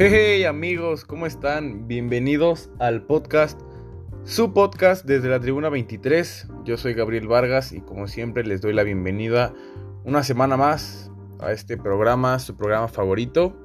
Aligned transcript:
Hey, 0.00 0.44
amigos, 0.44 1.04
¿cómo 1.04 1.26
están? 1.26 1.88
Bienvenidos 1.88 2.70
al 2.78 3.02
podcast, 3.02 3.60
su 4.22 4.52
podcast 4.52 5.04
desde 5.04 5.28
la 5.28 5.40
Tribuna 5.40 5.70
23. 5.70 6.46
Yo 6.64 6.76
soy 6.76 6.94
Gabriel 6.94 7.26
Vargas 7.26 7.72
y 7.72 7.80
como 7.80 8.06
siempre 8.06 8.44
les 8.44 8.60
doy 8.60 8.74
la 8.74 8.84
bienvenida 8.84 9.52
una 10.04 10.22
semana 10.22 10.56
más 10.56 11.10
a 11.40 11.50
este 11.50 11.76
programa, 11.76 12.38
su 12.38 12.56
programa 12.56 12.86
favorito. 12.86 13.56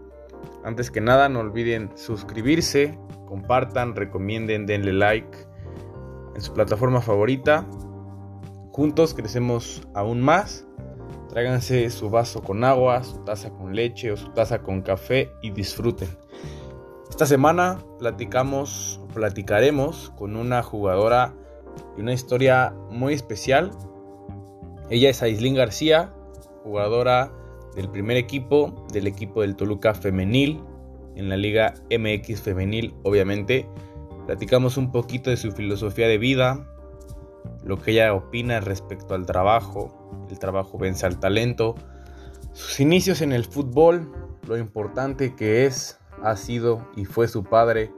Antes 0.64 0.90
que 0.90 1.02
nada, 1.02 1.30
no 1.30 1.40
olviden 1.40 1.92
suscribirse, 1.94 2.98
compartan, 3.28 3.96
recomienden, 3.96 4.66
denle 4.66 4.94
like 4.94 5.38
en 6.36 6.42
su 6.42 6.52
plataforma 6.52 7.02
favorita. 7.02 7.70
Juntos 8.72 9.14
crecemos 9.14 9.88
aún 9.94 10.20
más. 10.20 10.66
Tráiganse 11.30 11.88
su 11.92 12.10
vaso 12.10 12.42
con 12.42 12.64
agua, 12.64 13.04
su 13.04 13.24
taza 13.24 13.52
con 13.52 13.76
leche 13.76 14.12
o 14.12 14.18
su 14.18 14.32
taza 14.34 14.64
con 14.64 14.82
café 14.82 15.32
y 15.44 15.52
disfruten. 15.52 16.23
Esta 17.14 17.28
semana 17.28 17.78
platicamos, 18.00 19.00
platicaremos 19.14 20.12
con 20.18 20.36
una 20.36 20.64
jugadora 20.64 21.36
y 21.96 22.02
una 22.02 22.12
historia 22.12 22.74
muy 22.90 23.14
especial. 23.14 23.70
Ella 24.90 25.12
es 25.12 25.22
Aislin 25.22 25.54
García, 25.54 26.12
jugadora 26.64 27.32
del 27.76 27.88
primer 27.88 28.18
equipo, 28.18 28.88
del 28.92 29.06
equipo 29.06 29.42
del 29.42 29.56
Toluca 29.56 29.94
Femenil, 29.94 30.64
en 31.16 31.30
la 31.30 31.38
Liga 31.38 31.76
MX 31.92 32.42
Femenil, 32.42 32.96
obviamente. 33.04 33.70
Platicamos 34.26 34.78
un 34.78 34.92
poquito 34.92 35.30
de 35.30 35.38
su 35.38 35.52
filosofía 35.52 36.08
de 36.08 36.18
vida, 36.18 36.68
lo 37.64 37.80
que 37.80 37.92
ella 37.92 38.12
opina 38.16 38.60
respecto 38.60 39.14
al 39.14 39.28
trabajo, 39.28 40.26
el 40.32 40.40
trabajo 40.40 40.80
vence 40.80 41.06
al 41.06 41.20
talento, 41.20 41.76
sus 42.54 42.80
inicios 42.80 43.22
en 43.22 43.34
el 43.34 43.46
fútbol, 43.46 44.12
lo 44.48 44.58
importante 44.58 45.36
que 45.36 45.68
es, 45.68 46.00
ha 46.24 46.36
sido 46.36 46.88
y 46.96 47.06
fue 47.06 47.28
su 47.28 47.44
padre 47.44 47.94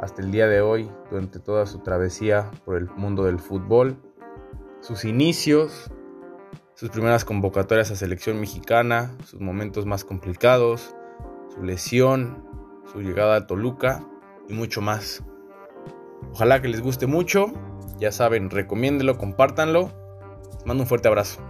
hasta 0.00 0.22
el 0.22 0.30
día 0.30 0.46
de 0.46 0.60
hoy 0.60 0.90
durante 1.10 1.38
toda 1.38 1.66
su 1.66 1.80
travesía 1.80 2.50
por 2.64 2.76
el 2.76 2.88
mundo 2.90 3.24
del 3.24 3.38
fútbol, 3.38 3.96
sus 4.80 5.04
inicios, 5.04 5.90
sus 6.74 6.90
primeras 6.90 7.24
convocatorias 7.24 7.90
a 7.90 7.96
selección 7.96 8.40
mexicana, 8.40 9.14
sus 9.24 9.40
momentos 9.40 9.86
más 9.86 10.04
complicados, 10.04 10.94
su 11.54 11.62
lesión, 11.62 12.44
su 12.92 13.00
llegada 13.00 13.36
a 13.36 13.46
Toluca 13.46 14.06
y 14.48 14.54
mucho 14.54 14.80
más. 14.80 15.22
Ojalá 16.32 16.62
que 16.62 16.68
les 16.68 16.80
guste 16.80 17.06
mucho 17.06 17.52
ya 17.98 18.12
saben, 18.12 18.50
recomiéndelo, 18.50 19.16
compártanlo. 19.16 19.90
Les 20.54 20.66
mando 20.66 20.82
un 20.82 20.88
fuerte 20.88 21.08
abrazo. 21.08 21.40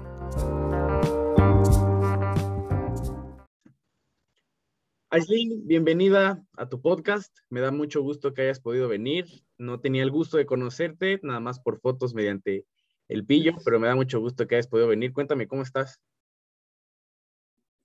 Aislinn, 5.17 5.67
bienvenida 5.67 6.45
a 6.59 6.69
tu 6.69 6.83
podcast. 6.83 7.35
Me 7.49 7.63
da 7.63 7.71
mucho 7.71 8.03
gusto 8.03 8.35
que 8.35 8.43
hayas 8.43 8.61
podido 8.61 8.87
venir. 8.87 9.25
No 9.57 9.81
tenía 9.81 10.03
el 10.03 10.11
gusto 10.11 10.37
de 10.37 10.45
conocerte, 10.45 11.21
nada 11.23 11.41
más 11.41 11.59
por 11.59 11.81
fotos 11.81 12.13
mediante 12.13 12.67
el 13.09 13.25
pillo, 13.25 13.55
pero 13.65 13.81
me 13.81 13.87
da 13.87 13.97
mucho 13.97 14.21
gusto 14.21 14.47
que 14.47 14.57
hayas 14.57 14.67
podido 14.67 14.89
venir. 14.89 15.15
Cuéntame, 15.15 15.49
¿cómo 15.49 15.63
estás? 15.63 16.03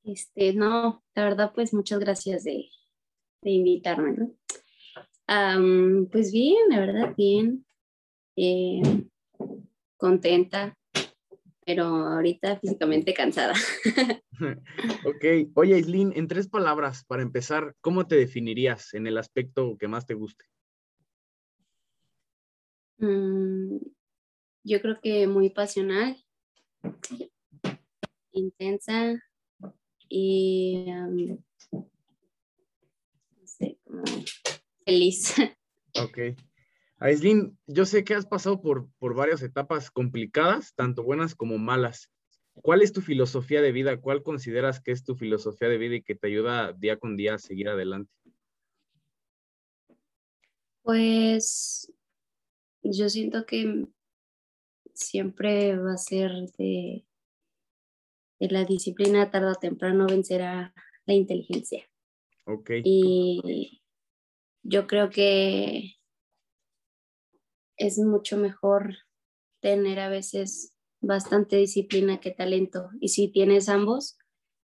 Este, 0.03 0.51
no, 0.51 1.05
la 1.15 1.23
verdad, 1.23 1.53
pues 1.55 1.73
muchas 1.73 2.01
gracias 2.01 2.43
de, 2.43 2.65
invitarme, 3.43 4.11
¿no? 4.11 6.07
pues 6.11 6.33
bien, 6.33 6.67
la 6.67 6.81
verdad, 6.81 7.15
bien. 7.15 7.65
Eh, 8.35 8.81
contenta, 9.95 10.77
pero 11.65 11.83
ahorita 11.85 12.59
físicamente 12.59 13.13
cansada. 13.13 13.53
ok, 15.05 15.51
oye 15.55 15.75
Aislinn, 15.75 16.13
en 16.15 16.27
tres 16.27 16.47
palabras, 16.47 17.05
para 17.05 17.21
empezar, 17.21 17.75
¿cómo 17.81 18.07
te 18.07 18.15
definirías 18.15 18.93
en 18.93 19.07
el 19.07 19.17
aspecto 19.17 19.77
que 19.77 19.87
más 19.87 20.05
te 20.05 20.13
guste? 20.13 20.45
Mm, 22.97 23.77
yo 24.63 24.81
creo 24.81 24.99
que 25.01 25.27
muy 25.27 25.49
pasional, 25.49 26.17
intensa 28.31 29.19
y 30.07 30.85
feliz. 34.85 35.35
Ok. 35.95 36.35
Aislin, 37.01 37.57
yo 37.65 37.85
sé 37.85 38.03
que 38.03 38.13
has 38.13 38.27
pasado 38.27 38.61
por, 38.61 38.87
por 38.99 39.15
varias 39.15 39.41
etapas 39.41 39.89
complicadas, 39.89 40.75
tanto 40.75 41.01
buenas 41.01 41.33
como 41.33 41.57
malas. 41.57 42.11
¿Cuál 42.53 42.83
es 42.83 42.93
tu 42.93 43.01
filosofía 43.01 43.59
de 43.63 43.71
vida? 43.71 43.99
¿Cuál 43.99 44.21
consideras 44.21 44.79
que 44.79 44.91
es 44.91 45.03
tu 45.03 45.15
filosofía 45.15 45.67
de 45.67 45.79
vida 45.79 45.95
y 45.95 46.03
que 46.03 46.13
te 46.13 46.27
ayuda 46.27 46.73
día 46.73 46.97
con 46.97 47.17
día 47.17 47.33
a 47.33 47.39
seguir 47.39 47.69
adelante? 47.69 48.11
Pues 50.83 51.91
yo 52.83 53.09
siento 53.09 53.47
que 53.47 53.87
siempre 54.93 55.75
va 55.77 55.93
a 55.93 55.97
ser 55.97 56.31
de, 56.59 57.07
de 58.39 58.47
la 58.47 58.63
disciplina 58.63 59.31
tarde 59.31 59.53
o 59.53 59.55
temprano 59.55 60.05
vencerá 60.05 60.71
la 61.07 61.15
inteligencia. 61.15 61.83
Ok. 62.45 62.69
Y 62.83 63.81
yo 64.61 64.85
creo 64.85 65.09
que 65.09 65.95
es 67.81 67.97
mucho 67.97 68.37
mejor 68.37 68.95
tener 69.59 69.99
a 69.99 70.09
veces 70.09 70.75
bastante 71.01 71.57
disciplina 71.57 72.19
que 72.19 72.31
talento. 72.31 72.89
Y 72.99 73.09
si 73.09 73.31
tienes 73.31 73.69
ambos, 73.69 74.17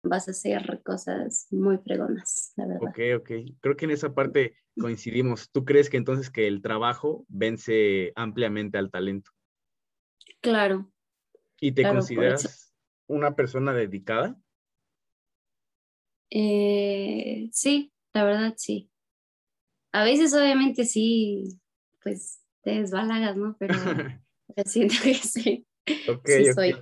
vas 0.04 0.28
a 0.28 0.32
hacer 0.32 0.82
cosas 0.84 1.48
muy 1.52 1.78
fregonas, 1.78 2.54
la 2.56 2.68
verdad. 2.68 2.90
Ok, 2.90 3.22
ok. 3.22 3.32
Creo 3.62 3.78
que 3.78 3.86
en 3.86 3.92
esa 3.92 4.14
parte 4.14 4.58
coincidimos. 4.80 5.52
¿Tú 5.52 5.64
crees 5.64 5.90
que 5.90 5.98
entonces 5.98 6.30
que 6.30 6.48
el 6.48 6.62
trabajo 6.62 7.26
vence 7.30 8.12
ampliamente 8.16 8.78
al 8.78 8.90
talento? 8.90 9.32
Claro. 10.42 10.92
¿Y 11.60 11.72
te 11.72 11.88
consideras 11.88 12.74
una 13.08 13.36
persona 13.36 13.74
dedicada? 13.74 14.38
Eh, 16.32 17.50
sí, 17.52 17.94
la 18.14 18.24
verdad 18.26 18.54
sí. 18.58 18.90
A 19.92 20.04
veces 20.04 20.34
obviamente 20.34 20.86
sí, 20.86 21.62
pues 22.02 22.43
te 22.64 22.72
desbalagas, 22.72 23.36
¿no? 23.38 23.56
Pero 23.60 23.74
siento 24.66 24.96
que 25.04 25.14
sí. 25.16 25.66
Sí 26.26 26.54
soy. 26.54 26.76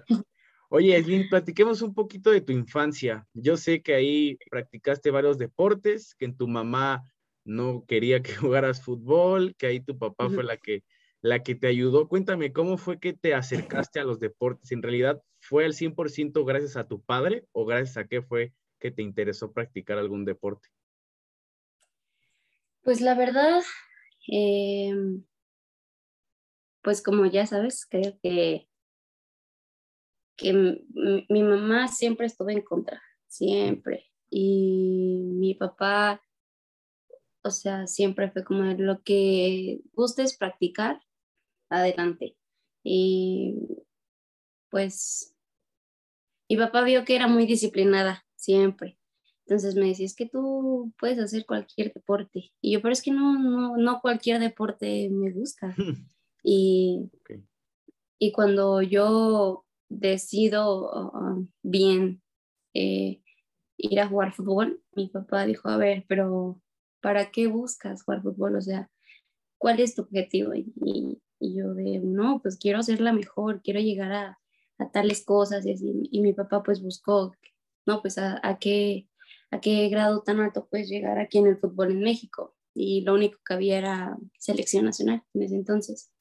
Oye, 0.69 0.95
Edwin, 0.95 1.27
platiquemos 1.27 1.81
un 1.81 1.93
poquito 1.93 2.31
de 2.31 2.39
tu 2.39 2.53
infancia. 2.53 3.27
Yo 3.33 3.57
sé 3.57 3.81
que 3.81 3.93
ahí 3.93 4.37
practicaste 4.49 5.11
varios 5.11 5.37
deportes, 5.37 6.15
que 6.15 6.25
en 6.25 6.37
tu 6.37 6.47
mamá 6.47 7.03
no 7.43 7.83
quería 7.85 8.21
que 8.21 8.33
jugaras 8.35 8.81
fútbol, 8.81 9.55
que 9.57 9.67
ahí 9.67 9.79
tu 9.81 9.97
papá 9.97 10.29
fue 10.29 10.43
la 10.43 10.57
que, 10.57 10.83
la 11.21 11.43
que 11.43 11.55
te 11.55 11.67
ayudó. 11.67 12.07
Cuéntame, 12.07 12.53
¿cómo 12.53 12.77
fue 12.77 12.99
que 12.99 13.13
te 13.13 13.33
acercaste 13.33 13.99
a 13.99 14.05
los 14.05 14.19
deportes? 14.19 14.71
¿En 14.71 14.81
realidad 14.81 15.21
fue 15.41 15.65
al 15.65 15.73
100% 15.73 16.45
gracias 16.45 16.77
a 16.77 16.87
tu 16.87 17.01
padre 17.01 17.45
o 17.51 17.65
gracias 17.65 17.97
a 17.97 18.07
qué 18.07 18.21
fue 18.21 18.53
que 18.79 18.91
te 18.91 19.01
interesó 19.01 19.51
practicar 19.51 19.97
algún 19.97 20.23
deporte? 20.23 20.69
Pues 22.83 23.01
la 23.01 23.13
verdad, 23.13 23.61
eh, 24.31 24.95
pues 26.81 27.01
como 27.01 27.25
ya 27.25 27.45
sabes, 27.45 27.85
creo 27.85 28.17
que, 28.21 28.67
que 30.35 30.53
mi, 30.53 31.43
mamá 31.43 31.87
siempre 31.87 32.25
estuvo 32.27 32.49
en 32.49 32.61
contra, 32.61 33.01
siempre. 33.27 34.11
Y 34.29 35.19
mi 35.33 35.55
papá, 35.55 36.21
o 37.43 37.51
sea, 37.51 37.87
siempre 37.87 38.31
fue 38.31 38.43
como 38.43 38.63
lo 38.63 39.01
que 39.03 39.81
gustes 39.93 40.37
practicar, 40.37 41.01
adelante. 41.69 42.37
Y 42.83 43.55
pues 44.69 45.35
mi 46.49 46.57
papá 46.57 46.81
vio 46.83 47.05
que 47.05 47.15
era 47.15 47.27
muy 47.27 47.45
disciplinada, 47.45 48.25
siempre. 48.35 48.97
Entonces 49.45 49.75
me 49.75 49.87
decía, 49.87 50.05
es 50.05 50.15
que 50.15 50.27
tú 50.27 50.93
puedes 50.97 51.19
hacer 51.19 51.45
cualquier 51.45 51.93
deporte. 51.93 52.53
Y 52.61 52.73
yo, 52.73 52.81
pero 52.81 52.93
es 52.93 53.01
que 53.01 53.11
no, 53.11 53.37
no, 53.37 53.77
no 53.77 53.99
cualquier 54.01 54.39
deporte 54.39 55.09
me 55.11 55.31
gusta. 55.31 55.75
Y, 56.43 57.09
y 58.17 58.31
cuando 58.31 58.81
yo 58.81 59.65
decido 59.89 61.11
um, 61.11 61.49
bien 61.61 62.21
eh, 62.73 63.21
ir 63.77 63.99
a 63.99 64.07
jugar 64.07 64.33
fútbol, 64.33 64.81
mi 64.93 65.09
papá 65.09 65.45
dijo, 65.45 65.69
a 65.69 65.77
ver, 65.77 66.05
pero 66.07 66.61
¿para 67.01 67.31
qué 67.31 67.47
buscas 67.47 68.03
jugar 68.03 68.21
fútbol? 68.21 68.55
O 68.55 68.61
sea, 68.61 68.89
¿cuál 69.57 69.79
es 69.79 69.95
tu 69.95 70.03
objetivo? 70.03 70.53
Y, 70.55 71.21
yo 71.39 71.73
de, 71.73 71.99
no, 71.99 72.39
pues 72.41 72.57
quiero 72.57 72.83
ser 72.83 73.01
la 73.01 73.13
mejor, 73.13 73.61
quiero 73.63 73.79
llegar 73.79 74.11
a, 74.13 74.39
a 74.77 74.91
tales 74.91 75.25
cosas 75.25 75.65
y 75.65 75.73
así. 75.73 76.07
Y 76.11 76.21
mi 76.21 76.33
papá 76.33 76.61
pues 76.61 76.81
buscó, 76.83 77.35
no, 77.87 78.01
pues 78.01 78.19
a, 78.19 78.39
a, 78.43 78.59
qué, 78.59 79.09
a 79.49 79.59
qué 79.59 79.89
grado 79.89 80.21
tan 80.21 80.39
alto 80.39 80.67
puedes 80.69 80.87
llegar 80.87 81.17
aquí 81.17 81.39
en 81.39 81.47
el 81.47 81.57
fútbol 81.57 81.91
en 81.91 82.01
México. 82.01 82.55
Y 82.75 83.01
lo 83.01 83.15
único 83.15 83.39
que 83.45 83.53
había 83.55 83.79
era 83.79 84.17
selección 84.37 84.85
nacional 84.85 85.23
en 85.33 85.41
ese 85.41 85.55
entonces. 85.55 86.11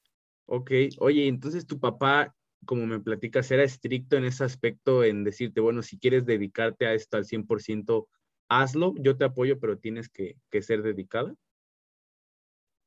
Ok, 0.52 0.73
oye, 0.99 1.29
entonces 1.29 1.64
tu 1.64 1.79
papá, 1.79 2.35
como 2.67 2.85
me 2.85 2.99
platicas, 2.99 3.49
era 3.52 3.62
estricto 3.62 4.17
en 4.17 4.25
ese 4.25 4.43
aspecto, 4.43 5.05
en 5.05 5.23
decirte, 5.23 5.61
bueno, 5.61 5.81
si 5.81 5.97
quieres 5.97 6.26
dedicarte 6.26 6.87
a 6.87 6.94
esto 6.94 7.17
al 7.17 7.25
100%, 7.25 8.08
hazlo, 8.49 8.93
yo 8.99 9.17
te 9.17 9.25
apoyo, 9.25 9.61
pero 9.61 9.79
tienes 9.79 10.08
que, 10.08 10.35
ser 10.61 10.82
dedicada? 10.82 11.37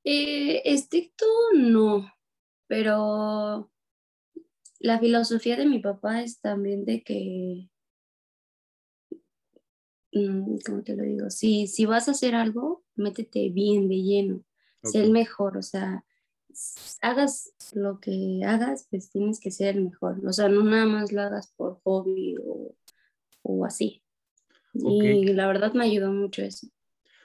Eh, 0.03 0.61
estricto 0.65 1.25
no, 1.55 2.11
pero 2.67 3.71
la 4.79 4.99
filosofía 4.99 5.55
de 5.55 5.65
mi 5.65 5.79
papá 5.79 6.21
es 6.21 6.41
también 6.41 6.83
de 6.83 7.01
que, 7.01 7.69
mm, 10.11 10.57
¿cómo 10.65 10.83
te 10.83 10.97
lo 10.97 11.03
digo? 11.03 11.29
Si, 11.29 11.67
si 11.67 11.85
vas 11.85 12.09
a 12.09 12.11
hacer 12.11 12.35
algo, 12.35 12.83
métete 12.95 13.47
bien 13.47 13.87
de 13.87 14.01
lleno, 14.01 14.43
sé 14.83 15.01
el 15.01 15.11
mejor, 15.11 15.55
o 15.55 15.61
sea, 15.61 16.03
hagas 17.01 17.53
lo 17.73 17.99
que 17.99 18.41
hagas, 18.45 18.87
pues 18.89 19.09
tienes 19.09 19.39
que 19.39 19.51
ser 19.51 19.75
el 19.75 19.85
mejor, 19.85 20.25
o 20.25 20.33
sea, 20.33 20.49
no 20.49 20.63
nada 20.63 20.85
más 20.85 21.11
lo 21.11 21.21
hagas 21.21 21.53
por 21.55 21.79
hobby 21.83 22.35
o, 22.43 23.65
así. 23.65 24.01
Y 24.73 25.25
la 25.33 25.47
verdad 25.47 25.73
me 25.73 25.85
ayudó 25.85 26.11
mucho 26.11 26.41
eso. 26.41 26.67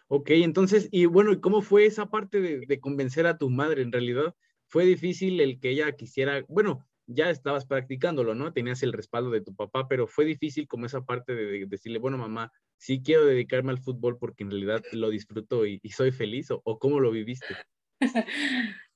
Ok, 0.09 0.31
entonces, 0.31 0.89
y 0.91 1.07
bueno, 1.07 1.33
¿y 1.33 1.41
cómo 1.41 1.63
fue 1.63 1.87
esa 1.87 2.11
parte 2.11 2.41
de, 2.41 2.67
de 2.67 2.81
convencer 2.81 3.27
a 3.27 3.39
tu 3.39 3.51
madre? 3.51 3.83
En 3.83 3.93
realidad, 3.93 4.35
fue 4.67 4.85
difícil 4.85 5.41
el 5.41 5.61
que 5.61 5.71
ella 5.71 5.93
quisiera, 5.93 6.45
bueno, 6.49 6.87
ya 7.09 7.31
estabas 7.31 7.67
practicándolo, 7.67 8.35
¿no? 8.35 8.53
Tenías 8.53 8.83
el 8.83 8.93
respaldo 8.93 9.31
de 9.31 9.41
tu 9.41 9.55
papá, 9.55 9.89
pero 9.89 10.07
fue 10.07 10.27
difícil 10.27 10.69
como 10.69 10.87
esa 10.87 11.05
parte 11.05 11.35
de, 11.35 11.67
decirle, 11.67 11.99
bueno, 11.99 12.19
mamá, 12.19 12.53
sí 12.77 13.03
quiero 13.03 13.25
dedicarme 13.25 13.73
al 13.73 13.79
fútbol 13.79 14.19
porque 14.19 14.45
en 14.45 14.51
realidad 14.51 14.83
lo 14.93 15.09
disfruto 15.09 15.67
y, 15.67 15.81
soy 15.91 16.13
feliz, 16.13 16.51
o, 16.51 16.79
cómo 16.79 17.01
lo 17.01 17.11
viviste. 17.11 17.57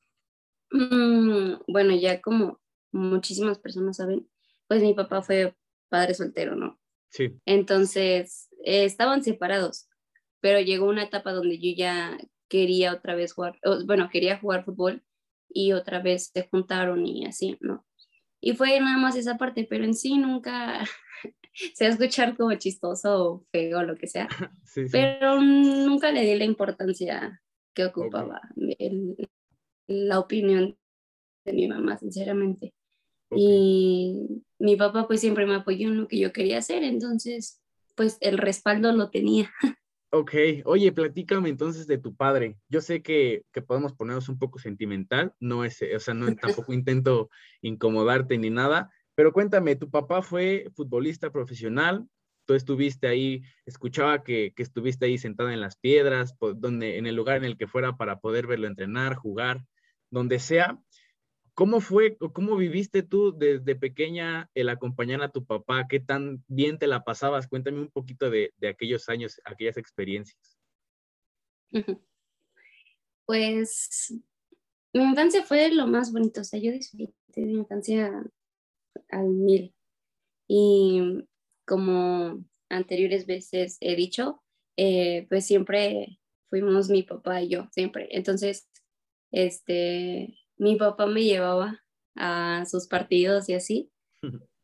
Mm, 0.72 1.62
bueno, 1.68 1.94
ya 1.94 2.20
como 2.20 2.60
muchísimas 2.92 3.58
personas 3.58 3.96
saben, 3.98 4.28
pues 4.66 4.82
mi 4.82 4.94
papá 4.94 5.22
fue 5.22 5.54
padre 5.88 6.14
soltero, 6.14 6.56
¿no? 6.56 6.78
Sí. 7.10 7.38
Entonces, 7.44 8.48
eh, 8.64 8.84
estaban 8.84 9.22
separados, 9.22 9.88
pero 10.40 10.60
llegó 10.60 10.86
una 10.88 11.04
etapa 11.04 11.32
donde 11.32 11.58
yo 11.58 11.74
ya 11.76 12.18
quería 12.48 12.92
otra 12.94 13.14
vez 13.14 13.32
jugar, 13.34 13.58
bueno, 13.86 14.08
quería 14.10 14.38
jugar 14.38 14.64
fútbol 14.64 15.02
y 15.48 15.72
otra 15.72 16.00
vez 16.00 16.30
se 16.34 16.48
juntaron 16.48 17.06
y 17.06 17.26
así, 17.26 17.58
¿no? 17.60 17.86
Y 18.40 18.54
fue 18.54 18.78
nada 18.80 18.98
más 18.98 19.14
esa 19.16 19.38
parte, 19.38 19.66
pero 19.68 19.84
en 19.84 19.94
sí 19.94 20.18
nunca 20.18 20.84
se 21.74 21.84
va 21.84 21.90
a 21.90 21.92
escuchar 21.92 22.36
como 22.36 22.54
chistoso 22.54 23.24
o 23.24 23.46
feo 23.52 23.78
o 23.78 23.82
lo 23.82 23.96
que 23.96 24.06
sea, 24.06 24.28
pero 24.90 25.40
nunca 25.40 26.10
le 26.10 26.22
di 26.22 26.34
la 26.34 26.44
importancia 26.44 27.42
que 27.74 27.84
ocupaba 27.84 28.40
la 29.86 30.18
opinión 30.18 30.76
de 31.44 31.52
mi 31.52 31.68
mamá, 31.68 31.98
sinceramente. 31.98 32.74
Y 33.34 34.44
mi 34.58 34.76
papá 34.76 35.06
pues 35.06 35.20
siempre 35.20 35.46
me 35.46 35.54
apoyó 35.54 35.88
en 35.88 35.98
lo 35.98 36.08
que 36.08 36.18
yo 36.18 36.32
quería 36.32 36.58
hacer, 36.58 36.82
entonces 36.82 37.62
pues 37.94 38.18
el 38.20 38.38
respaldo 38.38 38.92
lo 38.92 39.10
tenía. 39.10 39.50
Ok, 40.14 40.34
oye, 40.66 40.92
platícame 40.92 41.48
entonces 41.48 41.86
de 41.86 41.96
tu 41.96 42.14
padre. 42.14 42.58
Yo 42.68 42.82
sé 42.82 43.00
que, 43.00 43.46
podemos 43.66 43.94
ponernos 43.94 44.28
un 44.28 44.38
poco 44.38 44.58
sentimental, 44.58 45.32
no 45.40 45.64
es, 45.64 45.80
o 45.80 46.00
sea, 46.00 46.12
no 46.12 46.26
tampoco 46.36 46.70
intento 46.74 47.30
incomodarte 47.62 48.36
ni 48.36 48.50
nada, 48.50 48.90
pero 49.14 49.32
cuéntame, 49.32 49.74
tu 49.74 49.88
papá 49.88 50.20
fue 50.20 50.70
futbolista 50.74 51.30
profesional, 51.32 52.06
tú 52.44 52.54
estuviste 52.54 53.06
ahí, 53.06 53.42
escuchaba 53.66 54.22
que, 54.22 54.52
que 54.54 54.62
estuviste 54.62 55.06
ahí 55.06 55.18
sentada 55.18 55.52
en 55.52 55.60
las 55.60 55.76
piedras, 55.76 56.34
donde, 56.56 56.98
en 56.98 57.06
el 57.06 57.14
lugar 57.14 57.36
en 57.38 57.44
el 57.44 57.56
que 57.56 57.66
fuera 57.66 57.96
para 57.96 58.20
poder 58.20 58.46
verlo 58.46 58.66
entrenar, 58.66 59.14
jugar, 59.14 59.64
donde 60.10 60.38
sea. 60.38 60.80
¿Cómo 61.54 61.80
fue, 61.80 62.16
cómo 62.16 62.56
viviste 62.56 63.02
tú 63.02 63.36
desde 63.36 63.76
pequeña 63.76 64.50
el 64.54 64.70
acompañar 64.70 65.22
a 65.22 65.30
tu 65.30 65.44
papá? 65.44 65.86
¿Qué 65.86 66.00
tan 66.00 66.42
bien 66.48 66.78
te 66.78 66.86
la 66.86 67.04
pasabas? 67.04 67.46
Cuéntame 67.46 67.78
un 67.78 67.90
poquito 67.90 68.30
de, 68.30 68.52
aquellos 68.66 69.08
años, 69.10 69.40
aquellas 69.44 69.76
experiencias. 69.76 70.58
Pues 73.24 74.14
mi 74.92 75.04
infancia 75.04 75.42
fue 75.44 75.70
lo 75.72 75.86
más 75.86 76.12
bonito, 76.12 76.40
o 76.40 76.44
sea, 76.44 76.58
yo 76.58 76.72
disfruté 76.72 77.14
de 77.28 77.46
mi 77.46 77.54
infancia 77.54 78.12
al 79.08 79.28
mil. 79.28 79.74
Y 80.48 81.24
como 81.66 82.44
anteriores 82.68 83.26
veces 83.26 83.76
he 83.80 83.96
dicho, 83.96 84.42
eh, 84.76 85.26
pues 85.28 85.46
siempre 85.46 86.18
fuimos 86.48 86.88
mi 86.88 87.02
papá 87.02 87.42
y 87.42 87.48
yo, 87.48 87.68
siempre. 87.72 88.08
Entonces, 88.10 88.68
este, 89.30 90.38
mi 90.56 90.76
papá 90.76 91.06
me 91.06 91.24
llevaba 91.24 91.80
a 92.16 92.64
sus 92.66 92.86
partidos 92.86 93.48
y 93.48 93.54
así. 93.54 93.90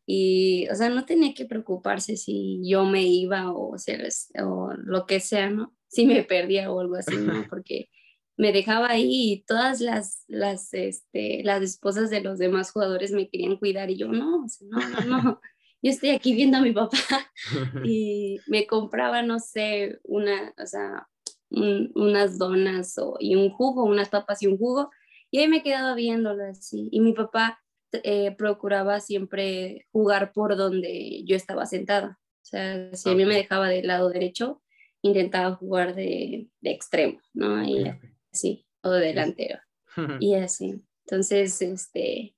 Y, 0.07 0.69
o 0.71 0.75
sea, 0.75 0.89
no 0.89 1.05
tenía 1.05 1.35
que 1.35 1.45
preocuparse 1.45 2.17
si 2.17 2.61
yo 2.65 2.85
me 2.85 3.03
iba 3.03 3.53
o, 3.53 3.75
o 3.75 4.73
lo 4.77 5.07
que 5.07 5.21
sea, 5.21 5.51
¿no? 5.51 5.77
Si 5.89 6.07
me 6.07 6.23
perdía 6.23 6.71
o 6.71 6.81
algo 6.81 6.97
así, 6.97 7.17
¿no? 7.17 7.47
Porque 7.51 7.91
me 8.39 8.53
dejaba 8.53 8.91
ahí 8.91 9.33
y 9.33 9.45
todas 9.45 9.81
las, 9.81 10.25
las, 10.29 10.73
este, 10.73 11.43
las 11.43 11.61
esposas 11.63 12.09
de 12.09 12.21
los 12.21 12.39
demás 12.39 12.71
jugadores 12.71 13.11
me 13.11 13.29
querían 13.29 13.57
cuidar 13.57 13.91
y 13.91 13.97
yo, 13.97 14.09
no, 14.09 14.47
no, 14.61 14.79
no, 14.89 15.23
no. 15.23 15.41
Yo 15.83 15.91
estoy 15.91 16.11
aquí 16.11 16.35
viendo 16.35 16.59
a 16.59 16.63
mi 16.63 16.73
papá 16.73 16.99
y 17.85 18.41
me 18.47 18.67
compraba, 18.67 19.23
no 19.23 19.39
sé, 19.39 19.99
una, 20.05 20.55
o 20.61 20.67
sea, 20.67 21.09
unas 21.51 22.39
donas 22.39 22.99
o, 22.99 23.17
y 23.21 23.35
un 23.35 23.51
jugo, 23.51 23.85
unas 23.85 24.09
papas 24.09 24.43
y 24.43 24.47
un 24.47 24.59
jugo 24.59 24.91
y 25.31 25.39
ahí 25.39 25.49
me 25.49 25.63
quedaba 25.63 25.95
viéndolo 25.95 26.45
así. 26.45 26.89
Y 26.91 27.01
mi 27.01 27.13
papá 27.13 27.63
eh, 27.93 28.35
procuraba 28.37 29.01
siempre 29.01 29.87
jugar 29.93 30.33
por 30.33 30.57
donde 30.57 31.23
yo 31.25 31.37
estaba 31.37 31.67
sentada. 31.67 32.19
O 32.43 32.47
sea, 32.49 32.95
si 32.95 33.11
a 33.11 33.15
mí 33.15 33.25
me 33.27 33.37
dejaba 33.37 33.69
del 33.69 33.87
lado 33.87 34.09
derecho, 34.09 34.63
intentaba 35.03 35.55
jugar 35.57 35.95
de, 35.95 36.49
de 36.61 36.71
extremo, 36.71 37.21
¿no? 37.35 37.63
Y 37.63 37.93
así, 38.33 38.67
o 38.83 38.91
de 38.91 39.07
delantero. 39.07 39.59
y 40.21 40.35
así. 40.35 40.83
Entonces, 41.05 41.61
este, 41.61 42.35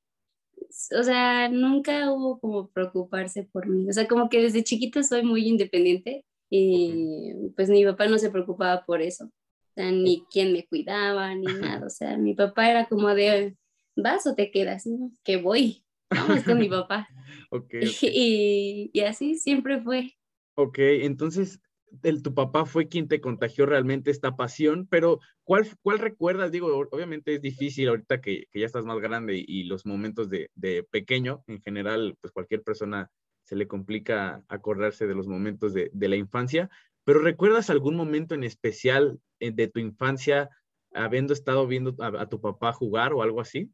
o 0.98 1.02
sea, 1.02 1.48
nunca 1.48 2.12
hubo 2.12 2.38
como 2.40 2.68
preocuparse 2.70 3.44
por 3.44 3.66
mí. 3.66 3.88
O 3.88 3.92
sea, 3.92 4.06
como 4.08 4.28
que 4.28 4.42
desde 4.42 4.64
chiquita 4.64 5.02
soy 5.02 5.22
muy 5.22 5.46
independiente 5.48 6.24
y 6.48 7.34
pues 7.56 7.68
mi 7.68 7.84
papá 7.84 8.06
no 8.06 8.18
se 8.18 8.30
preocupaba 8.30 8.84
por 8.84 9.02
eso 9.02 9.30
ni 9.76 10.24
quién 10.30 10.52
me 10.52 10.66
cuidaba, 10.66 11.34
ni 11.34 11.46
nada. 11.46 11.86
O 11.86 11.90
sea, 11.90 12.16
mi 12.16 12.34
papá 12.34 12.70
era 12.70 12.86
como 12.86 13.08
de, 13.14 13.56
¿vas 13.96 14.26
o 14.26 14.34
te 14.34 14.50
quedas? 14.50 14.88
Que 15.24 15.36
voy, 15.36 15.84
vamos 16.10 16.42
con 16.44 16.58
mi 16.58 16.68
papá. 16.68 17.08
okay, 17.50 17.80
Y, 18.02 18.90
y, 18.92 19.00
así 19.00 19.36
siempre 19.36 19.80
fue. 19.80 20.14
Ok, 20.54 20.78
entonces 20.78 21.60
el, 22.02 22.22
tu 22.22 22.34
papá 22.34 22.66
fue 22.66 22.88
quien 22.88 23.08
te 23.08 23.20
contagió 23.20 23.66
realmente 23.66 24.10
esta 24.10 24.36
pasión, 24.36 24.86
pero 24.88 25.20
¿cuál, 25.44 25.66
cuál 25.82 25.98
recuerdas? 25.98 26.52
Digo, 26.52 26.68
obviamente 26.90 27.34
es 27.34 27.42
difícil 27.42 27.88
ahorita 27.88 28.20
que, 28.20 28.46
que 28.50 28.60
ya 28.60 28.66
estás 28.66 28.84
más 28.84 28.98
grande 29.00 29.42
y, 29.46 29.64
los 29.64 29.86
momentos 29.86 30.28
de, 30.30 30.50
de, 30.54 30.82
pequeño, 30.84 31.44
en 31.46 31.60
general, 31.62 32.16
pues 32.20 32.32
cualquier 32.32 32.62
persona 32.62 33.10
se 33.44 33.56
le 33.56 33.66
complica 33.66 34.44
acordarse 34.48 35.06
de 35.06 35.14
los 35.14 35.26
momentos 35.26 35.74
de, 35.74 35.90
de 35.92 36.08
la 36.08 36.16
infancia, 36.16 36.70
pero 37.04 37.20
¿recuerdas 37.20 37.70
algún 37.70 37.96
momento 37.96 38.34
en 38.34 38.44
especial 38.44 39.20
eh, 39.40 39.50
de 39.50 39.68
tu 39.68 39.80
infancia 39.80 40.50
habiendo 40.92 41.32
estado 41.32 41.66
viendo 41.66 41.94
a, 42.00 42.28
tu 42.28 42.40
papá 42.40 42.72
jugar 42.72 43.12
o 43.12 43.22
algo 43.22 43.40
así? 43.40 43.70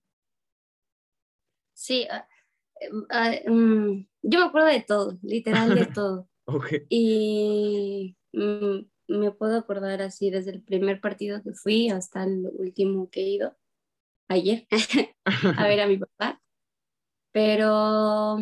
Sí, 1.72 2.06
ah, 2.10 2.26
em, 2.80 3.06
ah, 3.10 3.32
mm, 3.46 4.06
yo 4.22 4.40
me 4.40 4.46
acuerdo 4.46 4.68
de 4.68 4.80
todo, 4.82 5.18
literal 5.22 5.74
de 5.74 5.86
todo. 5.94 6.28
Y 6.88 8.16
mm, 8.32 8.78
me 9.08 9.32
puedo 9.32 9.56
acordar 9.58 10.02
así 10.02 10.30
desde 10.30 10.52
el 10.52 10.62
primer 10.62 11.00
partido 11.00 11.42
que 11.42 11.52
fui 11.52 11.90
hasta 11.90 12.24
el 12.24 12.46
último 12.52 13.10
que 13.10 13.20
he 13.20 13.28
ido, 13.30 13.56
ayer, 14.28 14.66
a 15.24 15.66
ver 15.66 15.80
a 15.80 15.86
mi 15.86 15.98
papá. 15.98 16.40
Pero 17.32 18.38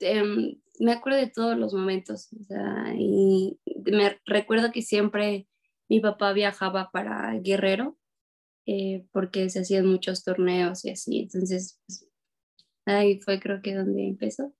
em, 0.00 0.60
me 0.80 0.92
acuerdo 0.92 1.18
de 1.18 1.30
todos 1.30 1.56
los 1.56 1.72
momentos, 1.72 2.32
o 2.32 2.44
sea, 2.44 2.94
y 2.96 3.58
me 3.84 4.20
recuerdo 4.26 4.72
que 4.72 4.82
siempre 4.82 5.46
mi 5.88 6.00
papá 6.00 6.32
viajaba 6.32 6.90
para 6.90 7.38
Guerrero 7.40 7.96
eh, 8.66 9.06
porque 9.12 9.50
se 9.50 9.60
hacían 9.60 9.86
muchos 9.86 10.24
torneos 10.24 10.84
y 10.84 10.90
así, 10.90 11.20
entonces 11.20 11.80
pues, 11.86 12.08
ahí 12.86 13.20
fue 13.20 13.40
creo 13.40 13.60
que 13.62 13.74
donde 13.74 14.06
empezó. 14.06 14.54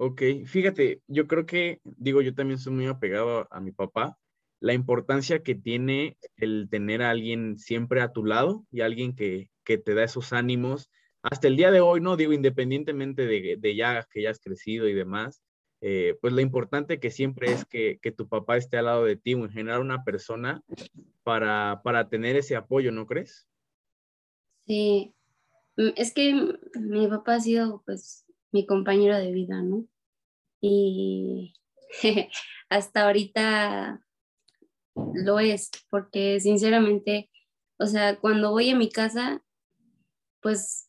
Ok, 0.00 0.22
fíjate, 0.46 1.02
yo 1.08 1.26
creo 1.26 1.44
que, 1.44 1.80
digo, 1.82 2.22
yo 2.22 2.32
también 2.32 2.58
soy 2.58 2.72
muy 2.72 2.86
apegado 2.86 3.48
a, 3.50 3.60
mi 3.60 3.72
papá, 3.72 4.16
la 4.60 4.72
importancia 4.72 5.42
que 5.42 5.56
tiene 5.56 6.16
el 6.36 6.68
tener 6.70 7.02
a 7.02 7.10
alguien 7.10 7.58
siempre 7.58 8.00
a 8.00 8.12
tu 8.12 8.24
lado 8.24 8.64
y 8.70 8.82
alguien 8.82 9.16
que, 9.16 9.50
que 9.64 9.76
te 9.76 9.94
da 9.94 10.04
esos 10.04 10.32
ánimos. 10.32 10.88
Hasta 11.22 11.48
el 11.48 11.56
día 11.56 11.72
de 11.72 11.80
hoy, 11.80 12.00
no 12.00 12.16
digo, 12.16 12.32
independientemente 12.32 13.26
de, 13.26 13.56
de 13.58 13.74
ya 13.74 14.06
que 14.08 14.22
ya 14.22 14.30
has 14.30 14.38
crecido 14.38 14.88
y 14.88 14.94
demás, 14.94 15.42
eh, 15.80 16.16
pues 16.20 16.32
lo 16.32 16.40
importante 16.40 17.00
que 17.00 17.10
siempre 17.10 17.52
es 17.52 17.64
que, 17.64 17.98
tu 18.16 18.28
papá 18.28 18.56
esté 18.56 18.78
al 18.78 18.84
lado 18.84 19.04
de 19.04 19.16
ti 19.16 19.34
o 19.34 19.38
en 19.38 19.50
general 19.50 19.80
una 19.80 20.04
persona 20.04 20.62
para, 21.24 21.80
para 21.82 22.08
tener 22.08 22.36
ese 22.36 22.54
apoyo, 22.54 22.92
¿no 22.92 23.06
crees? 23.06 23.48
Sí, 24.64 25.12
mm, 25.76 25.90
es 25.96 26.12
que 26.12 26.56
mi 26.80 27.08
papá 27.08 27.34
ha 27.34 27.40
sido 27.40 27.82
pues 27.84 28.27
mi 28.52 28.66
compañero 28.66 29.16
de 29.16 29.32
vida, 29.32 29.62
¿no? 29.62 29.86
Y 30.60 31.54
hasta 32.68 33.06
ahorita 33.06 34.00
lo 35.14 35.38
es, 35.38 35.70
porque 35.90 36.40
sinceramente, 36.40 37.30
o 37.78 37.86
sea, 37.86 38.16
cuando 38.16 38.50
voy 38.50 38.70
a 38.70 38.76
mi 38.76 38.88
casa, 38.88 39.42
pues 40.40 40.88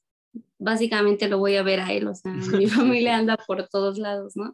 básicamente 0.57 1.29
lo 1.29 1.39
voy 1.39 1.55
a 1.55 1.63
ver 1.63 1.79
a 1.79 1.91
él, 1.91 2.07
o 2.07 2.15
sea, 2.15 2.33
mi 2.33 2.67
familia 2.67 3.17
anda 3.17 3.37
por 3.37 3.67
todos 3.69 3.97
lados, 3.97 4.35
¿no? 4.35 4.53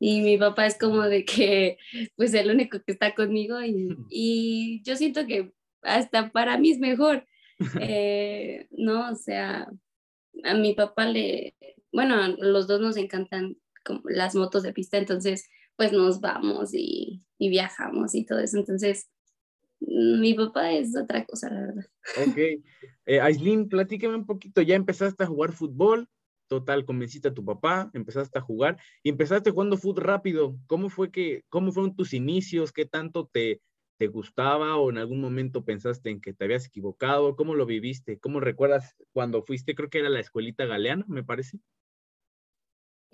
Y 0.00 0.20
mi 0.22 0.36
papá 0.36 0.66
es 0.66 0.78
como 0.78 1.02
de 1.02 1.24
que, 1.24 1.78
pues 2.16 2.34
el 2.34 2.50
único 2.50 2.78
que 2.84 2.92
está 2.92 3.14
conmigo 3.14 3.62
y, 3.62 3.96
y 4.10 4.82
yo 4.82 4.96
siento 4.96 5.26
que 5.26 5.52
hasta 5.82 6.30
para 6.30 6.58
mí 6.58 6.70
es 6.70 6.78
mejor, 6.78 7.26
eh, 7.80 8.66
¿no? 8.72 9.10
O 9.10 9.14
sea, 9.14 9.68
a 10.44 10.54
mi 10.54 10.74
papá 10.74 11.06
le, 11.06 11.54
bueno, 11.92 12.36
los 12.38 12.66
dos 12.66 12.80
nos 12.80 12.96
encantan 12.96 13.56
como 13.84 14.02
las 14.04 14.34
motos 14.34 14.62
de 14.62 14.72
pista, 14.72 14.98
entonces 14.98 15.48
pues 15.76 15.92
nos 15.92 16.20
vamos 16.20 16.70
y, 16.72 17.22
viajamos 17.38 18.14
y 18.14 18.24
todo 18.24 18.40
eso, 18.40 18.58
entonces 18.58 19.08
mi 19.80 20.34
papá 20.34 20.72
es 20.72 20.96
otra 20.96 21.24
cosa, 21.26 21.50
la 21.50 21.60
verdad. 21.60 21.86
Ok. 22.26 22.38
Eh, 23.04 23.20
Aislinn, 23.20 23.68
platícame 23.68 24.16
un 24.16 24.26
poquito. 24.26 24.62
Ya 24.62 24.74
empezaste 24.74 25.22
a 25.22 25.26
jugar 25.26 25.52
fútbol, 25.52 26.08
total, 26.48 26.84
convenciste 26.84 27.28
a 27.28 27.34
tu 27.34 27.44
papá, 27.44 27.90
empezaste 27.92 28.38
a 28.38 28.42
jugar 28.42 28.78
y 29.02 29.10
empezaste 29.10 29.50
jugando 29.50 29.76
fútbol 29.76 30.04
rápido. 30.04 30.56
¿Cómo 30.66 30.88
fue 30.88 31.10
que, 31.10 31.44
cómo 31.48 31.72
fueron 31.72 31.94
tus 31.94 32.14
inicios? 32.14 32.72
¿Qué 32.72 32.86
tanto 32.86 33.28
te, 33.30 33.60
te 33.98 34.08
gustaba 34.08 34.76
o 34.76 34.90
en 34.90 34.98
algún 34.98 35.20
momento 35.20 35.64
pensaste 35.64 36.10
en 36.10 36.20
que 36.20 36.32
te 36.32 36.44
habías 36.44 36.66
equivocado? 36.66 37.36
¿Cómo 37.36 37.54
lo 37.54 37.66
viviste? 37.66 38.18
¿Cómo 38.18 38.40
recuerdas 38.40 38.96
cuando 39.12 39.42
fuiste? 39.42 39.74
Creo 39.74 39.90
que 39.90 39.98
era 39.98 40.08
la 40.08 40.20
escuelita 40.20 40.64
galeana, 40.64 41.04
me 41.08 41.22
parece. 41.22 41.60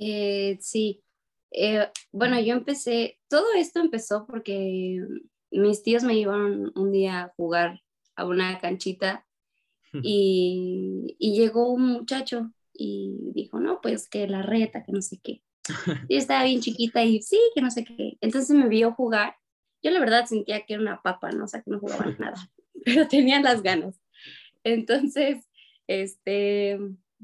Eh, 0.04 0.59
sí. 0.61 1.04
Eh, 1.52 1.88
bueno, 2.11 2.40
yo 2.40 2.54
empecé, 2.54 3.21
todo 3.28 3.47
esto 3.56 3.80
empezó 3.80 4.26
porque 4.26 4.99
mis 5.50 5.82
tíos 5.82 6.02
me 6.02 6.14
iban 6.14 6.73
un 6.75 6.90
día 6.90 7.23
a 7.23 7.28
jugar 7.37 7.80
a 8.16 8.26
una 8.26 8.59
canchita 8.59 9.26
y, 9.92 11.16
y, 11.18 11.37
llegó 11.37 11.71
un 11.71 11.87
muchacho 11.87 12.50
y 12.73 13.30
dijo, 13.35 13.61
no, 13.61 13.80
pues 13.82 14.09
que 14.09 14.26
la 14.26 14.40
reta, 14.40 14.82
que 14.82 14.92
no 14.92 15.02
sé 15.02 15.21
qué. 15.23 15.42
Y 16.09 16.16
estaba 16.16 16.44
bien 16.44 16.61
chiquita 16.61 17.04
y 17.04 17.21
sí, 17.21 17.38
que 17.54 17.61
no 17.61 17.71
sé 17.71 17.85
qué. 17.85 18.16
Entonces 18.23 18.56
me 18.56 18.68
vio 18.68 18.92
jugar. 18.92 19.37
Yo 19.82 19.90
la 19.90 20.00
verdad 20.00 20.25
sentía 20.25 20.62
que 20.62 20.75
era 20.75 20.82
una 20.82 21.02
papa, 21.02 21.30
¿no? 21.30 21.44
O 21.44 21.47
sea, 21.47 21.62
que 21.62 21.71
no 21.71 21.78
jugaba 21.78 22.06
nada, 22.18 22.50
pero 22.85 23.06
tenía 23.06 23.40
las 23.40 23.62
ganas. 23.62 24.00
Entonces, 24.64 25.47
este, 25.87 26.78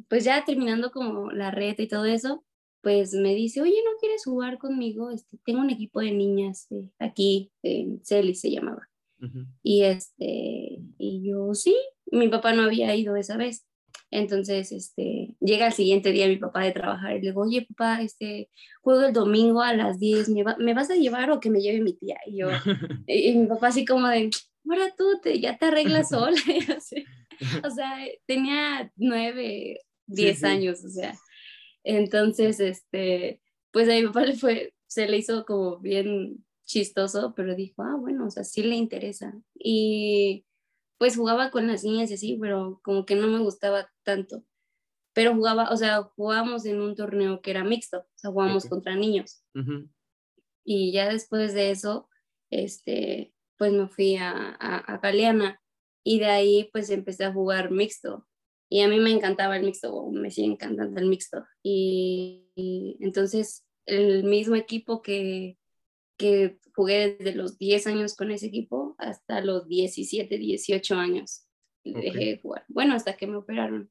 pues 0.09 0.25
ya 0.25 0.45
terminando 0.45 0.93
como 0.93 1.33
la 1.33 1.51
reta 1.51 1.83
y 1.83 1.89
todo 1.89 2.05
eso, 2.05 2.45
pues 2.83 3.13
me 3.13 3.35
dice, 3.35 3.61
oye, 3.61 3.77
¿no 3.85 3.99
quieres 4.01 4.25
jugar 4.25 4.59
conmigo? 4.59 5.11
Este, 5.11 5.39
tengo 5.45 5.61
un 5.61 5.71
equipo 5.71 6.01
de 6.01 6.13
niñas 6.13 6.67
eh, 6.71 6.89
aquí, 6.99 7.51
en 7.63 8.05
Celi 8.05 8.35
se 8.35 8.51
llamaba. 8.51 8.89
Y 9.65 9.83
este, 9.83 10.79
y 10.97 11.23
yo 11.25 11.53
sí, 11.53 11.75
mi 12.13 12.29
papá 12.29 12.53
no 12.53 12.63
había 12.63 12.95
ido 12.95 13.17
esa 13.17 13.37
vez. 13.37 13.67
Entonces, 14.13 14.71
este, 14.71 15.35
llega 15.41 15.67
el 15.67 15.73
siguiente 15.73 16.13
día 16.13 16.29
mi 16.29 16.37
papá 16.37 16.63
de 16.63 16.71
trabajar 16.71 17.17
y 17.17 17.21
le 17.21 17.29
digo, 17.29 17.43
oye, 17.43 17.67
papá, 17.69 18.01
este, 18.01 18.49
juego 18.81 19.03
el 19.03 19.13
domingo 19.13 19.61
a 19.61 19.75
las 19.75 19.99
10, 19.99 20.29
¿me, 20.29 20.45
¿me 20.59 20.73
vas 20.73 20.91
a 20.91 20.95
llevar 20.95 21.31
o 21.33 21.41
que 21.41 21.51
me 21.51 21.61
lleve 21.61 21.81
mi 21.81 21.95
tía? 21.95 22.17
Y 22.27 22.39
yo, 22.39 22.49
y, 23.07 23.35
mi 23.37 23.47
papá 23.47 23.69
así 23.69 23.85
como 23.85 24.07
de, 24.07 24.31
ahora 24.69 24.95
tú 24.97 25.05
te, 25.23 25.41
ya 25.41 25.59
te 25.59 25.67
arreglas 25.67 26.11
sola. 26.11 26.37
o 27.65 27.71
sea, 27.71 27.97
tenía 28.27 28.91
nueve, 28.97 29.81
diez 30.07 30.45
años, 30.45 30.85
o 30.85 30.89
sea. 30.89 31.15
Entonces, 31.89 32.61
este, 32.61 33.41
pues 33.71 33.89
a 33.89 33.93
mi 33.93 34.07
papá 34.07 34.27
le 34.27 34.37
fue, 34.37 34.75
se 34.87 35.09
le 35.09 35.17
hizo 35.17 35.47
como 35.47 35.79
bien 35.79 36.45
chistoso, 36.67 37.33
pero 37.35 37.55
dijo, 37.55 37.83
ah, 37.83 37.97
bueno, 37.99 38.27
o 38.27 38.31
sea, 38.31 38.45
sí 38.45 38.63
le 38.63 38.77
interesa. 38.77 39.33
Y 39.55 40.45
pues 40.99 41.17
jugaba 41.17 41.51
con 41.51 41.67
las 41.67 41.85
niñas 41.85 42.11
y 42.11 42.15
así, 42.15 42.39
pero 42.39 42.79
como 42.85 43.07
que 43.07 43.15
no 43.15 43.27
me 43.29 43.39
gustaba 43.39 43.91
tanto. 44.03 44.45
Pero 45.15 45.35
jugaba, 45.35 45.71
o 45.71 45.77
sea, 45.79 46.03
jugábamos 46.03 46.67
en 46.67 46.83
un 46.83 46.95
torneo 46.95 47.41
que 47.41 47.53
era 47.53 47.65
mixto, 47.65 48.01
o 48.01 48.19
sea, 48.19 48.31
jugábamos 48.33 48.67
contra 48.67 48.95
niños. 48.95 49.43
Y 50.65 50.93
ya 50.93 51.09
después 51.09 51.55
de 51.55 51.71
eso, 51.71 52.11
este, 52.51 53.33
pues 53.57 53.73
me 53.73 53.89
fui 53.89 54.17
a, 54.17 54.31
a, 54.61 54.77
a 54.77 54.99
Galeana 54.99 55.63
y 56.05 56.19
de 56.19 56.27
ahí 56.27 56.69
pues 56.71 56.91
empecé 56.91 57.25
a 57.25 57.33
jugar 57.33 57.71
mixto. 57.71 58.28
Y 58.69 58.83
a 58.83 58.89
mí 58.89 59.01
me 59.01 59.11
encantaba 59.11 59.57
el 59.57 59.65
mixto, 59.65 60.11
me 60.11 60.31
sigue 60.31 60.49
encantando 60.49 61.01
el 61.01 61.07
mixto. 61.07 61.45
Y, 61.63 62.47
entonces 63.01 63.65
el 63.87 64.25
mismo 64.25 64.57
equipo 64.57 65.01
que, 65.01 65.57
que 66.19 66.59
jugué 66.75 67.17
desde 67.19 67.37
los 67.37 67.57
10 67.57 67.87
años 67.87 68.15
con 68.15 68.31
ese 68.31 68.47
equipo 68.47 68.95
hasta 68.99 69.41
los 69.41 69.67
17, 69.69 70.37
18 70.37 70.95
años. 70.97 71.47
Dejé 71.85 72.19
de 72.19 72.41
jugar. 72.41 72.65
Bueno, 72.69 72.95
hasta 72.95 73.17
que 73.17 73.27
me 73.27 73.37
operaron. 73.37 73.91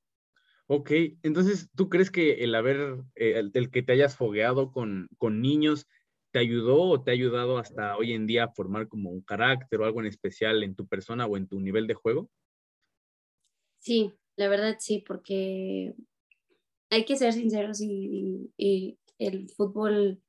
Ok, 0.67 0.91
entonces, 1.23 1.69
¿tú 1.75 1.89
crees 1.89 2.11
que 2.11 2.43
el 2.43 2.53
haber, 2.53 2.97
eh, 3.15 3.41
el, 3.53 3.71
que 3.71 3.81
te 3.81 3.93
hayas 3.93 4.17
fogueado 4.17 4.71
con, 4.73 5.07
con 5.17 5.41
niños, 5.41 5.87
te 6.31 6.39
ayudó 6.39 6.81
o 6.81 7.01
te 7.01 7.11
ha 7.11 7.13
ayudado 7.13 7.57
hasta 7.57 7.95
hoy 7.95 8.11
en 8.11 8.27
día 8.27 8.43
a 8.43 8.51
formar 8.51 8.89
como 8.89 9.09
un 9.09 9.21
carácter 9.21 9.79
o 9.79 9.85
algo 9.85 10.01
en 10.01 10.07
especial 10.07 10.61
en 10.63 10.75
tu 10.75 10.85
persona 10.85 11.25
o 11.25 11.37
en 11.37 11.47
tu 11.47 11.61
nivel 11.61 11.87
de 11.87 11.93
juego? 11.93 12.29
Sí, 13.79 14.13
la 14.37 14.47
verdad 14.47 14.77
sí, 14.79 15.03
porque 15.05 15.93
hay 16.89 17.05
que 17.05 17.17
ser 17.17 17.33
sinceros 17.33 17.81
y, 17.81 18.51
el 19.19 19.49
fútbol 19.49 20.21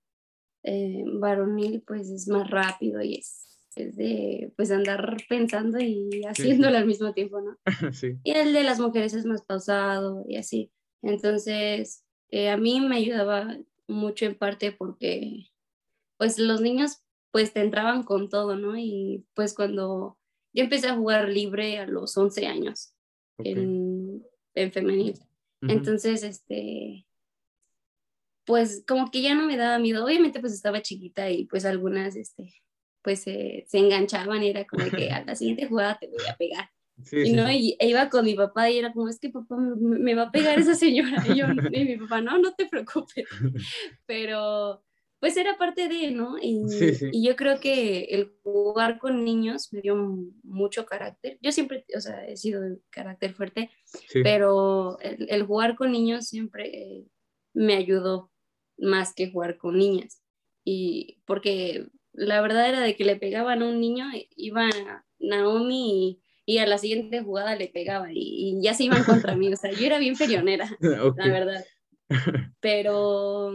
eh, 0.63 1.05
varonil 1.07 1.83
pues 1.87 2.09
es 2.09 2.27
más 2.27 2.51
rápido 2.51 3.03
y 3.03 3.17
es, 3.17 3.61
de 3.77 4.51
pues 4.57 4.71
andar 4.71 5.19
pensando 5.29 5.79
y 5.79 6.23
haciéndolo 6.27 6.79
al 6.79 6.87
mismo 6.87 7.13
tiempo, 7.13 7.41
¿no? 7.41 7.59
Y 8.25 8.31
el 8.31 8.55
de 8.55 8.63
las 8.65 8.81
mujeres 8.81 9.13
es 9.13 9.27
más 9.27 9.43
pausado 9.43 10.25
y 10.27 10.37
así. 10.37 10.73
Entonces, 11.03 12.03
eh, 12.31 12.49
a 12.49 12.57
mí 12.57 12.81
me 12.81 12.97
ayudaba 12.97 13.59
mucho 13.87 14.25
en 14.25 14.35
parte 14.35 14.73
porque 14.73 15.51
pues 16.17 16.39
los 16.39 16.63
niños 16.63 17.03
pues 17.31 17.53
te 17.53 17.61
entraban 17.61 18.05
con 18.05 18.31
todo, 18.31 18.57
¿no? 18.57 18.77
Y 18.79 19.27
pues 19.35 19.55
cuando 19.55 20.19
yo 20.55 20.65
empecé 20.65 20.89
a 20.89 20.97
jugar 20.97 21.29
libre 21.29 21.79
a 21.79 21.87
los 21.87 22.17
11 22.17 22.47
años, 22.47 22.95
en, 23.39 24.25
en, 24.55 24.73
femenil. 24.73 25.19
Entonces, 25.63 26.23
este, 26.23 27.07
pues 28.45 28.85
como 28.87 29.11
que 29.11 29.23
ya 29.23 29.35
no 29.35 29.47
me 29.47 29.57
daba 29.57 29.79
miedo. 29.79 30.05
Obviamente 30.05 30.41
pues 30.41 30.53
estaba 30.53 30.83
chiquita 30.83 31.31
y 31.31 31.45
pues 31.47 31.65
algunas, 31.65 32.17
este, 32.17 32.55
pues 33.03 33.23
se 33.23 33.67
enganchaban 33.73 34.43
y 34.43 34.49
era 34.49 34.67
como 34.67 34.89
que 34.91 35.11
a 35.11 35.25
la 35.25 35.35
siguiente 35.35 35.67
jugada 35.67 35.99
te 35.99 36.09
voy 36.09 36.25
a 36.29 36.37
pegar. 36.37 36.71
y 37.13 37.33
no, 37.33 37.51
y 37.51 37.77
e 37.79 37.89
iba 37.89 38.09
con 38.09 38.25
mi 38.25 38.35
papá 38.35 38.71
y 38.71 38.79
era 38.79 38.93
como, 38.93 39.09
es 39.09 39.19
que 39.19 39.31
papá 39.31 39.57
me, 39.57 40.15
va 40.15 40.25
a 40.25 40.31
pegar 40.33 40.59
esa 40.59 40.75
señora. 40.75 41.25
Y, 41.29 41.37
yo, 41.37 41.47
y 41.71 41.85
mi 41.85 41.97
papá, 41.97 42.21
no, 42.21 42.39
no 42.39 42.55
te 42.55 42.67
preocupes. 42.67 43.27
Pero 44.07 44.83
pues 45.21 45.37
era 45.37 45.59
parte 45.59 45.89
de, 45.89 46.11
¿no? 46.13 46.39
Y, 46.41 46.65
y, 47.13 47.27
yo 47.27 47.35
creo 47.35 47.59
que 47.61 48.05
el 48.11 48.33
jugar 48.43 48.99
con 48.99 49.25
niños 49.25 49.73
me 49.73 49.81
dio 49.81 49.97
mucho 50.45 50.87
carácter. 50.87 51.39
Yo 51.43 51.51
siempre, 51.51 51.85
o 51.97 52.01
sea, 52.01 52.27
he 52.27 52.37
sido 52.37 52.61
de 52.61 52.79
carácter 52.91 53.35
fuerte, 53.35 53.71
pero 54.23 54.99
el, 55.01 55.27
el, 55.29 55.43
jugar 55.45 55.75
con 55.75 55.91
niños 55.91 56.29
siempre 56.29 57.05
me 57.53 57.75
ayudó 57.75 58.31
más 58.77 59.13
que 59.15 59.31
jugar 59.31 59.59
con 59.59 59.77
niñas. 59.77 60.23
Y 60.65 61.21
porque 61.27 61.89
la 62.13 62.41
verdad 62.41 62.69
era 62.69 62.81
de 62.81 62.95
que 62.95 63.05
le 63.05 63.17
pegaban 63.17 63.63
a 63.63 63.69
un 63.69 63.81
niño, 63.81 64.07
iba 64.37 64.69
Naomi 65.19 66.21
y, 66.47 66.55
y 66.55 66.59
a 66.59 66.67
la 66.67 66.79
siguiente 66.79 67.23
jugada 67.23 67.57
le 67.57 67.69
pegaba 67.69 68.13
y, 68.13 68.19
y, 68.21 68.63
ya 68.63 68.75
se 68.75 68.85
iban 68.85 69.05
contra 69.05 69.35
mí. 69.37 69.53
O 69.53 69.57
sea, 69.57 69.73
yo 69.73 69.87
era 69.87 69.99
bien 69.99 70.15
perionera, 70.19 70.69
la 70.81 71.29
verdad. 71.29 71.65
Pero 72.61 73.53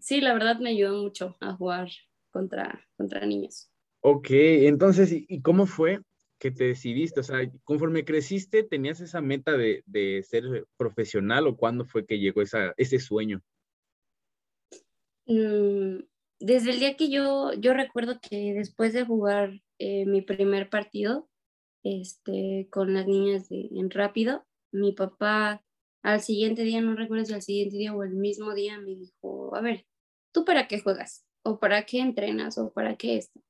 sí, 0.00 0.20
la 0.20 0.32
verdad 0.32 0.58
me 0.58 0.70
ayudó 0.70 1.02
mucho 1.02 1.36
a 1.40 1.54
jugar 1.54 1.88
contra, 2.30 2.86
contra 2.96 3.24
niños. 3.26 3.70
Ok, 4.00 4.28
entonces, 4.30 5.10
¿y 5.12 5.42
cómo 5.42 5.66
fue 5.66 6.00
que 6.38 6.50
te 6.50 6.64
decidiste? 6.64 7.20
O 7.20 7.22
sea, 7.22 7.50
conforme 7.64 8.04
creciste, 8.04 8.62
¿tenías 8.62 9.00
esa 9.00 9.20
meta 9.20 9.56
de, 9.56 9.82
de 9.86 10.22
ser 10.22 10.66
profesional 10.76 11.46
o 11.46 11.56
cuándo 11.56 11.84
fue 11.84 12.06
que 12.06 12.18
llegó 12.18 12.42
esa, 12.42 12.72
ese 12.76 13.00
sueño? 13.00 13.42
Mm, 15.26 16.04
desde 16.40 16.70
el 16.70 16.78
día 16.78 16.96
que 16.96 17.10
yo, 17.10 17.52
yo 17.54 17.74
recuerdo 17.74 18.18
que 18.20 18.54
después 18.54 18.92
de 18.92 19.04
jugar 19.04 19.60
eh, 19.78 20.06
mi 20.06 20.22
primer 20.22 20.70
partido 20.70 21.28
este, 21.82 22.68
con 22.70 22.94
las 22.94 23.06
niñas 23.06 23.48
de, 23.48 23.68
en 23.72 23.90
rápido, 23.90 24.46
mi 24.72 24.92
papá 24.92 25.62
al 26.02 26.20
siguiente 26.20 26.62
día, 26.62 26.80
no 26.80 26.94
recuerdo 26.94 27.24
si 27.24 27.34
al 27.34 27.42
siguiente 27.42 27.76
día 27.76 27.94
o 27.94 28.02
el 28.04 28.14
mismo 28.14 28.54
día, 28.54 28.78
me 28.78 28.94
dijo, 28.94 29.54
a 29.54 29.60
ver, 29.60 29.84
¿tú 30.38 30.44
para 30.44 30.68
qué 30.68 30.80
juegas? 30.80 31.26
¿O 31.42 31.58
para 31.58 31.84
qué 31.84 31.98
entrenas? 31.98 32.58
¿O 32.58 32.72
para 32.72 32.96
qué 32.96 33.16
esto? 33.16 33.40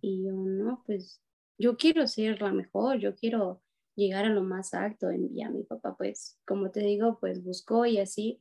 Y 0.00 0.24
yo, 0.24 0.32
no, 0.32 0.82
pues 0.86 1.20
yo 1.58 1.76
quiero 1.76 2.06
ser 2.06 2.40
la 2.40 2.52
mejor, 2.52 2.98
yo 2.98 3.14
quiero 3.14 3.62
llegar 3.94 4.24
a 4.24 4.30
lo 4.30 4.42
más 4.42 4.74
alto. 4.74 5.12
Y 5.12 5.42
a 5.42 5.50
mi 5.50 5.62
papá, 5.62 5.96
pues, 5.96 6.38
como 6.46 6.70
te 6.70 6.80
digo, 6.80 7.18
pues 7.20 7.42
buscó 7.42 7.86
y 7.86 7.98
así. 7.98 8.40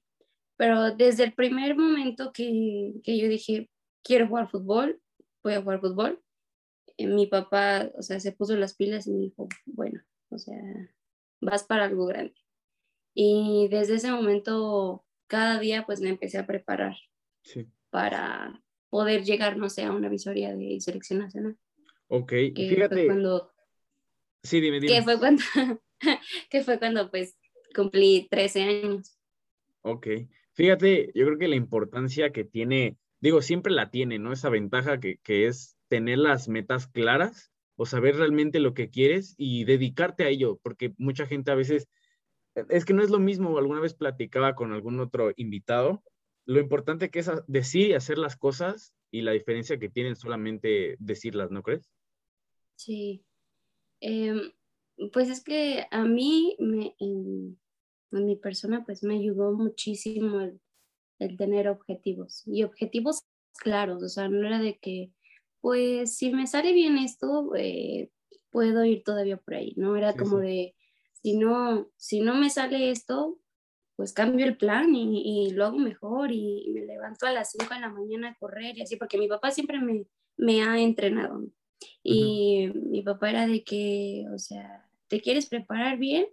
Pero 0.57 0.95
desde 0.95 1.23
el 1.23 1.33
primer 1.33 1.75
momento 1.75 2.31
que, 2.33 2.93
que 3.03 3.17
yo 3.17 3.27
dije, 3.27 3.69
quiero 4.03 4.27
jugar 4.27 4.49
fútbol, 4.49 4.99
voy 5.43 5.53
a 5.53 5.61
jugar 5.61 5.79
fútbol. 5.79 6.21
Eh, 6.97 7.07
mi 7.07 7.27
papá, 7.27 7.91
o 7.95 8.01
sea, 8.01 8.19
se 8.19 8.31
puso 8.31 8.55
las 8.55 8.75
pilas 8.75 9.05
y 9.05 9.11
me 9.11 9.19
dijo, 9.19 9.47
bueno, 9.65 10.01
o 10.29 10.39
sea, 10.39 10.59
vas 11.41 11.63
para 11.63 11.85
algo 11.85 12.05
grande. 12.05 12.35
Y 13.13 13.67
desde 13.69 13.95
ese 13.95 14.11
momento, 14.11 15.05
cada 15.27 15.59
día, 15.59 15.85
pues 15.85 16.01
me 16.01 16.09
empecé 16.09 16.37
a 16.39 16.47
preparar 16.47 16.95
para 17.89 18.61
poder 18.89 19.23
llegar, 19.23 19.57
no 19.57 19.69
sé, 19.69 19.83
a 19.83 19.91
una 19.91 20.09
visoria 20.09 20.55
de 20.55 20.79
selección 20.79 21.19
nacional. 21.19 21.57
Ok, 22.07 22.31
fíjate. 22.55 23.05
cuando, 23.05 23.51
sí, 24.43 24.61
dime, 24.61 24.79
dime. 24.79 24.93
Que 24.93 25.01
fue 25.01 25.19
cuando, 25.19 25.43
que 26.49 26.63
fue 26.63 26.79
cuando, 26.79 27.09
pues, 27.11 27.37
cumplí 27.75 28.27
13 28.29 28.63
años. 28.63 29.17
Ok, 29.81 30.07
fíjate, 30.53 31.11
yo 31.13 31.25
creo 31.25 31.37
que 31.37 31.47
la 31.47 31.55
importancia 31.55 32.31
que 32.31 32.43
tiene, 32.43 32.97
digo, 33.19 33.41
siempre 33.41 33.73
la 33.73 33.89
tiene, 33.89 34.19
¿no? 34.19 34.31
Esa 34.31 34.49
ventaja 34.49 34.99
que, 34.99 35.17
que 35.17 35.47
es 35.47 35.77
tener 35.87 36.17
las 36.17 36.47
metas 36.47 36.87
claras 36.87 37.51
o 37.75 37.85
saber 37.85 38.15
realmente 38.15 38.59
lo 38.59 38.73
que 38.73 38.89
quieres 38.89 39.35
y 39.37 39.63
dedicarte 39.63 40.23
a 40.23 40.29
ello, 40.29 40.59
porque 40.63 40.93
mucha 40.97 41.25
gente 41.27 41.51
a 41.51 41.55
veces, 41.55 41.87
es 42.69 42.85
que 42.85 42.93
no 42.93 43.03
es 43.03 43.09
lo 43.09 43.19
mismo, 43.19 43.57
alguna 43.57 43.79
vez 43.79 43.93
platicaba 43.93 44.55
con 44.55 44.73
algún 44.73 44.99
otro 44.99 45.31
invitado, 45.35 46.03
lo 46.47 46.59
importante 46.59 47.11
que 47.11 47.19
es 47.19 47.29
decir 47.47 47.89
y 47.89 47.93
hacer 47.93 48.17
las 48.17 48.37
cosas 48.37 48.93
y 49.11 49.21
la 49.21 49.33
diferencia 49.33 49.77
que 49.77 49.89
tienen 49.89 50.15
solamente 50.15 50.95
decirlas, 50.99 51.51
¿no 51.51 51.61
crees? 51.61 51.91
Sí. 52.75 53.23
Em, 53.99 54.51
pues 55.11 55.29
es 55.29 55.43
que 55.43 55.85
a 55.91 56.03
mí, 56.05 56.55
me, 56.59 56.95
en, 56.99 57.59
mi 58.11 58.35
persona, 58.37 58.85
pues 58.85 59.03
me 59.03 59.15
ayudó 59.15 59.51
muchísimo 59.51 60.39
el, 60.39 60.59
el 61.19 61.37
tener 61.37 61.67
objetivos 61.67 62.43
y 62.47 62.63
objetivos 62.63 63.27
claros, 63.59 64.01
o 64.01 64.09
sea, 64.09 64.29
no 64.29 64.47
era 64.47 64.59
de 64.59 64.79
que 64.79 65.11
pues 65.59 66.15
si 66.15 66.31
me 66.31 66.47
sale 66.47 66.71
bien 66.71 66.97
esto, 66.97 67.53
eh, 67.55 68.09
puedo 68.51 68.85
ir 68.85 69.03
todavía 69.03 69.35
por 69.35 69.55
ahí, 69.55 69.73
¿no? 69.75 69.97
Era 69.97 70.15
como 70.15 70.37
de, 70.37 70.75
si 71.21 71.35
no, 71.35 71.89
si 71.97 72.21
no 72.21 72.35
me 72.35 72.49
sale 72.49 72.91
esto, 72.91 73.37
pues 73.97 74.13
cambio 74.13 74.45
el 74.45 74.55
plan 74.55 74.95
y, 74.95 75.51
lo 75.51 75.65
hago 75.65 75.79
mejor 75.79 76.31
y, 76.31 76.69
me 76.73 76.85
levanto 76.85 77.25
a 77.25 77.33
las 77.33 77.51
5 77.51 77.73
de 77.73 77.81
la 77.81 77.89
mañana 77.89 78.29
a 78.29 78.35
correr 78.35 78.77
y 78.77 78.83
así, 78.83 78.95
porque 78.95 79.17
mi 79.17 79.27
papá 79.27 79.51
siempre 79.51 79.79
me, 79.79 80.05
me 80.37 80.61
ha 80.61 80.79
entrenado. 80.79 81.43
Y 82.03 82.71
mi 82.75 83.01
papá 83.01 83.31
era 83.31 83.47
de 83.47 83.63
que, 83.63 84.25
o 84.33 84.37
sea, 84.37 84.87
¿te 85.07 85.19
quieres 85.19 85.47
preparar 85.47 85.97
bien? 85.97 86.27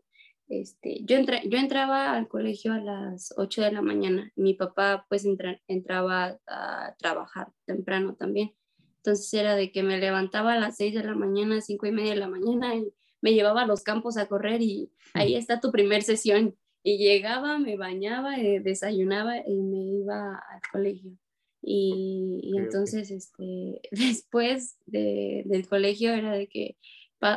Este, 0.49 1.01
yo, 1.05 1.17
yo 1.47 1.59
entraba 1.59 2.13
al 2.13 2.29
colegio 2.29 2.75
a 2.75 2.81
las 2.81 3.33
8 3.39 3.63
de 3.63 3.73
la 3.73 3.81
mañana. 3.81 4.31
Mi 4.37 4.53
papá 4.53 5.07
pues 5.09 5.27
entraba 5.67 6.39
a 6.47 6.95
trabajar 6.99 7.51
temprano 7.65 8.15
también. 8.15 8.55
Entonces 8.99 9.33
era 9.33 9.57
de 9.57 9.73
que 9.73 9.83
me 9.83 9.99
levantaba 9.99 10.53
a 10.53 10.59
las 10.59 10.77
6 10.77 10.95
de 10.95 11.05
la 11.05 11.15
mañana, 11.15 11.63
cinco 11.63 11.87
y 11.87 11.93
media 11.93 12.13
de 12.13 12.21
la 12.21 12.29
mañana 12.29 12.75
y 12.75 12.93
me 13.23 13.33
llevaba 13.33 13.63
a 13.63 13.67
los 13.67 13.83
campos 13.83 14.19
a 14.19 14.27
correr 14.27 14.61
y 14.61 14.93
ahí 15.15 15.35
está 15.35 15.61
tu 15.61 15.73
primer 15.73 16.03
sesión. 16.03 16.55
Y 16.85 16.99
llegaba, 16.99 17.59
me 17.59 17.77
bañaba, 17.77 18.39
eh, 18.39 18.61
desayunaba 18.61 19.39
y 19.39 19.57
me 19.63 19.79
iba 20.01 20.37
al 20.37 20.61
colegio. 20.71 21.19
Y, 21.67 22.53
entonces, 22.57 23.11
este, 23.11 23.81
después 23.91 24.77
de, 24.87 25.43
del 25.47 25.67
colegio 25.67 26.13
era 26.13 26.33
de 26.33 26.47
que 26.47 26.77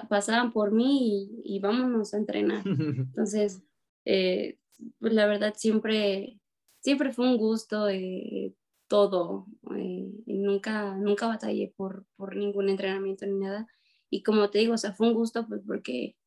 pasaban 0.09 0.51
por 0.51 0.71
mí 0.71 1.29
y, 1.43 1.59
vámonos 1.59 2.13
a 2.13 2.17
entrenar. 2.17 2.61
Entonces, 2.65 3.63
eh, 4.05 4.57
pues 4.99 5.13
la 5.13 5.27
verdad 5.27 5.53
siempre, 5.55 6.39
siempre 6.81 7.13
fue 7.13 7.29
un 7.29 7.37
gusto 7.37 7.87
eh, 7.87 8.53
todo. 8.87 9.47
Eh, 9.77 10.11
nunca, 10.25 10.95
nunca 10.95 11.27
batallé 11.27 11.73
por, 11.75 12.05
por 12.17 12.35
ningún 12.35 12.69
entrenamiento 12.69 13.25
ni 13.25 13.39
nada. 13.39 13.67
Y 14.09 14.23
como 14.23 14.49
te 14.49 14.59
digo, 14.59 14.73
o 14.73 14.77
sea, 14.77 14.93
fue 14.93 15.07
un 15.07 15.13
gusto 15.13 15.47
pues 15.47 15.61
porque 15.65 16.17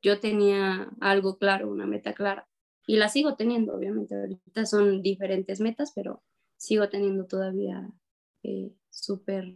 yo 0.00 0.20
tenía 0.20 0.90
algo 1.00 1.38
claro, 1.38 1.70
una 1.70 1.86
meta 1.86 2.12
clara. 2.12 2.48
Y 2.86 2.96
la 2.96 3.08
sigo 3.08 3.36
teniendo, 3.36 3.74
obviamente. 3.74 4.14
Ahorita 4.14 4.66
son 4.66 5.02
diferentes 5.02 5.60
metas, 5.60 5.92
pero 5.94 6.22
sigo 6.56 6.88
teniendo 6.88 7.26
todavía 7.26 7.90
eh, 8.42 8.72
súper 8.90 9.54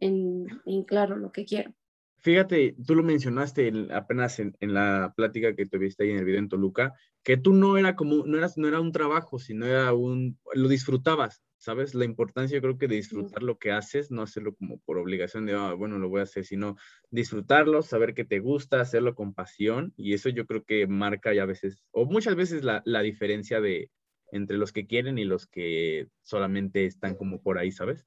en, 0.00 0.46
claro 0.86 1.16
lo 1.16 1.32
que 1.32 1.44
quiero. 1.44 1.72
Fíjate, 2.18 2.74
tú 2.86 2.94
lo 2.94 3.02
mencionaste 3.02 3.70
apenas 3.92 4.38
en, 4.38 4.56
en, 4.60 4.72
la 4.72 5.12
plática 5.14 5.54
que 5.54 5.66
tuviste 5.66 6.04
ahí 6.04 6.10
en 6.10 6.18
el 6.18 6.24
video 6.24 6.38
en 6.38 6.48
Toluca, 6.48 6.94
que 7.22 7.36
tú 7.36 7.52
no 7.52 7.76
era 7.76 7.96
como, 7.96 8.24
no, 8.24 8.38
eras, 8.38 8.56
no 8.56 8.66
era 8.66 8.80
un 8.80 8.92
trabajo, 8.92 9.38
sino 9.38 9.66
era 9.66 9.92
un, 9.92 10.38
lo 10.54 10.68
disfrutabas. 10.68 11.42
¿Sabes? 11.64 11.94
La 11.94 12.04
importancia 12.04 12.60
creo 12.60 12.76
que 12.76 12.88
de 12.88 12.96
disfrutar 12.96 13.42
lo 13.42 13.58
que 13.58 13.72
haces, 13.72 14.10
no 14.10 14.22
hacerlo 14.22 14.54
como 14.54 14.78
por 14.80 14.98
obligación 14.98 15.46
de, 15.46 15.54
ah, 15.54 15.72
bueno, 15.72 15.98
lo 15.98 16.10
voy 16.10 16.20
a 16.20 16.24
hacer, 16.24 16.44
sino 16.44 16.76
disfrutarlo, 17.10 17.80
saber 17.80 18.14
que 18.14 18.26
te 18.26 18.38
gusta, 18.38 18.80
hacerlo 18.80 19.14
con 19.14 19.32
pasión 19.32 19.94
y 19.96 20.12
eso 20.12 20.28
yo 20.28 20.46
creo 20.46 20.64
que 20.64 20.86
marca 20.86 21.32
ya 21.32 21.44
a 21.44 21.46
veces, 21.46 21.82
o 21.90 22.04
muchas 22.04 22.36
veces 22.36 22.64
la, 22.64 22.82
la 22.84 23.00
diferencia 23.00 23.60
de 23.62 23.90
entre 24.30 24.58
los 24.58 24.72
que 24.72 24.86
quieren 24.86 25.16
y 25.16 25.24
los 25.24 25.46
que 25.46 26.08
solamente 26.22 26.84
están 26.84 27.16
como 27.16 27.40
por 27.40 27.56
ahí, 27.56 27.72
¿sabes? 27.72 28.06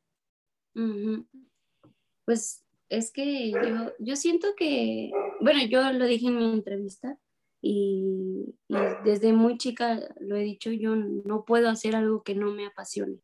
Pues 2.25 2.63
es 2.89 3.11
que 3.11 3.51
yo, 3.51 3.93
yo 3.97 4.15
siento 4.15 4.49
que, 4.55 5.09
bueno, 5.41 5.65
yo 5.65 5.91
lo 5.93 6.05
dije 6.05 6.27
en 6.27 6.37
mi 6.37 6.51
entrevista, 6.53 7.17
y, 7.59 8.55
y, 8.67 8.75
desde 9.03 9.33
muy 9.33 9.57
chica 9.57 9.99
lo 10.19 10.35
he 10.35 10.43
dicho, 10.43 10.71
yo 10.71 10.95
no 10.95 11.43
puedo 11.43 11.69
hacer 11.69 11.95
algo 11.95 12.21
que 12.21 12.35
no 12.35 12.51
me 12.51 12.67
apasione. 12.67 13.19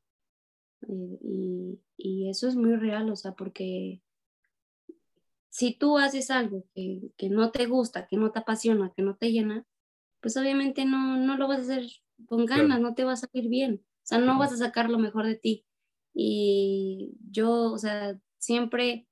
Eh, 0.87 1.19
y, 1.21 1.79
y, 1.97 2.29
eso 2.29 2.47
es 2.47 2.55
muy 2.55 2.75
real, 2.75 3.09
o 3.09 3.15
sea, 3.15 3.33
porque 3.33 4.01
si 5.49 5.73
tú 5.73 5.97
haces 5.97 6.31
algo 6.31 6.65
que, 6.73 7.11
que, 7.17 7.29
no 7.29 7.51
te 7.51 7.67
gusta, 7.67 8.07
que 8.07 8.17
no 8.17 8.31
te 8.31 8.39
apasiona, 8.39 8.91
que 8.95 9.03
no 9.03 9.15
te 9.15 9.31
llena, 9.31 9.65
pues 10.19 10.37
obviamente 10.37 10.85
no, 10.85 11.17
no 11.17 11.37
lo 11.37 11.47
vas 11.47 11.59
a 11.59 11.61
hacer 11.61 11.85
con 12.25 12.45
ganas, 12.45 12.79
no 12.79 12.95
te 12.95 13.03
va 13.03 13.13
a 13.13 13.17
salir 13.17 13.49
bien, 13.49 13.83
o 13.85 14.05
sea, 14.05 14.17
no 14.17 14.37
vas 14.39 14.53
a 14.53 14.57
sacar 14.57 14.89
lo 14.89 14.97
mejor 14.97 15.25
de 15.25 15.35
ti. 15.35 15.65
Y 16.13 17.13
yo, 17.29 17.71
o 17.71 17.77
sea, 17.77 18.19
siempre 18.37 19.07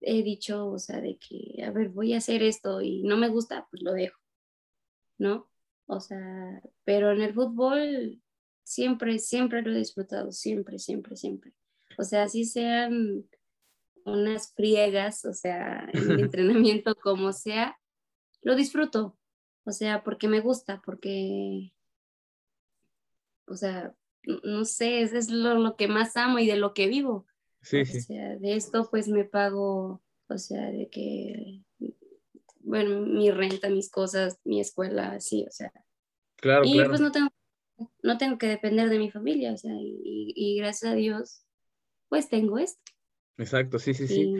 he 0.00 0.22
dicho, 0.22 0.66
o 0.68 0.78
sea, 0.78 1.00
de 1.00 1.18
que, 1.18 1.62
a 1.64 1.70
ver, 1.70 1.90
voy 1.90 2.14
a 2.14 2.18
hacer 2.18 2.42
esto 2.42 2.80
y 2.80 3.02
no 3.02 3.16
me 3.16 3.28
gusta, 3.28 3.66
pues 3.70 3.82
lo 3.82 3.92
dejo, 3.92 4.18
¿no? 5.18 5.48
O 5.86 6.00
sea, 6.00 6.62
pero 6.84 7.12
en 7.12 7.20
el 7.22 7.34
fútbol 7.34 8.20
siempre, 8.70 9.18
siempre 9.18 9.62
lo 9.62 9.72
he 9.72 9.78
disfrutado, 9.78 10.30
siempre, 10.30 10.78
siempre, 10.78 11.16
siempre. 11.16 11.52
O 11.98 12.04
sea, 12.04 12.22
así 12.22 12.44
sean 12.44 13.24
unas 14.04 14.52
friegas, 14.54 15.24
o 15.24 15.32
sea, 15.32 15.88
en 15.92 16.10
el 16.12 16.20
entrenamiento 16.30 16.94
como 16.94 17.32
sea, 17.32 17.76
lo 18.42 18.54
disfruto. 18.54 19.18
O 19.64 19.72
sea, 19.72 20.04
porque 20.04 20.28
me 20.28 20.40
gusta, 20.40 20.80
porque, 20.86 21.72
o 23.46 23.56
sea, 23.56 23.92
no 24.22 24.64
sé, 24.64 25.02
es, 25.02 25.14
es 25.14 25.30
lo, 25.30 25.76
que 25.76 25.88
más 25.88 26.16
amo 26.16 26.38
y 26.38 26.46
de 26.46 26.56
lo 26.56 26.72
que 26.72 26.86
vivo. 26.86 27.26
Sí, 27.62 27.80
o 27.80 27.84
sea, 27.84 28.36
de 28.36 28.54
esto 28.54 28.88
pues 28.88 29.08
me 29.08 29.24
pago, 29.24 30.00
o 30.28 30.38
sea, 30.38 30.70
de 30.70 30.88
que, 30.88 31.64
bueno, 32.60 33.00
mi 33.00 33.32
renta, 33.32 33.68
mis 33.68 33.90
cosas, 33.90 34.38
mi 34.44 34.60
escuela, 34.60 35.18
sí, 35.18 35.44
o 35.46 35.50
sea. 35.50 35.72
Claro, 36.36 36.62
y 36.64 36.74
claro. 36.74 36.90
pues 36.90 37.00
no 37.00 37.12
tengo 37.12 37.30
no 38.02 38.18
tengo 38.18 38.38
que 38.38 38.46
depender 38.46 38.88
de 38.88 38.98
mi 38.98 39.10
familia, 39.10 39.52
o 39.52 39.56
sea, 39.56 39.72
y, 39.74 40.56
gracias 40.58 40.92
a 40.92 40.94
Dios, 40.94 41.44
pues 42.08 42.28
tengo 42.28 42.58
esto. 42.58 42.80
Exacto, 43.38 43.78
sí, 43.78 43.94
sí, 43.94 44.06
sí. 44.06 44.34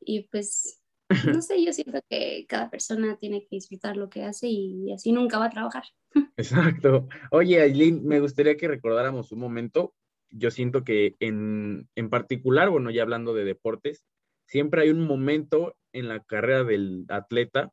Y, 0.00 0.28
pues, 0.28 0.82
no 1.38 1.42
sé, 1.42 1.64
yo 1.64 1.72
siento 1.72 2.00
que 2.08 2.46
cada 2.48 2.70
persona 2.70 3.16
tiene 3.16 3.40
que 3.42 3.56
disfrutar 3.56 3.96
lo 3.96 4.10
que 4.10 4.24
hace 4.24 4.48
y 4.48 4.92
así 4.92 5.12
nunca 5.12 5.38
va 5.38 5.46
a 5.46 5.50
trabajar. 5.50 5.84
Exacto. 6.36 7.08
Oye, 7.30 7.60
Aileen, 7.60 8.04
me 8.04 8.20
gustaría 8.20 8.56
que 8.56 8.68
recordáramos 8.68 9.32
un 9.32 9.40
momento. 9.40 9.94
Yo 10.30 10.50
siento 10.50 10.84
que 10.84 11.16
en, 11.20 11.88
en 11.96 12.10
particular, 12.10 12.70
bueno, 12.70 12.90
ya 12.90 13.02
hablando 13.02 13.34
de 13.34 13.44
deportes, 13.44 14.04
siempre 14.46 14.82
hay 14.82 14.90
un 14.90 15.06
momento 15.06 15.76
en 15.92 16.08
la 16.08 16.20
carrera 16.20 16.64
del 16.64 17.04
atleta 17.08 17.72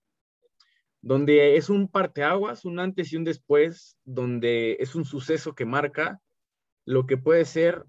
donde 1.02 1.58
es 1.58 1.70
un 1.70 1.88
parteaguas, 1.88 2.66
un 2.66 2.80
antes 2.80 3.14
y 3.14 3.18
un 3.18 3.24
después, 3.24 3.98
donde 4.04 4.78
es 4.80 4.96
un 4.96 5.06
suceso 5.06 5.56
que 5.56 5.66
marca 5.66 6.22
lo 6.86 7.06
que 7.06 7.18
puede 7.18 7.46
ser 7.46 7.86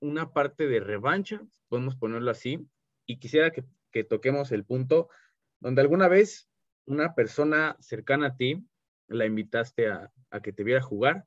una 0.00 0.32
parte 0.32 0.66
de 0.66 0.80
revancha, 0.80 1.40
podemos 1.68 1.96
ponerlo 1.96 2.30
así, 2.30 2.66
y 3.06 3.18
quisiera 3.18 3.50
que, 3.50 3.64
toquemos 4.04 4.52
el 4.52 4.64
punto 4.64 5.10
donde 5.60 5.82
alguna 5.82 6.08
vez 6.08 6.48
una 6.86 7.14
persona 7.14 7.76
cercana 7.78 8.28
a 8.28 8.36
ti 8.36 8.66
la 9.06 9.26
invitaste 9.26 9.88
a, 9.88 10.10
que 10.42 10.52
te 10.52 10.64
viera 10.64 10.80
jugar, 10.80 11.26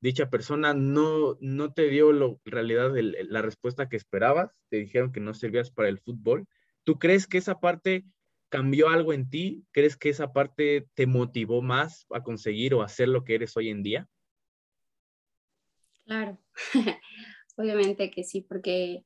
dicha 0.00 0.30
persona 0.30 0.72
no, 0.72 1.36
no 1.40 1.72
te 1.72 1.88
dio 1.88 2.10
en 2.10 2.38
realidad 2.44 2.92
la 2.94 3.42
respuesta 3.42 3.88
que 3.88 3.96
esperabas, 3.96 4.52
te 4.68 4.76
dijeron 4.76 5.12
que 5.12 5.20
no 5.20 5.34
servías 5.34 5.70
para 5.70 5.88
el 5.88 5.98
fútbol. 5.98 6.46
¿Tú 6.84 6.98
crees 6.98 7.26
que 7.26 7.38
esa 7.38 7.60
parte 7.60 8.04
cambió 8.50 8.88
algo 8.88 9.14
en 9.14 9.30
ti? 9.30 9.64
¿Crees 9.72 9.96
que 9.96 10.10
esa 10.10 10.32
parte 10.32 10.86
te 10.94 11.06
motivó 11.06 11.62
más 11.62 12.06
a 12.10 12.22
conseguir 12.22 12.74
o 12.74 12.82
hacer 12.82 13.08
lo 13.08 13.24
que 13.24 13.36
eres 13.36 13.56
hoy 13.56 13.70
en 13.70 13.82
día? 13.82 14.08
Claro, 16.04 16.38
obviamente 17.56 18.10
que 18.10 18.24
sí, 18.24 18.42
porque 18.42 19.04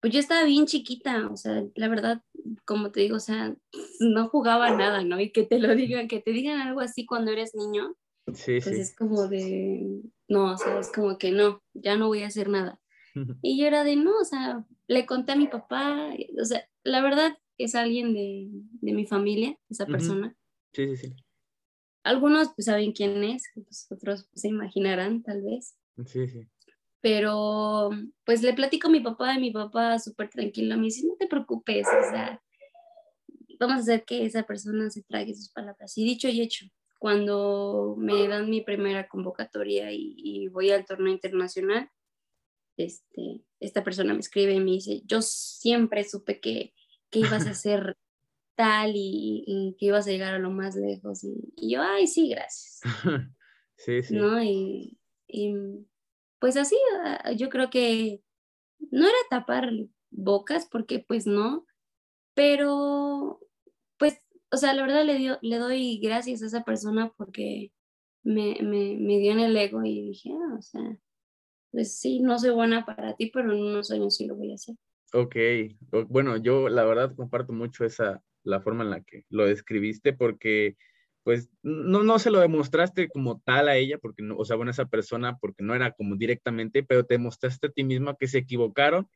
pues 0.00 0.12
yo 0.12 0.20
estaba 0.20 0.44
bien 0.44 0.66
chiquita, 0.66 1.28
o 1.28 1.36
sea, 1.36 1.64
la 1.74 1.88
verdad, 1.88 2.22
como 2.64 2.90
te 2.90 3.00
digo, 3.00 3.16
o 3.16 3.20
sea, 3.20 3.54
no 4.00 4.28
jugaba 4.28 4.70
nada, 4.76 5.02
¿no? 5.02 5.20
Y 5.20 5.30
que 5.30 5.44
te 5.44 5.58
lo 5.58 5.74
digan, 5.74 6.08
que 6.08 6.20
te 6.20 6.32
digan 6.32 6.60
algo 6.60 6.80
así 6.80 7.06
cuando 7.06 7.30
eres 7.30 7.54
niño, 7.54 7.94
sí, 8.34 8.60
pues 8.60 8.66
es 8.66 8.96
como 8.96 9.28
de, 9.28 10.02
no, 10.28 10.52
o 10.52 10.56
sea, 10.56 10.80
es 10.80 10.90
como 10.92 11.16
que 11.18 11.30
no, 11.30 11.62
ya 11.74 11.96
no 11.96 12.08
voy 12.08 12.22
a 12.22 12.28
hacer 12.28 12.48
nada. 12.48 12.80
Y 13.42 13.58
yo 13.58 13.66
era 13.66 13.84
de, 13.84 13.96
no, 13.96 14.18
o 14.18 14.24
sea, 14.24 14.64
le 14.86 15.06
conté 15.06 15.32
a 15.32 15.36
mi 15.36 15.48
papá, 15.48 16.10
o 16.40 16.44
sea, 16.44 16.68
la 16.84 17.00
verdad 17.00 17.36
es 17.58 17.74
alguien 17.74 18.14
de, 18.14 18.48
de 18.50 18.92
mi 18.92 19.06
familia, 19.06 19.58
esa 19.68 19.86
persona. 19.86 20.36
Sí, 20.72 20.96
sí, 20.96 21.08
sí. 21.08 21.16
Algunos 22.04 22.48
pues 22.54 22.66
saben 22.66 22.92
quién 22.92 23.22
es, 23.24 23.42
pues, 23.54 23.86
otros 23.90 24.28
pues, 24.30 24.42
se 24.42 24.48
imaginarán 24.48 25.22
tal 25.22 25.42
vez. 25.42 25.76
Sí, 26.06 26.28
sí. 26.28 26.48
Pero 27.00 27.90
pues 28.24 28.42
le 28.42 28.54
platico 28.54 28.88
a 28.88 28.90
mi 28.90 29.00
papá 29.00 29.34
y 29.34 29.40
mi 29.40 29.50
papá 29.50 29.98
súper 29.98 30.30
tranquilo 30.30 30.76
me 30.76 30.84
dice, 30.84 31.06
no 31.06 31.14
te 31.16 31.26
preocupes, 31.26 31.86
o 31.86 32.10
sea, 32.10 32.42
vamos 33.58 33.76
a 33.76 33.80
hacer 33.80 34.04
que 34.04 34.24
esa 34.24 34.44
persona 34.44 34.90
se 34.90 35.02
trague 35.02 35.34
sus 35.34 35.50
palabras. 35.50 35.96
Y 35.96 36.04
dicho 36.04 36.28
y 36.28 36.40
hecho, 36.40 36.66
cuando 36.98 37.94
me 37.98 38.26
dan 38.26 38.50
mi 38.50 38.60
primera 38.60 39.08
convocatoria 39.08 39.92
y, 39.92 40.48
voy 40.48 40.70
al 40.70 40.84
torneo 40.84 41.12
internacional, 41.12 41.90
este, 42.76 43.44
esta 43.60 43.84
persona 43.84 44.14
me 44.14 44.20
escribe 44.20 44.54
y 44.54 44.60
me 44.60 44.72
dice, 44.72 45.02
yo 45.04 45.22
siempre 45.22 46.04
supe 46.04 46.40
que, 46.40 46.74
que 47.10 47.20
ibas 47.20 47.46
a 47.46 47.54
ser 47.54 47.96
tal 48.54 48.92
y, 48.94 49.76
que 49.78 49.86
ibas 49.86 50.06
a 50.06 50.10
llegar 50.10 50.34
a 50.34 50.38
lo 50.38 50.50
más 50.50 50.74
lejos. 50.74 51.24
Y, 51.24 51.70
yo, 51.70 51.82
ay, 51.82 52.06
sí, 52.06 52.30
gracias. 52.30 52.80
sí, 53.76 54.02
sí. 54.02 54.16
¿No? 54.16 54.42
Y, 54.42 54.98
y, 55.26 55.54
pues 56.38 56.56
así, 56.56 56.76
ah, 57.04 57.32
yo 57.32 57.48
creo 57.48 57.70
que 57.70 58.22
no 58.90 59.06
era 59.06 59.16
tapar 59.30 59.70
bocas, 60.10 60.66
porque 60.66 61.04
pues 61.06 61.26
no, 61.26 61.66
pero 62.34 63.40
pues, 63.98 64.20
o 64.50 64.56
sea, 64.56 64.74
la 64.74 64.82
verdad 64.82 65.04
le, 65.04 65.16
dio, 65.16 65.38
le 65.42 65.58
doy 65.58 66.00
gracias 66.00 66.42
a 66.42 66.46
esa 66.46 66.64
persona 66.64 67.12
porque 67.16 67.72
me, 68.22 68.56
me, 68.62 68.96
me 68.96 69.18
dio 69.18 69.32
en 69.32 69.40
el 69.40 69.56
ego 69.56 69.84
y 69.84 70.02
dije, 70.02 70.30
ah, 70.32 70.56
o 70.58 70.62
sea, 70.62 70.98
pues 71.70 71.98
sí, 71.98 72.20
no 72.20 72.38
soy 72.38 72.50
buena 72.50 72.84
para 72.84 73.14
ti, 73.16 73.30
pero 73.32 73.52
en 73.52 73.62
unos 73.62 73.90
años 73.90 74.16
sí 74.16 74.26
lo 74.26 74.36
voy 74.36 74.52
a 74.52 74.54
hacer. 74.54 74.76
Ok, 75.12 75.36
bueno, 76.08 76.36
yo 76.36 76.68
la 76.68 76.84
verdad 76.84 77.14
comparto 77.16 77.52
mucho 77.52 77.84
esa, 77.84 78.22
la 78.42 78.60
forma 78.60 78.84
en 78.84 78.90
la 78.90 79.00
que 79.02 79.24
lo 79.30 79.46
describiste, 79.46 80.12
porque 80.12 80.76
pues 81.22 81.50
no, 81.62 82.02
no 82.02 82.18
se 82.18 82.30
lo 82.30 82.40
demostraste 82.40 83.08
como 83.08 83.40
tal 83.40 83.68
a 83.68 83.76
ella, 83.76 83.98
porque 83.98 84.22
no, 84.22 84.36
o 84.36 84.44
sea, 84.44 84.56
bueno, 84.56 84.70
esa 84.70 84.86
persona, 84.86 85.38
porque 85.38 85.62
no 85.62 85.74
era 85.74 85.92
como 85.92 86.16
directamente, 86.16 86.82
pero 86.82 87.04
te 87.04 87.18
mostraste 87.18 87.68
a 87.68 87.70
ti 87.70 87.84
misma 87.84 88.16
que 88.18 88.28
se 88.28 88.38
equivocaron, 88.38 89.08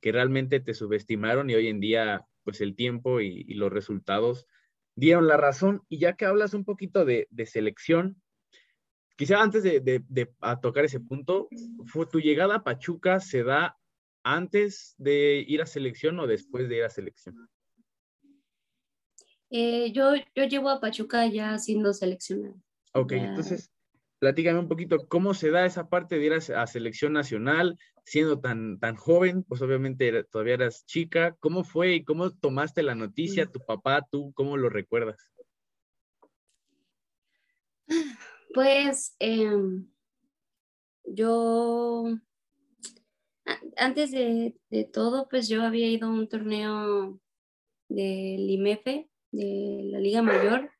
que 0.00 0.12
realmente 0.12 0.60
te 0.60 0.74
subestimaron 0.74 1.50
y 1.50 1.54
hoy 1.54 1.68
en 1.68 1.80
día, 1.80 2.26
pues 2.44 2.60
el 2.60 2.74
tiempo 2.74 3.20
y, 3.20 3.44
los 3.54 3.72
resultados 3.72 4.46
dieron 4.94 5.26
la 5.26 5.36
razón. 5.36 5.82
Y 5.88 5.98
ya 5.98 6.16
que 6.16 6.24
hablas 6.26 6.54
un 6.54 6.64
poquito 6.64 7.04
de, 7.04 7.28
de 7.30 7.46
selección, 7.46 8.22
quizá 9.16 9.42
antes 9.42 9.62
de, 9.62 9.80
de, 9.80 10.02
de 10.08 10.30
a 10.40 10.60
tocar 10.60 10.84
ese 10.84 11.00
punto, 11.00 11.48
¿fue 11.86 12.06
tu 12.06 12.20
llegada 12.20 12.56
a 12.56 12.64
Pachuca 12.64 13.20
se 13.20 13.42
da 13.42 13.79
antes 14.22 14.94
de 14.98 15.44
ir 15.46 15.62
a 15.62 15.66
selección 15.66 16.18
o 16.20 16.26
después 16.26 16.68
de 16.68 16.76
ir 16.76 16.84
a 16.84 16.90
selección? 16.90 17.48
Eh, 19.50 19.90
yo, 19.92 20.12
yo 20.34 20.44
llevo 20.44 20.70
a 20.70 20.80
Pachuca 20.80 21.26
ya 21.26 21.58
siendo 21.58 21.92
seleccionado. 21.92 22.54
Ok, 22.92 23.12
entonces 23.12 23.70
platícame 24.20 24.60
un 24.60 24.68
poquito 24.68 25.08
cómo 25.08 25.34
se 25.34 25.50
da 25.50 25.66
esa 25.66 25.88
parte 25.88 26.18
de 26.18 26.26
ir 26.26 26.32
a, 26.34 26.66
selección 26.66 27.12
nacional 27.12 27.78
siendo 28.04 28.40
tan, 28.40 28.78
tan 28.78 28.96
joven, 28.96 29.42
pues 29.42 29.62
obviamente 29.62 30.24
todavía 30.24 30.54
eras 30.54 30.84
chica. 30.86 31.36
¿Cómo 31.40 31.64
fue 31.64 31.94
y 31.94 32.04
cómo 32.04 32.30
tomaste 32.30 32.82
la 32.82 32.94
noticia? 32.94 33.46
Mm. 33.46 33.52
¿Tu 33.52 33.60
papá, 33.60 34.06
tú, 34.10 34.32
cómo 34.34 34.56
lo 34.56 34.68
recuerdas? 34.68 35.16
Pues 38.52 39.14
em, 39.20 39.88
yo, 41.04 42.18
antes 43.76 44.10
de, 44.10 44.56
de, 44.70 44.84
todo, 44.84 45.28
pues 45.28 45.48
yo 45.48 45.62
había 45.62 45.88
ido 45.88 46.08
a 46.08 46.12
un 46.12 46.28
torneo 46.28 47.20
del 47.88 48.50
IMEFE 48.50 49.08
de 49.32 49.82
la 49.84 49.98
Liga 49.98 50.22
Mayor. 50.22 50.70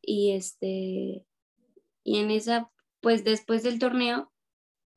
Y 0.00 0.32
este, 0.32 1.26
y 2.02 2.18
en 2.18 2.30
esa, 2.30 2.70
pues 3.00 3.24
después 3.24 3.62
del 3.62 3.78
torneo, 3.78 4.32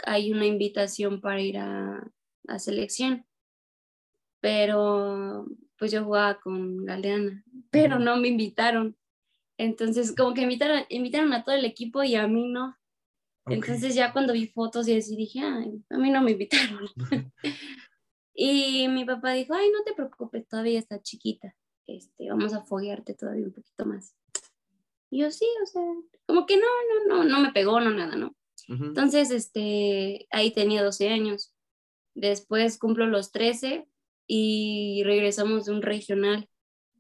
hay 0.06 0.32
una 0.32 0.46
invitación 0.46 1.20
para 1.20 1.42
ir 1.42 1.58
a, 1.58 2.12
a 2.48 2.60
selección. 2.60 3.26
Pero 4.40 5.46
pues 5.78 5.92
yo 5.92 6.04
jugaba 6.06 6.40
con 6.40 6.86
Galeana, 6.86 7.44
pero 7.70 8.00
no 8.00 8.16
me 8.18 8.30
invitaron. 8.30 8.96
Entonces, 9.58 10.16
como 10.16 10.34
que 10.34 10.42
invitaron, 10.42 10.84
invitaron 10.90 11.34
a 11.34 11.44
todo 11.44 11.56
el 11.56 11.66
equipo 11.66 12.04
y 12.04 12.16
a 12.16 12.28
mí 12.28 12.48
no. 12.48 12.78
Entonces 13.46 13.96
ya 13.96 14.14
cuando 14.14 14.34
vi 14.34 14.48
fotos 14.48 14.88
y 14.88 14.96
así 14.96 15.16
dije, 15.16 15.42
ay, 15.42 15.84
a 15.90 15.98
mí 15.98 16.10
no 16.10 16.22
me 16.22 16.32
invitaron. 16.32 16.88
y 18.34 18.88
mi 18.88 19.06
papá 19.06 19.34
dijo, 19.34 19.54
ay, 19.54 19.70
no 19.72 19.84
te 19.84 19.94
preocupes, 19.94 20.48
todavía 20.48 20.80
está 20.80 21.02
chiquita 21.02 21.56
este, 21.88 22.30
vamos 22.30 22.54
a 22.54 22.62
foguearte 22.62 23.14
todavía 23.14 23.46
un 23.46 23.54
poquito 23.54 23.86
más. 23.86 24.16
Y 25.10 25.22
yo 25.22 25.32
sí, 25.32 25.46
o 25.62 25.66
sea, 25.66 25.84
como 26.26 26.46
que 26.46 26.58
no, 26.58 26.66
no, 27.08 27.18
no, 27.18 27.24
no 27.24 27.40
me 27.40 27.52
pegó, 27.52 27.80
no 27.80 27.92
nada, 27.92 28.16
¿no? 28.16 28.36
Entonces, 28.68 29.30
este, 29.30 30.26
ahí 30.32 30.52
tenía 30.52 30.84
12 30.84 31.10
años. 31.10 31.54
Después 32.16 32.78
cumplo 32.78 33.06
los 33.08 33.32
13 33.32 33.88
y 34.26 35.04
regresamos 35.04 35.66
de 35.66 35.74
un 35.74 35.82
regional 35.82 36.50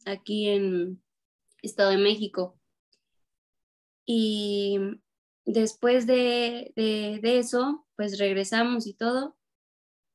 aquí 0.05 0.49
en 0.49 1.01
Estado 1.61 1.91
de 1.91 1.97
México. 1.97 2.59
Y 4.05 4.77
después 5.45 6.07
de, 6.07 6.71
de, 6.75 7.19
de, 7.21 7.39
eso, 7.39 7.85
pues 7.95 8.19
regresamos 8.19 8.87
y 8.87 8.93
todo. 8.93 9.35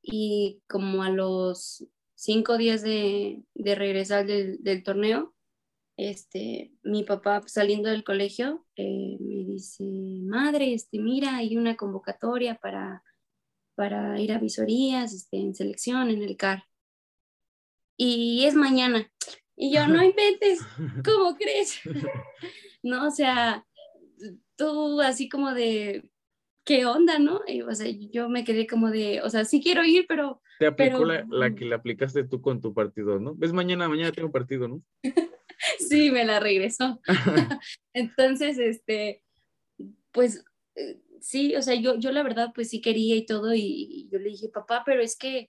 Y 0.02 0.62
como 0.68 1.02
a 1.02 1.10
los 1.10 1.86
cinco 2.14 2.58
días 2.58 2.82
de, 2.82 3.44
regresar 3.54 4.26
del, 4.26 4.82
torneo, 4.82 5.34
este, 5.96 6.72
mi 6.82 7.04
papá 7.04 7.42
saliendo 7.46 7.90
del 7.90 8.04
colegio 8.04 8.66
eh, 8.76 9.16
me 9.20 9.44
dice, 9.44 9.84
madre, 9.84 10.74
este, 10.74 10.98
mira, 10.98 11.36
hay 11.36 11.56
una 11.56 11.76
convocatoria 11.76 12.56
para, 12.56 13.02
para 13.74 14.20
ir 14.20 14.32
a 14.32 14.38
visorías 14.38 15.12
este, 15.12 15.38
en 15.38 15.54
selección 15.54 16.10
en 16.10 16.22
el 16.22 16.36
CAR. 16.36 16.64
Y 17.96 18.44
es 18.44 18.54
mañana. 18.54 19.10
Y 19.56 19.72
yo, 19.72 19.88
no 19.88 20.02
inventes, 20.02 20.60
¿cómo 21.04 21.36
crees? 21.36 21.80
no, 22.82 23.08
o 23.08 23.10
sea, 23.10 23.66
tú 24.58 25.00
así 25.00 25.30
como 25.30 25.54
de, 25.54 26.10
¿qué 26.64 26.84
onda, 26.84 27.18
no? 27.18 27.40
o 27.66 27.74
sea, 27.74 27.86
yo 27.88 28.28
me 28.28 28.44
quedé 28.44 28.66
como 28.66 28.90
de, 28.90 29.22
o 29.22 29.30
sea, 29.30 29.46
sí 29.46 29.62
quiero 29.62 29.84
ir, 29.84 30.04
pero 30.06 30.42
te 30.58 30.66
aplicó 30.66 31.04
la, 31.04 31.24
la, 31.30 31.54
que 31.54 31.64
le 31.64 31.74
aplicaste 31.76 32.24
tú 32.24 32.42
con 32.42 32.60
tu 32.60 32.74
partido, 32.74 33.20
¿no? 33.20 33.34
¿Ves 33.36 33.52
mañana, 33.52 33.88
mañana 33.88 34.10
tengo 34.10 34.32
partido, 34.32 34.66
¿no? 34.66 34.82
sí, 35.78 36.10
me 36.10 36.24
la 36.24 36.40
regresó. 36.40 37.00
Entonces, 37.94 38.58
este, 38.58 39.22
pues 40.10 40.44
eh, 40.74 41.00
sí, 41.20 41.54
o 41.54 41.62
sea, 41.62 41.76
yo, 41.76 41.96
yo 41.98 42.10
la 42.10 42.24
verdad, 42.24 42.50
pues 42.52 42.70
sí 42.70 42.80
quería 42.80 43.14
y 43.14 43.24
todo, 43.24 43.54
y, 43.54 44.08
yo 44.10 44.18
le 44.18 44.30
dije, 44.30 44.48
papá, 44.48 44.82
pero 44.84 45.00
es 45.00 45.16
que, 45.16 45.48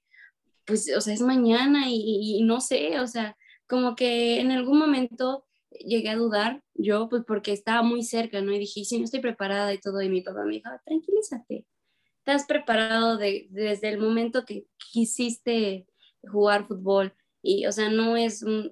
pues, 0.66 0.96
o 0.96 1.02
sea, 1.02 1.14
es 1.14 1.22
mañana 1.22 1.90
y, 1.90 2.38
y, 2.38 2.44
no 2.44 2.62
sé, 2.62 3.00
o 3.00 3.08
sea, 3.08 3.36
como 3.66 3.96
que 3.96 4.40
en 4.40 4.52
algún 4.52 4.78
momento 4.78 5.48
llegué 5.80 6.10
a 6.10 6.16
dudar 6.16 6.62
yo, 6.76 7.10
pues 7.10 7.24
porque 7.28 7.52
estaba 7.52 7.84
muy 7.84 8.04
cerca, 8.04 8.42
¿no? 8.42 8.54
Y 8.54 8.60
dije, 8.60 8.86
sí, 8.86 8.98
no 8.98 9.06
estoy 9.06 9.20
preparada 9.20 9.74
y 9.74 9.80
todo, 9.80 10.02
y 10.02 10.10
mi 10.10 10.22
papá 10.22 10.44
me 10.44 10.56
dijo, 10.56 10.70
tranquilízate, 10.86 11.66
has 12.30 12.46
preparado 12.46 13.18
desde 13.18 13.90
el 13.90 14.00
momento 14.00 14.46
que 14.46 14.66
quisiste 14.92 15.88
jugar 16.24 16.68
fútbol. 16.68 17.14
Y, 17.42 17.66
o 17.66 17.72
sea, 17.72 17.90
no 17.90 18.18
es 18.18 18.44
un, 18.44 18.72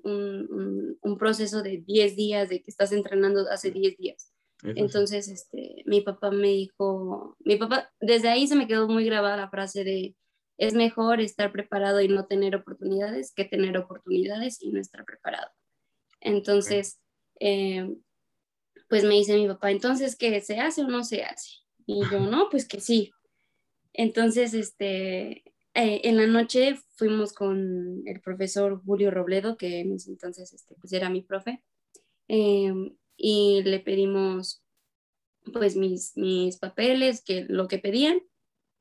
un, 1.02 1.18
proceso 1.18 1.64
de 1.64 1.78
10 1.78 2.16
días, 2.16 2.50
de 2.50 2.62
que 2.62 2.70
estás 2.70 2.92
entrenando 2.92 3.50
hace 3.50 3.72
10 3.72 3.98
días. 3.98 4.34
Entonces, 4.64 5.30
este, 5.30 5.84
mi 5.86 6.02
papá 6.02 6.32
me 6.32 6.50
dijo, 6.50 7.38
mi 7.40 7.56
papá, 7.56 7.92
desde 8.02 8.28
ahí 8.28 8.48
se 8.48 8.56
me 8.56 8.68
quedó 8.68 8.88
muy 8.88 9.06
grabada 9.06 9.38
la 9.38 9.50
frase 9.50 9.84
de, 9.84 10.16
es 10.58 10.74
mejor 10.74 11.22
estar 11.22 11.52
preparado 11.52 12.02
y 12.02 12.08
no 12.08 12.26
tener 12.26 12.56
oportunidades 12.56 13.34
que 13.34 13.46
tener 13.46 13.78
oportunidades 13.78 14.62
y 14.62 14.72
no 14.72 14.80
estar 14.82 15.06
preparado. 15.06 15.50
Entonces, 16.28 17.00
eh, 17.40 17.96
pues 18.90 19.04
me 19.04 19.16
dice 19.16 19.36
mi 19.36 19.48
papá, 19.48 19.72
entonces, 19.72 20.16
¿qué 20.16 20.40
se 20.42 20.60
hace 20.60 20.84
o 20.84 20.88
no 20.88 21.04
se 21.04 21.24
hace? 21.24 21.50
Y 21.86 22.02
yo, 22.12 22.20
no, 22.20 22.50
pues 22.50 22.68
que 22.68 22.80
sí. 22.80 23.12
Entonces, 23.94 24.54
este, 24.54 25.44
eh, 25.74 26.02
en 26.04 26.18
la 26.18 26.28
noche 26.28 26.76
fuimos 26.96 27.34
con 27.34 28.02
el 28.06 28.22
profesor 28.22 28.82
Julio 28.84 29.12
Robledo, 29.12 29.58
que 29.58 29.80
en 29.80 29.94
ese 29.94 30.12
entonces 30.12 30.54
este, 30.54 30.76
pues 30.76 30.94
era 30.94 31.10
mi 31.10 31.22
profe, 31.22 31.64
em, 32.28 32.96
y 33.16 33.62
le 33.64 33.80
pedimos 33.80 34.64
pues 35.54 35.76
mis, 35.76 36.18
mis 36.18 36.58
papeles, 36.58 37.24
que 37.24 37.46
lo 37.48 37.68
que 37.68 37.80
pedían, 37.80 38.22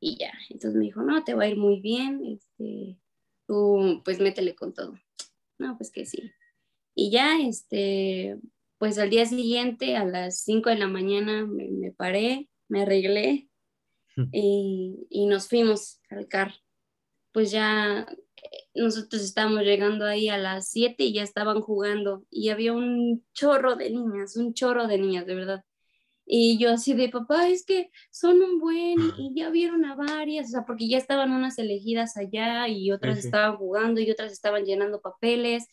y 0.00 0.18
ya. 0.18 0.32
Entonces 0.50 0.74
me 0.74 0.84
dijo, 0.84 1.02
no, 1.02 1.22
te 1.24 1.34
va 1.34 1.44
a 1.44 1.48
ir 1.48 1.56
muy 1.56 1.80
bien, 1.80 2.24
este, 2.24 2.98
tú 3.46 4.02
pues 4.04 4.18
métele 4.18 4.54
con 4.54 4.74
todo. 4.74 4.94
No, 5.58 5.76
pues 5.76 5.90
que 5.90 6.06
sí. 6.06 6.32
Y 6.98 7.10
ya, 7.10 7.38
este, 7.40 8.38
pues 8.78 8.98
al 8.98 9.10
día 9.10 9.26
siguiente, 9.26 9.96
a 9.96 10.06
las 10.06 10.40
5 10.40 10.70
de 10.70 10.76
la 10.76 10.88
mañana, 10.88 11.46
me, 11.46 11.92
paré, 11.92 12.48
me 12.68 12.82
arreglé 12.82 13.50
y, 14.32 15.06
y, 15.10 15.26
nos 15.26 15.46
fuimos 15.48 16.00
al 16.08 16.26
carro. 16.26 16.54
Pues 17.32 17.50
ya 17.50 18.06
eh, 18.10 18.48
nosotros 18.74 19.22
estábamos 19.22 19.62
llegando 19.62 20.06
ahí 20.06 20.30
a 20.30 20.38
las 20.38 20.70
7 20.70 21.04
y 21.04 21.12
ya 21.12 21.22
estaban 21.22 21.60
jugando 21.60 22.24
y 22.30 22.48
había 22.48 22.72
un 22.72 23.22
chorro 23.34 23.76
de 23.76 23.90
niñas, 23.90 24.36
un 24.36 24.54
chorro 24.54 24.86
de 24.86 24.96
niñas, 24.96 25.26
de 25.26 25.34
verdad. 25.34 25.64
Y 26.24 26.58
yo 26.58 26.72
así 26.72 26.94
de, 26.94 27.10
papá, 27.10 27.48
es 27.48 27.64
que 27.64 27.90
son 28.10 28.42
un 28.42 28.58
buen 28.58 28.96
y, 29.18 29.34
ya 29.34 29.50
vieron 29.50 29.84
a 29.84 29.94
varias, 29.94 30.48
o 30.48 30.50
sea, 30.50 30.64
porque 30.64 30.88
ya 30.88 30.98
estaban 30.98 31.30
unas 31.30 31.58
elegidas 31.58 32.16
allá 32.16 32.68
y 32.68 32.90
otras 32.90 33.18
estaban 33.18 33.56
jugando 33.58 34.00
y 34.00 34.10
otras 34.10 34.32
estaban 34.32 34.64
llenando 34.64 35.02
papeles. 35.02 35.68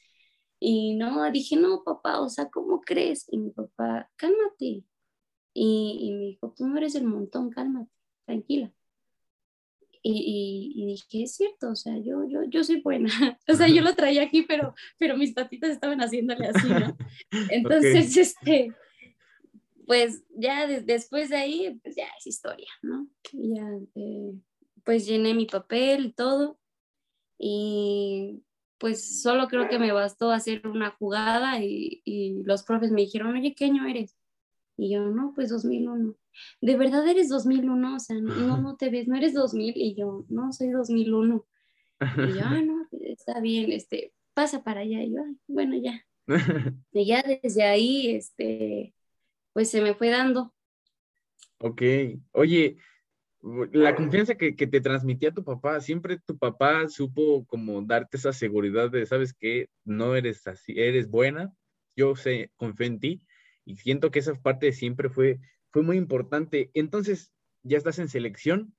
Y 0.66 0.96
no, 0.96 1.30
dije, 1.30 1.58
no, 1.58 1.84
papá, 1.84 2.22
o 2.22 2.30
sea, 2.30 2.50
¿cómo 2.50 2.80
crees? 2.80 3.26
Y 3.30 3.38
mi 3.38 3.52
papá, 3.52 4.10
cálmate. 4.16 4.86
Y, 5.54 5.98
y 6.00 6.12
me 6.14 6.24
dijo, 6.28 6.54
tú 6.56 6.66
no 6.66 6.78
eres 6.78 6.96
el 6.96 7.04
montón, 7.04 7.50
cálmate, 7.50 7.92
tranquila. 8.26 8.74
Y, 10.02 10.72
y, 10.74 10.86
dije, 10.86 11.24
es 11.24 11.36
cierto, 11.36 11.72
o 11.72 11.76
sea, 11.76 11.98
yo, 11.98 12.26
yo, 12.30 12.46
yo 12.46 12.64
soy 12.64 12.80
buena. 12.80 13.10
o 13.50 13.54
sea, 13.56 13.68
yo 13.68 13.82
lo 13.84 13.94
traía 13.94 14.24
aquí, 14.24 14.44
pero, 14.44 14.74
pero 14.98 15.18
mis 15.18 15.34
patitas 15.34 15.70
estaban 15.72 16.00
haciéndole 16.00 16.48
así, 16.48 16.70
¿no? 16.70 16.96
Entonces, 17.52 18.16
este, 18.16 18.74
pues 19.86 20.24
ya 20.30 20.66
después 20.66 21.28
de 21.28 21.36
ahí, 21.36 21.78
pues 21.84 21.98
ya 21.98 22.06
es 22.18 22.26
historia, 22.26 22.70
¿no? 22.82 23.10
Ya, 23.34 23.68
eh, 23.96 24.32
pues 24.86 25.06
llené 25.06 25.34
mi 25.34 25.46
papel 25.46 26.06
y 26.06 26.14
todo. 26.14 26.58
Y 27.38 28.42
pues 28.84 29.22
solo 29.22 29.48
creo 29.48 29.70
que 29.70 29.80
me 29.80 29.94
bastó 29.94 30.30
hacer 30.30 30.68
una 30.68 30.92
jugada 30.92 31.64
y, 31.64 32.02
y, 32.04 32.44
los 32.44 32.64
profes 32.64 32.92
me 32.92 33.00
dijeron, 33.00 33.34
oye, 33.34 33.56
¿qué 33.56 33.64
año 33.64 33.88
eres? 33.88 34.18
Y 34.76 34.92
yo, 34.92 35.08
no, 35.08 35.32
pues 35.34 35.52
2001. 35.52 36.14
¿De 36.60 36.76
verdad 36.76 37.08
eres 37.08 37.30
2001? 37.30 37.96
O 37.96 38.00
sea, 38.02 38.18
no, 38.18 38.58
no 38.58 38.76
te 38.76 38.90
ves, 38.90 39.08
no 39.08 39.16
eres 39.16 39.34
2000. 39.36 39.72
Y 39.78 39.96
yo, 39.96 40.26
no, 40.28 40.52
soy 40.52 40.72
2001. 40.72 41.46
Y 42.02 42.34
yo, 42.34 42.42
ah, 42.44 42.62
no, 42.62 42.86
está 43.04 43.40
bien, 43.40 43.72
este, 43.72 44.12
pasa 44.34 44.66
para 44.66 44.82
allá. 44.82 45.02
Y 45.02 45.14
yo, 45.14 45.22
bueno, 45.48 45.78
ya. 45.78 46.06
Y 46.92 47.06
ya 47.06 47.24
desde 47.24 47.64
ahí, 47.64 48.14
este, 48.14 48.94
pues 49.54 49.72
se 49.72 49.82
me 49.82 49.96
fue 49.96 50.10
dando. 50.10 50.54
Ok, 51.60 51.82
oye, 52.34 52.76
la 53.44 53.94
confianza 53.96 54.36
que, 54.36 54.54
te 54.54 54.82
transmitía 54.82 55.34
tu 55.34 55.44
papá, 55.44 55.82
siempre 55.82 56.18
tu 56.26 56.38
papá 56.38 56.88
supo 56.88 57.46
como 57.46 57.82
darte 57.82 58.16
esa 58.16 58.32
seguridad 58.32 58.90
de, 58.90 59.06
sabes 59.06 59.34
que 59.34 59.68
no 59.84 60.16
eres 60.16 60.48
así, 60.48 60.74
eres 60.78 61.10
buena, 61.10 61.54
yo 61.96 62.16
sé, 62.16 62.52
confío 62.56 62.88
en 62.88 63.00
ti 63.00 63.22
y 63.66 63.76
siento 63.76 64.12
que 64.12 64.20
esa 64.20 64.34
parte 64.36 64.72
siempre 64.72 65.10
fue, 65.10 65.40
fue 65.72 65.84
muy 65.84 65.98
importante. 65.98 66.72
Entonces, 66.74 67.34
ya 67.64 67.78
estás 67.78 68.00
en 68.00 68.08
selección 68.08 68.74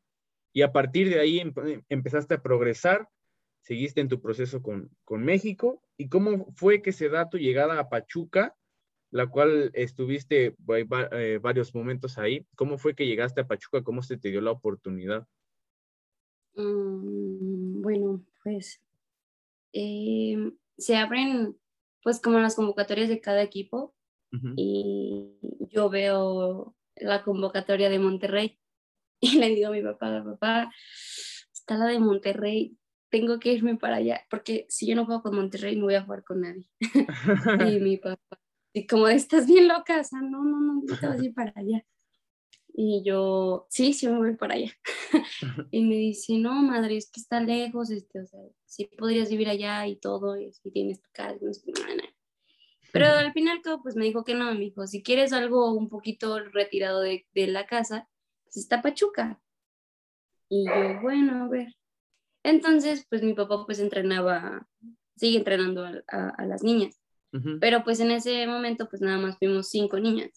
y 0.55 0.63
a 0.63 0.73
partir 0.73 1.11
de 1.11 1.21
ahí 1.21 1.43
empezaste 1.91 2.35
a 2.35 2.43
progresar, 2.43 3.09
seguiste 3.61 4.01
en 4.01 4.09
tu 4.09 4.23
proceso 4.23 4.63
con, 4.63 4.91
con 5.05 5.25
México 5.25 5.83
y 5.99 6.09
cómo 6.09 6.51
fue 6.55 6.81
que 6.81 6.93
se 6.93 7.11
da 7.11 7.29
tu 7.29 7.37
llegada 7.37 7.79
a 7.79 7.91
Pachuca 7.91 8.55
la 9.15 9.29
cual 9.29 9.71
estuviste 9.75 10.57
eh, 10.77 11.39
varios 11.41 11.73
momentos 11.73 12.19
ahí. 12.19 12.45
¿Cómo 12.57 12.79
fue 12.79 12.97
que 12.97 13.07
llegaste 13.07 13.41
a 13.41 13.47
Pachuca? 13.47 13.85
¿Cómo 13.85 14.03
se 14.03 14.17
te 14.17 14.31
dio 14.31 14.41
la 14.41 14.51
oportunidad? 14.51 15.29
Mm, 16.57 17.81
bueno, 17.81 18.25
pues 18.43 18.83
em, 19.73 20.57
se 20.77 20.97
abren 20.97 21.57
pues 22.03 22.21
como 22.21 22.41
las 22.41 22.57
convocatorias 22.57 23.09
de 23.09 23.21
cada 23.21 23.43
equipo 23.43 23.95
y 24.57 25.39
yo 25.71 25.89
veo 25.91 26.75
la 26.97 27.23
convocatoria 27.23 27.89
de 27.89 28.01
Monterrey 28.01 28.59
y 29.21 29.39
le 29.39 29.51
digo 29.51 29.69
a 29.69 29.73
mi 29.73 29.81
papá, 29.81 30.25
papá, 30.25 30.73
está 31.53 31.79
la 31.79 31.87
de 31.87 32.01
Monterrey, 32.01 32.77
tengo 33.11 33.39
que 33.39 33.53
irme 33.53 33.77
para 33.77 33.97
allá, 33.97 34.23
porque 34.29 34.67
si 34.69 34.89
yo 34.89 34.97
no 34.97 35.07
juego 35.07 35.23
con 35.23 35.37
Monterrey 35.37 35.77
no 35.77 35.85
voy 35.85 35.95
a 35.95 36.03
jugar 36.03 36.25
con 36.25 36.41
nadie. 36.41 36.67
y 37.77 37.79
mi 37.79 37.97
papá, 37.97 38.41
y 38.77 38.89
como 38.89 39.07
estás 39.07 39.47
bien 39.47 39.69
loca, 39.69 40.01
o 40.01 40.05
sea, 40.05 40.21
no, 40.21 40.45
no, 40.45 40.61
no, 40.61 40.83
no 40.85 40.99
te 40.99 41.07
vas 41.07 41.21
a 41.21 41.25
ir 41.25 41.33
para 41.33 41.53
allá. 41.55 41.87
Y 42.77 43.05
yo, 43.07 43.69
sí, 43.71 43.93
sí 43.93 44.09
me 44.09 44.19
voy 44.19 44.35
para 44.35 44.55
allá. 44.55 44.73
y 45.71 45.85
me 45.85 45.95
dice, 45.95 46.37
no, 46.39 46.55
madre, 46.55 46.97
es 46.97 47.09
que 47.09 47.21
está 47.21 47.41
lejos, 47.41 47.91
este, 47.91 48.21
o 48.21 48.27
sea, 48.27 48.41
sí 48.67 48.91
podrías 48.99 49.31
vivir 49.31 49.49
allá 49.49 49.87
y 49.87 49.95
todo, 49.95 50.37
y 50.37 50.53
si 50.53 50.73
tienes 50.73 51.01
tu 51.01 51.09
casa, 51.13 51.37
no 51.41 51.55
sé, 51.55 51.73
Pero 52.93 53.07
al 53.07 53.33
final, 53.33 53.61
pues 53.81 53.95
me 53.95 54.07
dijo 54.07 54.25
que 54.25 54.35
no, 54.35 54.53
me 54.53 54.59
dijo, 54.59 54.89
si 54.89 55.05
quieres 55.05 55.33
algo 55.33 55.73
un 55.73 55.89
poquito 55.89 56.41
retirado 56.41 57.01
de, 57.01 57.29
de 57.33 57.47
la 57.47 57.67
casa, 57.67 58.09
pues 58.43 58.57
está 58.57 58.83
Pachuca. 58.83 59.41
Y 60.49 60.67
yo, 60.67 61.01
bueno, 61.01 61.45
a 61.45 61.49
ver. 61.49 61.69
Entonces, 62.43 63.07
pues 63.09 63.23
mi 63.23 63.35
papá 63.35 63.65
pues 63.67 63.79
entrenaba, 63.79 64.67
sigue 65.15 65.39
entrenando 65.39 65.87
a, 66.09 66.29
a 66.31 66.45
las 66.45 66.65
niñas. 66.65 67.04
Pero 67.61 67.83
pues 67.83 67.99
en 67.99 68.13
ese 68.13 68.47
momento 68.47 68.89
pues 68.89 69.03
nada 69.03 69.19
más 69.19 69.37
fuimos 69.39 69.69
cinco 69.69 69.99
niñas. 69.99 70.31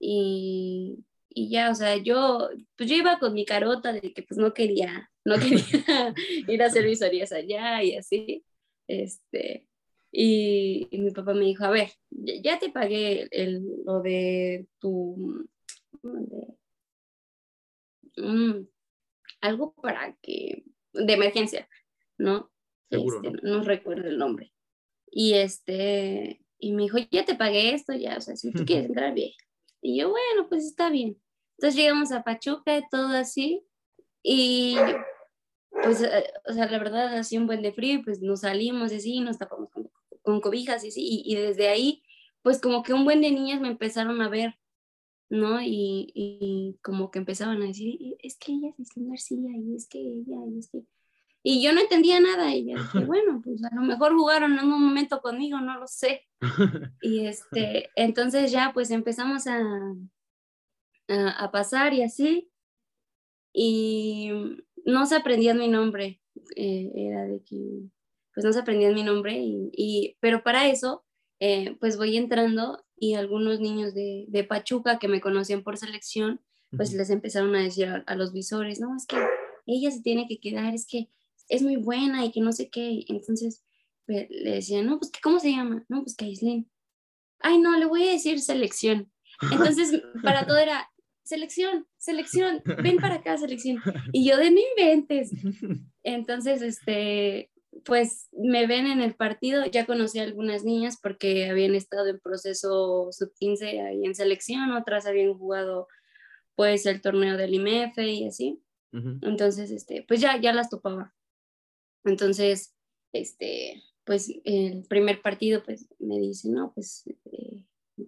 Y, 0.00 1.04
y, 1.30 1.50
ya, 1.50 1.70
o 1.70 1.74
sea, 1.74 1.96
yo, 1.96 2.48
pues 2.76 2.90
yo 2.90 2.96
iba 2.96 3.18
con 3.18 3.32
mi 3.32 3.44
carota 3.44 3.92
de 3.92 4.12
que 4.12 4.22
pues 4.22 4.36
no 4.38 4.52
quería, 4.52 5.10
no 5.24 5.36
quería 5.38 6.14
ir 6.48 6.62
a 6.62 6.66
hacer 6.66 6.84
visorías 6.84 7.32
allá 7.32 7.82
y 7.82 7.96
así. 7.96 8.44
Este, 8.88 9.68
y, 10.10 10.88
mi 10.92 11.10
papá 11.10 11.34
me 11.34 11.44
dijo, 11.44 11.64
a 11.64 11.70
ver, 11.70 11.90
ya, 12.10 12.58
te 12.58 12.70
pagué 12.70 13.28
el, 13.30 13.62
lo 13.84 14.00
de 14.00 14.66
tu... 14.80 15.46
Mm, 18.16 18.66
algo 19.42 19.74
para 19.74 20.16
que, 20.22 20.64
de 20.92 21.12
emergencia, 21.12 21.68
¿no? 22.16 22.50
Este, 22.88 23.30
no 23.42 23.62
recuerdo 23.62 24.08
el 24.08 24.16
nombre. 24.16 24.52
Y 25.10 25.34
este, 25.34 26.40
y 26.58 26.72
me 26.72 26.84
dijo, 26.84 26.98
ya 27.10 27.24
te 27.24 27.34
pagué 27.34 27.74
esto, 27.74 27.92
ya, 27.94 28.16
o 28.16 28.20
sea, 28.20 28.36
si 28.36 28.52
tú 28.52 28.64
quieres 28.64 28.86
entrar 28.86 29.14
bien. 29.14 29.30
Y 29.80 29.98
yo, 29.98 30.10
bueno, 30.10 30.48
pues 30.48 30.64
está 30.64 30.90
bien. 30.90 31.20
Entonces 31.58 31.78
llegamos 31.80 32.12
a 32.12 32.22
Pachuca 32.22 32.76
y 32.76 32.88
todo 32.90 33.08
así. 33.16 33.64
Y 34.22 34.76
pues, 35.82 36.02
eh, 36.02 36.24
o 36.48 36.52
sea, 36.52 36.70
la 36.70 36.78
verdad, 36.78 37.16
así 37.16 37.38
un 37.38 37.46
buen 37.46 37.62
de 37.62 37.72
frío, 37.72 38.00
pues 38.04 38.20
nos 38.20 38.40
salimos 38.40 38.92
y 38.92 38.96
así, 38.96 39.20
nos 39.20 39.38
tapamos 39.38 39.70
con, 39.70 39.90
con 40.22 40.40
cobijas 40.40 40.84
y 40.84 40.88
así. 40.88 41.00
Y, 41.02 41.32
y, 41.32 41.36
desde 41.36 41.68
ahí, 41.68 42.02
pues 42.42 42.60
como 42.60 42.82
que 42.82 42.92
un 42.92 43.04
buen 43.04 43.20
de 43.20 43.30
niñas 43.30 43.60
me 43.60 43.68
empezaron 43.68 44.20
a 44.22 44.28
ver, 44.28 44.54
¿no? 45.28 45.60
Y, 45.62 46.12
y 46.14 46.78
como 46.82 47.10
que 47.10 47.18
empezaban 47.18 47.62
a 47.62 47.66
decir, 47.66 48.16
es 48.22 48.36
que 48.38 48.52
ella 48.52 48.74
es 48.78 48.88
García, 48.96 49.50
y 49.56 49.76
es 49.76 49.88
que 49.88 50.00
ella, 50.00 50.36
y 50.50 50.58
es 50.58 50.68
que 50.70 50.82
y 51.48 51.62
yo 51.62 51.72
no 51.72 51.80
entendía 51.80 52.18
nada 52.18 52.52
y 52.52 52.68
yo 52.68 52.76
dije, 52.76 52.98
bueno, 53.04 53.40
pues 53.40 53.62
a 53.62 53.72
lo 53.72 53.82
mejor 53.82 54.12
jugaron 54.16 54.58
en 54.58 54.64
un 54.64 54.82
momento 54.82 55.20
conmigo, 55.20 55.60
no 55.60 55.78
lo 55.78 55.86
sé. 55.86 56.26
Y 57.00 57.24
este, 57.26 57.88
entonces 57.94 58.50
ya 58.50 58.72
pues 58.74 58.90
empezamos 58.90 59.46
a, 59.46 59.62
a, 61.06 61.50
pasar 61.52 61.94
y 61.94 62.02
así. 62.02 62.50
Y 63.52 64.32
no 64.84 65.06
se 65.06 65.14
aprendían 65.14 65.58
mi 65.58 65.68
nombre, 65.68 66.20
eh, 66.56 66.90
era 66.96 67.26
de 67.26 67.40
que 67.44 67.90
pues 68.34 68.44
no 68.44 68.52
se 68.52 68.58
aprendían 68.58 68.94
mi 68.94 69.04
nombre, 69.04 69.38
y, 69.38 69.70
y 69.72 70.16
pero 70.18 70.42
para 70.42 70.66
eso 70.66 71.04
eh, 71.38 71.76
pues 71.78 71.96
voy 71.96 72.16
entrando 72.16 72.84
y 72.96 73.14
algunos 73.14 73.60
niños 73.60 73.94
de, 73.94 74.24
de, 74.26 74.42
Pachuca 74.42 74.98
que 74.98 75.06
me 75.06 75.20
conocían 75.20 75.62
por 75.62 75.76
selección, 75.76 76.40
pues 76.76 76.92
les 76.92 77.08
empezaron 77.08 77.54
a 77.54 77.62
decir 77.62 77.86
a, 77.86 78.02
a, 78.04 78.16
los 78.16 78.32
visores, 78.32 78.80
no, 78.80 78.96
es 78.96 79.06
que 79.06 79.16
ella 79.66 79.92
se 79.92 80.02
tiene 80.02 80.26
que 80.26 80.40
quedar, 80.40 80.74
es 80.74 80.88
que 80.88 81.08
es 81.48 81.62
muy 81.62 81.76
buena 81.76 82.24
y 82.24 82.32
que 82.32 82.40
no 82.40 82.52
sé 82.52 82.68
qué. 82.70 83.04
Entonces 83.08 83.64
pues, 84.06 84.26
le 84.30 84.52
decía, 84.52 84.82
no, 84.82 84.98
pues 84.98 85.12
¿cómo 85.22 85.38
se 85.40 85.50
llama? 85.50 85.84
No, 85.88 86.02
pues 86.02 86.16
Kaislin. 86.16 86.70
Ay, 87.40 87.58
no, 87.58 87.78
le 87.78 87.86
voy 87.86 88.06
a 88.06 88.12
decir 88.12 88.40
selección. 88.40 89.10
Entonces, 89.52 90.02
para 90.22 90.46
todo 90.46 90.56
era 90.56 90.88
selección, 91.22 91.86
selección, 91.98 92.62
ven 92.82 92.96
para 92.96 93.16
acá, 93.16 93.36
selección. 93.36 93.82
Y 94.12 94.28
yo 94.28 94.36
de 94.36 94.50
no 94.50 94.60
inventes. 94.76 95.32
Entonces, 96.02 96.62
este, 96.62 97.50
pues 97.84 98.28
me 98.32 98.66
ven 98.66 98.86
en 98.86 99.00
el 99.00 99.14
partido, 99.14 99.66
ya 99.66 99.86
conocí 99.86 100.18
a 100.18 100.22
algunas 100.22 100.64
niñas 100.64 100.98
porque 101.02 101.50
habían 101.50 101.74
estado 101.74 102.08
en 102.08 102.20
proceso 102.20 103.08
sub-15 103.10 103.86
ahí 103.86 104.04
en 104.04 104.14
selección, 104.14 104.70
otras 104.72 105.06
habían 105.06 105.34
jugado 105.34 105.88
pues 106.54 106.86
el 106.86 107.02
torneo 107.02 107.36
del 107.36 107.54
IMF 107.54 107.98
y 107.98 108.26
así. 108.26 108.62
Entonces, 109.20 109.70
este, 109.70 110.06
pues 110.08 110.22
ya, 110.22 110.40
ya 110.40 110.54
las 110.54 110.70
topaba. 110.70 111.12
Entonces, 112.06 112.74
este, 113.12 113.82
pues 114.04 114.32
el 114.44 114.84
primer 114.88 115.22
partido, 115.22 115.62
pues 115.64 115.88
me 115.98 116.18
dice, 116.18 116.48
no, 116.48 116.72
pues, 116.74 117.04
eh, 117.32 117.64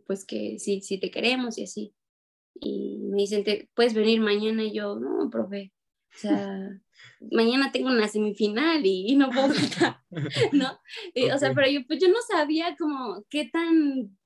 pues 0.06 0.24
que 0.24 0.58
sí, 0.58 0.80
sí 0.80 0.98
te 0.98 1.11
queremos 1.11 1.58
y 1.58 1.64
así. 1.64 1.94
y 2.61 2.98
me 2.98 3.18
dicen, 3.18 3.44
¿te 3.44 3.68
puedes 3.74 3.94
venir 3.94 4.20
mañana? 4.20 4.64
Y 4.64 4.72
yo, 4.72 4.98
no, 4.98 5.28
profe, 5.30 5.72
o 6.14 6.18
sea, 6.18 6.80
mañana 7.30 7.72
tengo 7.72 7.88
una 7.88 8.08
semifinal 8.08 8.84
y, 8.84 9.14
no 9.16 9.30
puedo 9.30 9.50
faltar, 9.50 10.00
¿no? 10.52 10.80
O 11.34 11.38
sea, 11.38 11.52
pero 11.54 11.68
yo, 11.70 11.80
pues 11.87 12.00
yo 12.00 12.08
no 12.08 12.20
sabía 12.28 12.76
como 12.76 13.24
qué 13.28 13.48
tan 13.52 14.16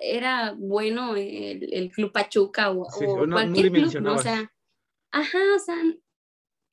era 0.00 0.54
bueno 0.58 1.14
el, 1.14 1.72
el 1.72 1.90
Club 1.92 2.10
Pachuca 2.12 2.72
o, 2.72 2.86
cualquier 3.30 3.70
club, 3.70 4.00
¿no? 4.00 4.14
O 4.14 4.18
sea, 4.18 4.52
ajá, 5.12 5.38
o 5.54 5.58
sea, 5.58 5.76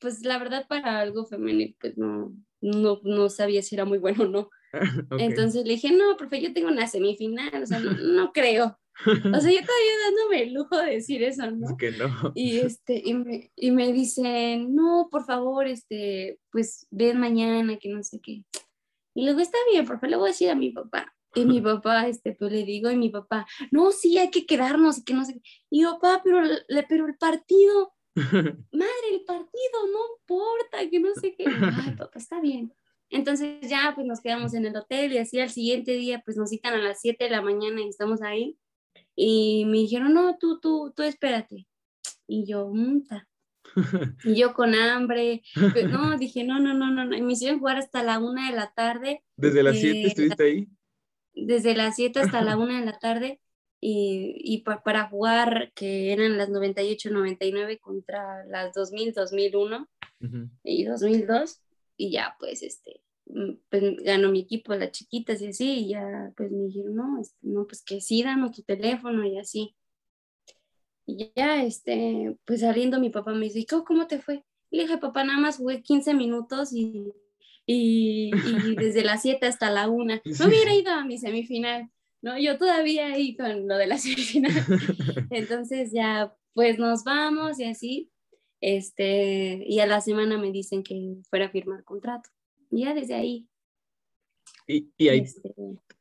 pues 0.06 0.24
la 0.24 0.38
verdad 0.38 0.68
para 0.68 1.00
algo 1.00 1.26
femenil, 1.26 1.76
pues 1.82 1.98
no, 1.98 2.32
no, 2.62 3.00
no 3.04 3.28
sabía 3.28 3.64
si 3.64 3.74
era 3.74 3.86
muy 3.86 3.98
bueno 3.98 4.26
o 4.26 4.28
no. 4.28 4.50
Entonces 5.18 5.66
le 5.66 5.74
dije, 5.74 5.92
no, 5.92 6.16
profe, 6.16 6.40
yo 6.44 6.54
tengo 6.54 6.68
una 6.68 6.86
semifinal, 6.86 7.64
o 7.64 7.66
sea, 7.66 7.80
no, 7.80 8.32
creo. 8.32 8.78
O 9.08 9.40
sea, 9.40 9.52
yo 9.52 9.66
todavía 9.66 9.94
dándome 10.06 10.44
el 10.44 10.54
lujo 10.54 10.78
de 10.78 10.92
decir 10.92 11.24
eso, 11.24 11.50
¿no? 11.50 11.76
que 11.76 11.90
no. 11.90 12.32
Y, 12.36 12.60
este, 12.60 13.02
y, 13.04 13.16
me, 13.16 13.52
y 13.56 13.72
me 13.72 13.92
dicen, 13.92 14.76
no, 14.76 15.10
por 15.10 15.26
favor, 15.26 15.66
este, 15.66 16.40
pues 16.52 16.86
ven 16.92 17.20
mañana, 17.20 17.78
que 17.78 17.90
no 17.90 18.04
sé 18.04 18.22
qué. 18.22 18.44
Y 19.16 19.26
luego 19.26 19.40
está 19.40 19.58
bien, 19.72 19.88
profe, 19.88 20.08
le 20.08 20.18
voy 20.18 20.30
a 20.30 20.34
decir 20.34 20.52
a 20.52 20.56
mi 20.56 20.70
papá. 20.70 21.16
Y 21.34 21.46
mi 21.46 21.62
papá, 21.62 22.08
este, 22.08 22.34
pues 22.34 22.52
le 22.52 22.64
digo, 22.64 22.92
y 22.92 22.96
mi 22.96 23.10
papá, 23.10 23.48
no, 23.72 23.92
sí, 23.92 24.20
hay 24.20 24.30
que 24.30 24.46
quedarnos, 24.46 25.00
y 25.00 25.04
que 25.04 25.16
no 25.16 25.26
sé 25.26 25.34
qué. 25.34 25.42
Y 25.72 25.82
yo, 25.82 25.98
papá, 26.00 26.22
pero, 26.24 26.42
pero 26.88 27.08
el 27.08 27.18
partido, 27.18 27.96
madre, 28.72 29.08
el 29.12 29.26
partido, 29.26 29.88
no 29.92 30.00
importa, 30.20 30.90
que 30.90 31.00
no 31.00 31.14
sé 31.16 31.36
qué. 31.36 31.46
Ay, 31.48 31.96
papá, 31.98 32.18
está 32.18 32.40
bien. 32.40 32.74
Entonces 33.10 33.70
ya 33.70 33.92
pues 33.94 34.08
nos 34.08 34.22
quedamos 34.22 34.54
en 34.54 34.66
el 34.66 34.76
hotel 34.76 35.14
y 35.14 35.18
así 35.20 35.40
al 35.40 35.50
siguiente 35.50 35.94
día 35.94 36.22
pues 36.26 36.38
nos 36.38 36.50
citan 36.50 36.74
a 36.74 36.78
las 36.78 37.02
7 37.02 37.26
de 37.26 37.30
la 37.30 37.42
mañana 37.42 37.82
y 37.82 37.90
estamos 37.90 38.22
ahí. 38.22 38.58
Y 39.16 39.66
me 39.66 39.78
dijeron, 39.78 40.14
no, 40.14 40.38
tú, 40.38 40.60
tú, 40.60 40.94
tú 40.96 41.04
espérate. 41.04 41.68
Y 42.28 42.46
yo, 42.46 42.68
muta. 42.68 43.28
Y 44.24 44.36
yo 44.36 44.54
con 44.54 44.76
hambre. 44.76 45.42
no, 45.90 46.18
dije, 46.18 46.44
no, 46.44 46.60
no, 46.60 46.74
no, 46.74 46.92
no. 46.92 47.16
Y 47.16 47.22
me 47.22 47.34
hicieron 47.34 47.60
jugar 47.60 47.78
hasta 47.78 48.04
la 48.04 48.20
una 48.20 48.50
de 48.50 48.56
la 48.56 48.72
tarde. 48.74 49.24
¿Desde 49.36 49.64
las 49.64 49.78
7 49.78 49.98
eh, 49.98 50.08
estuviste 50.08 50.44
ahí? 50.44 50.68
Desde 51.34 51.76
las 51.76 51.96
7 51.96 52.20
hasta 52.20 52.42
la 52.42 52.58
una 52.58 52.80
de 52.80 52.86
la 52.86 52.98
tarde. 52.98 53.40
Y, 53.88 54.38
y 54.44 54.64
para 54.64 55.08
jugar, 55.10 55.72
que 55.76 56.12
eran 56.12 56.40
las 56.40 56.50
98, 56.50 57.12
99 57.12 57.78
contra 57.78 58.44
las 58.46 58.74
2000, 58.74 59.14
2001 59.14 59.88
y 60.64 60.86
2002 60.86 61.62
y 61.96 62.10
ya 62.10 62.36
pues 62.40 62.64
este, 62.64 63.02
mm, 63.28 63.52
pues 63.70 63.98
ganó 63.98 64.32
mi 64.32 64.40
equipo, 64.40 64.74
las 64.74 64.90
chiquitas 64.90 65.40
y 65.44 65.50
así, 65.50 65.72
y 65.82 65.90
ya 65.90 66.34
pues 66.36 66.52
me 66.52 66.64
dijeron, 66.64 66.96
no, 66.96 67.22
este, 67.22 67.38
no, 67.44 67.68
pues 67.68 67.84
que 67.84 68.02
sí, 68.02 68.24
danos 68.24 68.54
tu 68.54 68.64
teléfono 68.64 69.24
y 69.24 69.38
así. 69.38 69.76
Y 71.06 71.32
ya, 71.36 71.64
este, 71.64 72.36
pues 72.44 72.62
saliendo 72.62 73.00
mi 73.00 73.12
papá 73.12 73.36
me 73.36 73.46
dice, 73.46 73.68
¿cómo 73.86 74.08
te 74.08 74.18
fue? 74.18 74.44
Y 74.72 74.78
le 74.78 74.84
dije, 74.86 74.98
papá, 74.98 75.24
nada 75.24 75.40
más 75.40 75.58
jugué 75.58 75.84
15 75.84 76.16
minutos 76.16 76.74
y, 76.74 77.14
y, 77.68 78.32
y 78.66 78.76
desde 78.78 79.04
las 79.04 79.22
7 79.22 79.46
hasta 79.46 79.70
la 79.70 79.90
1. 79.90 80.22
No 80.40 80.48
hubiera 80.48 80.74
ido 80.74 80.92
a 80.92 81.06
mi 81.06 81.20
semifinal, 81.20 81.92
¿no? 82.26 82.40
Yo 82.40 82.58
todavía 82.58 83.14
ahí 83.14 83.38
con 83.38 83.68
lo 83.68 83.78
de 83.78 83.86
la 83.86 83.98
semifinal. 84.00 84.52
Entonces 85.30 85.92
ya, 85.94 86.36
pues 86.54 86.80
nos 86.80 87.04
vamos 87.04 87.60
y 87.60 87.66
así. 87.66 88.12
Este, 88.60 89.64
y 89.66 89.80
a 89.80 89.86
la 89.86 90.02
semana 90.02 90.38
me 90.40 90.52
dicen 90.52 90.82
que 90.82 91.18
fuera 91.30 91.46
a 91.46 91.52
firmar 91.52 91.84
contrato. 91.84 92.32
Y 92.72 92.84
ya 92.84 92.96
desde 92.96 93.14
ahí. 93.14 93.48
Y, 94.68 94.90
y 94.98 95.10
ahí 95.10 95.20
este, 95.20 95.54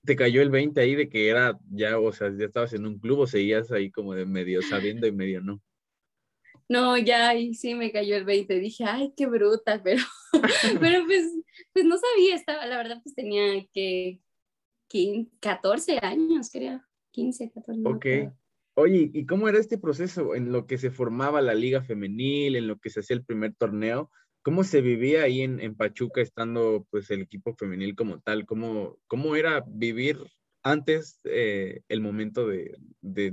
te 0.03 0.17
cayó 0.17 0.41
el 0.41 0.49
20 0.49 0.81
ahí 0.81 0.95
de 0.95 1.11
que 1.11 1.29
era 1.29 1.59
ya, 1.71 1.99
o 1.99 2.11
sea, 2.11 2.33
ya 2.35 2.47
estabas 2.47 2.73
en 2.73 2.87
un 2.87 2.99
club 2.99 3.21
o 3.21 3.27
seguías 3.27 3.71
ahí 3.71 3.91
como 3.91 4.15
de 4.15 4.25
medio 4.25 4.63
sabiendo 4.63 5.07
y 5.07 5.13
medio 5.13 5.43
no. 5.43 5.63
No, 6.67 6.97
ya 6.97 7.29
ahí 7.29 7.53
sí 7.53 7.75
me 7.75 7.93
cayó 7.93 8.17
el 8.17 8.25
20. 8.25 8.59
Dije, 8.59 8.85
ay, 8.85 9.13
qué 9.15 9.27
bruta, 9.27 9.83
pero, 9.85 10.03
pero 10.81 11.05
pues, 11.05 11.31
pues 11.75 11.85
no 11.85 11.99
sabía, 11.99 12.35
estaba, 12.35 12.65
la 12.65 12.79
verdad, 12.79 13.01
pues 13.03 13.15
tenía 13.15 13.67
que 13.75 14.24
14 15.41 15.99
años, 16.03 16.51
creo. 16.51 16.83
15, 17.11 17.51
14. 17.51 17.83
Ok. 17.85 18.35
Oye, 18.77 19.11
¿y 19.13 19.25
cómo 19.25 19.49
era 19.49 19.59
este 19.59 19.79
proceso 19.79 20.35
en 20.35 20.51
lo 20.51 20.67
que 20.67 20.79
se 20.79 20.91
formaba 20.91 21.41
la 21.41 21.55
liga 21.55 21.83
femenil, 21.83 22.57
en 22.57 22.67
lo 22.67 22.79
que 22.79 22.91
se 22.91 23.01
hacía 23.01 23.17
el 23.17 23.25
primer 23.25 23.55
torneo? 23.55 24.11
¿Cómo 24.43 24.65
se 24.65 24.81
vivía 24.81 25.23
ahí 25.23 25.43
en, 25.43 25.77
Pachuca 25.77 26.21
estando 26.21 26.87
pues 26.91 27.11
el 27.11 27.23
equipo 27.23 27.55
femenil 27.55 27.95
como 27.95 28.21
tal? 28.21 28.45
¿Cómo, 28.47 28.99
cómo 29.07 29.37
era 29.37 29.65
vivir 29.67 30.19
antes 30.63 31.21
eh, 31.25 31.83
el 31.89 32.01
momento 32.01 32.49
de, 32.49 32.77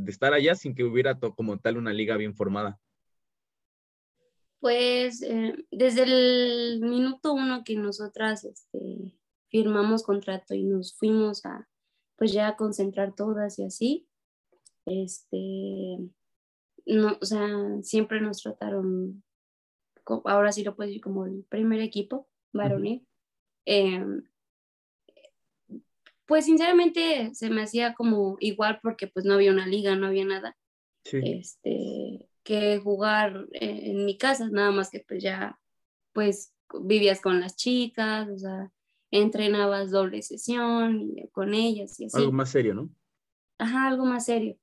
estar 0.08 0.34
allá 0.34 0.56
sin 0.56 0.76
que 0.76 0.84
hubiera 0.84 1.20
como 1.20 1.60
tal 1.60 1.78
una 1.78 1.92
liga 1.92 2.18
bien 2.18 2.36
formada? 2.36 2.80
Pues 4.60 5.24
eh, 5.24 5.56
desde 5.72 6.04
el 6.04 6.82
minuto 6.82 7.34
uno 7.34 7.64
que 7.66 7.76
nosotras 7.76 8.46
este, 8.46 9.16
firmamos 9.52 10.04
contrato 10.04 10.56
y 10.56 10.64
nos 10.64 10.96
fuimos 10.96 11.46
a 11.46 11.68
pues 12.16 12.34
ya 12.34 12.50
a 12.50 12.56
concentrar 12.56 13.16
todas 13.16 13.58
y 13.58 13.64
así, 13.64 14.08
este, 14.86 15.98
no, 16.86 17.18
o 17.20 17.26
sea, 17.26 17.48
siempre 17.82 18.22
nos 18.22 18.44
trataron, 18.44 19.24
ahora 20.26 20.52
sí 20.52 20.64
lo 20.64 20.76
puedo 20.76 20.88
decir 20.88 21.02
como 21.02 21.26
el 21.26 21.44
primer 21.50 21.82
equipo 21.82 22.28
varonil. 22.54 23.08
Em, 23.66 24.24
pues 26.26 26.46
sinceramente 26.46 27.34
se 27.34 27.50
me 27.50 27.64
hacía 27.64 27.94
como 27.94 28.38
igual 28.40 28.80
porque 28.82 29.08
pues 29.08 29.26
no 29.26 29.34
había 29.34 29.52
una 29.52 29.68
liga, 29.68 29.96
no 29.96 30.08
había 30.08 30.26
nada. 30.26 30.56
Este, 31.04 32.30
que 32.44 32.80
jugar 32.80 33.48
en, 33.54 34.06
mi 34.06 34.18
casa, 34.18 34.48
nada 34.50 34.72
más 34.72 34.90
que 34.90 35.00
pues 35.00 35.24
ya 35.24 35.60
pues 36.14 36.54
vivías 36.84 37.20
con 37.20 37.40
las 37.40 37.56
chicas, 37.56 38.30
o 38.30 38.38
sea, 38.38 38.72
entrenabas 39.12 39.92
doble 39.92 40.22
sesión 40.22 41.14
con 41.32 41.54
ellas 41.54 42.00
y 42.00 42.06
así. 42.06 42.18
Algo 42.18 42.32
más 42.32 42.50
serio, 42.50 42.74
¿no? 42.74 42.90
Ajá, 43.60 43.90
algo 43.90 44.06
más 44.06 44.26
serio. 44.26 44.58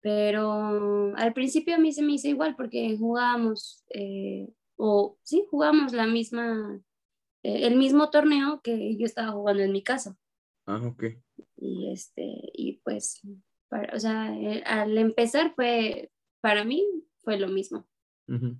Pero 0.00 1.14
al 1.16 1.32
principio 1.32 1.74
a 1.74 1.78
mí 1.78 1.92
se 1.92 2.02
me 2.02 2.12
hizo 2.12 2.28
igual 2.28 2.54
porque 2.54 2.96
jugábamos, 2.98 3.84
eh, 3.90 4.48
o 4.76 5.18
sí, 5.22 5.44
jugamos 5.50 5.92
la 5.92 6.06
misma, 6.06 6.80
eh, 7.42 7.66
el 7.66 7.76
mismo 7.76 8.10
torneo 8.10 8.60
que 8.62 8.96
yo 8.96 9.06
estaba 9.06 9.32
jugando 9.32 9.62
en 9.62 9.72
mi 9.72 9.82
casa. 9.82 10.16
Ah, 10.66 10.80
ok. 10.84 11.04
Y, 11.56 11.90
este, 11.90 12.24
y 12.52 12.80
pues, 12.84 13.22
o 13.92 13.98
sea, 13.98 14.36
eh, 14.38 14.62
al 14.66 14.96
empezar 14.98 15.54
fue, 15.54 16.12
para 16.40 16.64
mí 16.64 16.84
fue 17.18 17.38
lo 17.38 17.48
mismo. 17.48 17.86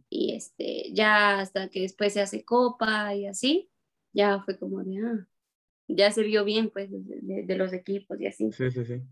Y 0.08 0.32
este, 0.32 0.92
ya 0.92 1.40
hasta 1.40 1.68
que 1.68 1.80
después 1.80 2.12
se 2.12 2.20
hace 2.20 2.44
copa 2.44 3.12
y 3.16 3.26
así, 3.26 3.68
ya 4.16 4.40
fue 4.42 4.58
como 4.58 4.82
de, 4.82 4.98
ah, 4.98 5.28
ya 5.88 6.10
se 6.10 6.22
vio 6.22 6.44
bien 6.44 6.70
pues 6.70 6.90
de, 6.90 7.44
de 7.44 7.56
los 7.56 7.72
equipos 7.72 8.18
y 8.18 8.26
así. 8.26 8.50
Sí, 8.50 8.70
sí, 8.70 8.84
sí. 8.84 9.02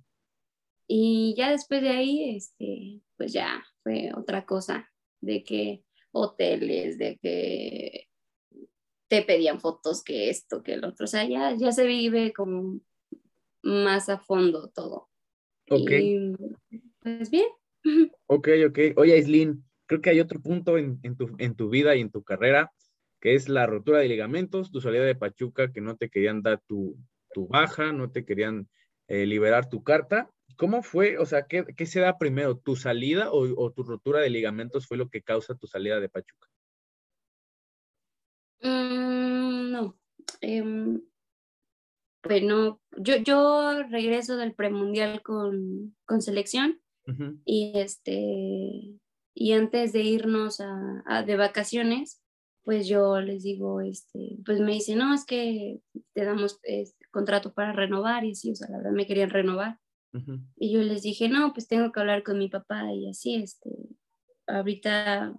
Y 0.87 1.35
ya 1.37 1.51
después 1.51 1.83
de 1.83 1.91
ahí, 1.91 2.37
este, 2.37 3.01
pues 3.17 3.33
ya 3.33 3.63
fue 3.83 4.11
otra 4.15 4.45
cosa, 4.45 4.91
de 5.21 5.45
que 5.45 5.85
hoteles, 6.13 6.99
de 6.99 7.19
que 7.19 8.09
te 9.09 9.23
pedían 9.23 9.61
fotos 9.61 10.03
que 10.03 10.31
esto, 10.31 10.63
que 10.63 10.75
el 10.75 10.85
otro, 10.85 11.05
o 11.05 11.07
sea, 11.07 11.29
ya, 11.29 11.55
ya 11.55 11.71
se 11.73 11.87
vive 11.87 12.33
como 12.33 12.81
más 13.63 14.09
a 14.09 14.19
fondo 14.19 14.71
todo. 14.71 15.11
Ok. 15.71 15.91
pues 17.01 17.31
bien. 17.31 17.49
Ok, 18.27 18.49
ok. 18.67 18.79
Oye, 18.97 19.13
Aislin, 19.13 19.63
creo 19.85 20.01
que 20.01 20.09
hay 20.09 20.21
otro 20.21 20.41
punto 20.41 20.79
en, 20.79 20.99
tu, 21.17 21.29
en 21.37 21.55
tu 21.55 21.69
vida 21.69 21.95
y 21.95 22.01
en 22.01 22.11
tu 22.11 22.23
carrera, 22.23 22.73
que 23.25 23.35
es 23.35 23.49
la 23.49 23.65
rotura 23.65 24.01
de 24.01 24.09
ligamentos, 24.09 24.71
tu 24.71 24.83
salida 24.83 25.03
de 25.03 25.15
Pachuca, 25.15 25.73
que 25.73 25.81
no 25.81 25.97
te 25.97 26.11
querían 26.11 26.43
dar 26.43 26.61
tu, 26.67 26.99
tu 27.33 27.49
baja, 27.49 27.91
no 27.91 28.11
te 28.11 28.27
querían 28.27 28.69
eh, 29.09 29.25
liberar 29.25 29.71
tu 29.71 29.83
carta. 29.83 30.31
¿Cómo 30.59 30.83
fue? 30.83 31.17
O 31.17 31.25
sea, 31.25 31.47
¿qué, 31.47 31.87
se 31.87 32.01
da 32.01 32.19
primero? 32.19 32.59
¿Tu 32.59 32.77
salida 32.77 33.31
o, 33.33 33.73
tu 33.73 33.83
rotura 33.83 34.21
de 34.21 34.29
ligamentos 34.29 34.87
fue 34.87 34.99
lo 34.99 35.09
que 35.09 35.23
causa 35.23 35.55
tu 35.55 35.67
salida 35.67 36.01
de 36.01 36.11
Pachuca? 36.11 36.49
Mm, 38.61 39.73
no. 39.73 39.99
Em, 40.43 41.01
bueno, 42.23 42.83
yo, 42.99 43.17
yo 43.17 43.85
regreso 43.85 44.37
del 44.37 44.55
premundial 44.55 45.23
con, 45.23 45.97
con 46.05 46.21
selección 46.21 46.79
y 47.47 47.73
este 47.75 48.99
y 49.35 49.53
antes 49.53 49.93
de 49.93 50.03
irnos 50.03 50.61
a, 50.61 51.23
de 51.23 51.37
vacaciones, 51.37 52.24
pues 52.65 52.89
yo 52.89 53.21
les 53.21 53.43
digo, 53.43 53.83
este, 53.83 54.39
pues 54.45 54.59
me 54.59 54.73
dicen, 54.73 54.99
no, 54.99 55.15
es 55.15 55.25
que 55.27 55.81
te 56.15 56.25
damos 56.25 56.59
este, 56.63 57.05
contrato 57.11 57.53
para 57.53 57.73
renovar 57.73 58.25
y 58.25 58.35
sí, 58.35 58.51
o 58.53 58.57
sea, 58.57 58.69
la 58.71 58.79
verdad 58.79 58.93
me 58.93 59.07
querían 59.07 59.31
renovar. 59.31 59.79
Y 60.57 60.73
yo 60.73 60.81
les 60.81 61.03
dije, 61.03 61.29
no, 61.29 61.53
pues 61.53 61.67
tengo 61.67 61.91
que 61.91 61.99
hablar 61.99 62.23
con 62.23 62.39
mi 62.39 62.49
papá 62.49 62.93
y 62.93 63.09
así, 63.09 63.35
este, 63.35 63.71
ahorita 64.47 65.35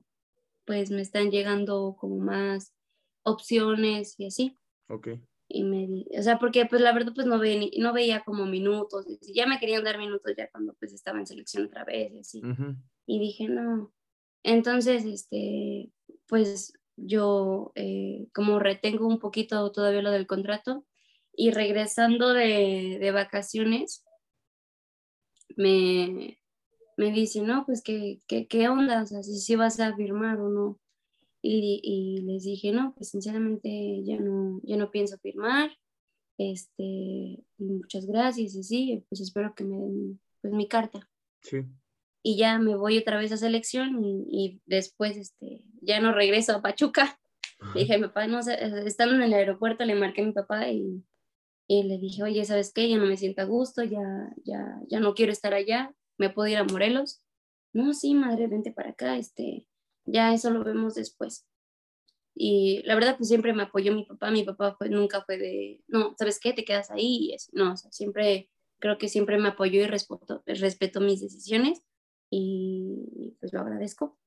pues 0.65 0.91
me 0.91 1.01
están 1.01 1.31
llegando 1.31 1.95
como 1.97 2.17
más 2.17 2.73
opciones 3.23 4.19
y 4.19 4.27
así. 4.27 4.57
Ok. 4.89 5.07
y 5.47 5.63
me 5.63 6.05
o 6.19 6.21
sea, 6.21 6.39
porque 6.39 6.65
pues 6.65 6.81
la 6.81 6.91
verdad 6.91 7.13
pues 7.15 7.25
no, 7.25 7.39
veía, 7.39 7.69
no 7.77 7.93
veía 7.93 8.23
como 8.25 8.45
minutos, 8.45 9.05
ya 9.33 9.47
me 9.47 9.59
querían 9.59 9.85
dar 9.85 9.97
minutos 9.97 10.33
ya 10.37 10.49
cuando 10.51 10.73
pues 10.73 10.91
estaba 10.91 11.19
en 11.19 11.25
selección 11.25 11.65
otra 11.65 11.85
vez 11.85 12.11
y 12.13 12.19
así. 12.19 12.41
Y 13.05 13.19
dije, 13.19 13.47
no. 13.47 13.93
Entonces, 14.43 15.05
este, 15.05 15.89
pues 16.27 16.73
yo 16.97 17.71
eh, 17.75 18.27
como 18.33 18.59
retengo 18.59 19.07
un 19.07 19.19
poquito 19.19 19.71
todavía 19.71 20.01
lo 20.01 20.11
del 20.11 20.27
contrato 20.27 20.85
y 21.33 21.51
regresando 21.51 22.33
de, 22.33 22.97
de 22.99 23.11
vacaciones, 23.11 24.05
me, 25.57 26.39
me 26.97 27.11
dice, 27.11 27.41
no, 27.41 27.65
pues 27.65 27.81
qué, 27.83 28.19
qué, 28.27 28.69
onda, 28.69 29.05
si, 29.05 29.55
vas 29.55 29.79
a 29.79 29.95
firmar 29.95 30.39
o 30.39 30.49
no. 30.49 30.79
Y, 31.41 32.23
les 32.25 32.43
dije, 32.43 32.71
no, 32.71 32.93
pues 32.95 33.09
sinceramente 33.09 33.69
ya 34.03 34.19
no, 34.19 34.61
no 34.63 34.91
pienso 34.91 35.19
firmar, 35.19 35.69
este, 36.39 37.43
muchas 37.59 38.07
gracias, 38.07 38.55
y 38.55 38.63
sí, 38.63 39.05
pues 39.09 39.21
espero 39.21 39.53
que 39.53 39.63
me 39.63 39.77
den 39.77 40.19
pues 40.41 40.53
mi 40.53 40.67
carta. 40.67 41.07
Sí. 41.41 41.57
Y 42.27 42.37
ya 42.37 42.57
me 42.57 42.75
voy 42.75 42.97
otra 42.97 43.19
vez 43.19 43.31
a 43.33 43.37
selección 43.37 44.03
y, 44.03 44.59
después 44.65 45.15
este, 45.15 45.63
ya 45.81 45.99
no 45.99 46.11
regreso 46.11 46.53
a 46.55 46.61
Pachuca. 46.63 47.19
Le 47.75 47.81
dije 47.81 47.93
a 47.93 47.97
mi 47.99 48.07
papá, 48.07 48.25
no, 48.25 48.39
estando 48.39 49.13
en 49.13 49.21
el 49.21 49.31
aeropuerto, 49.31 49.85
le 49.85 49.93
marqué 49.93 50.23
a 50.23 50.25
mi 50.25 50.31
papá 50.31 50.67
y, 50.69 51.03
y 51.67 51.83
le 51.83 51.99
dije, 51.99 52.23
oye, 52.23 52.43
¿sabes 52.43 52.73
qué? 52.73 52.89
Ya 52.89 52.97
no 52.97 53.05
me 53.05 53.15
siento 53.15 53.43
a 53.43 53.45
gusto, 53.45 53.83
ya, 53.83 54.33
ya, 54.43 54.81
ya 54.87 54.99
no 54.99 55.13
quiero 55.13 55.31
estar 55.31 55.53
allá, 55.53 55.93
¿me 56.17 56.31
puedo 56.31 56.47
ir 56.47 56.57
a 56.57 56.63
Morelos? 56.63 57.21
No, 57.73 57.93
sí, 57.93 58.15
madre, 58.15 58.47
vente 58.47 58.71
para 58.71 58.89
acá, 58.89 59.17
este, 59.17 59.67
ya 60.05 60.33
eso 60.33 60.49
lo 60.49 60.63
vemos 60.63 60.95
después. 60.95 61.45
Y 62.33 62.81
la 62.85 62.95
verdad, 62.95 63.17
pues 63.17 63.29
siempre 63.29 63.53
me 63.53 63.61
apoyó 63.61 63.93
mi 63.93 64.03
papá, 64.03 64.31
mi 64.31 64.43
papá 64.43 64.73
fue, 64.79 64.89
nunca 64.89 65.21
fue 65.21 65.37
de, 65.37 65.83
no, 65.87 66.15
¿sabes 66.17 66.39
qué? 66.39 66.53
Te 66.53 66.65
quedas 66.65 66.89
ahí, 66.89 67.29
y 67.29 67.37
no, 67.51 67.73
o 67.73 67.77
sea, 67.77 67.91
siempre, 67.91 68.49
creo 68.79 68.97
que 68.97 69.09
siempre 69.09 69.37
me 69.37 69.49
apoyó 69.49 69.83
y 69.83 69.85
respetó, 69.85 70.41
respetó 70.47 71.01
mis 71.01 71.21
decisiones 71.21 71.83
y 72.29 73.35
pues 73.39 73.53
lo 73.53 73.61
agradezco. 73.61 74.17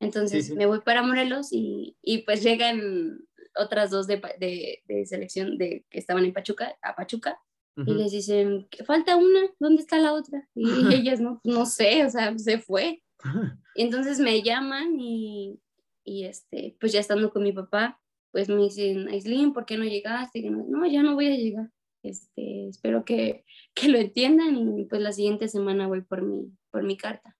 Entonces 0.00 0.50
me 0.54 0.66
voy 0.66 0.80
para 0.80 1.02
Morelos 1.02 1.48
y, 1.52 1.96
y, 2.02 2.18
pues 2.18 2.42
llegan 2.42 3.20
otras 3.56 3.90
dos 3.90 4.06
de, 4.06 4.22
de, 4.38 4.82
de, 4.86 5.06
selección 5.06 5.58
de, 5.58 5.84
que 5.90 5.98
estaban 5.98 6.24
en 6.24 6.32
Pachuca, 6.32 6.76
a 6.82 6.94
Pachuca, 6.94 7.40
y 7.86 7.94
les 7.94 8.10
dicen, 8.10 8.66
falta 8.84 9.14
una, 9.14 9.40
¿dónde 9.60 9.82
está 9.82 9.98
la 9.98 10.12
otra? 10.12 10.48
Y 10.54 10.64
ellas 10.94 11.20
no, 11.20 11.40
no 11.44 11.64
sé, 11.64 12.04
o 12.04 12.10
sea, 12.10 12.36
se 12.38 12.58
fue. 12.58 13.02
Y 13.74 13.82
entonces 13.82 14.18
me 14.18 14.42
llaman 14.42 14.98
y, 14.98 15.60
y, 16.02 16.24
este, 16.24 16.76
pues 16.80 16.92
ya 16.92 16.98
estando 16.98 17.30
con 17.30 17.44
mi 17.44 17.52
papá, 17.52 18.00
pues 18.32 18.48
me 18.48 18.56
dicen, 18.56 19.06
Aislin, 19.08 19.52
¿por 19.52 19.66
qué 19.66 19.76
no 19.78 19.84
llegaste? 19.84 20.40
Y 20.40 20.50
no, 20.50 20.84
ya 20.86 21.04
no 21.04 21.14
voy 21.14 21.28
a 21.28 21.36
llegar. 21.36 21.70
Este, 22.02 22.68
espero 22.68 23.04
que, 23.04 23.44
que, 23.80 23.88
lo 23.88 23.98
entiendan 23.98 24.56
y 24.56 24.84
pues 24.84 25.00
la 25.02 25.12
siguiente 25.12 25.48
semana 25.48 25.86
voy 25.86 26.02
por 26.02 26.22
mi, 26.22 26.52
por 26.70 26.82
mi 26.82 26.96
carta. 26.96 27.36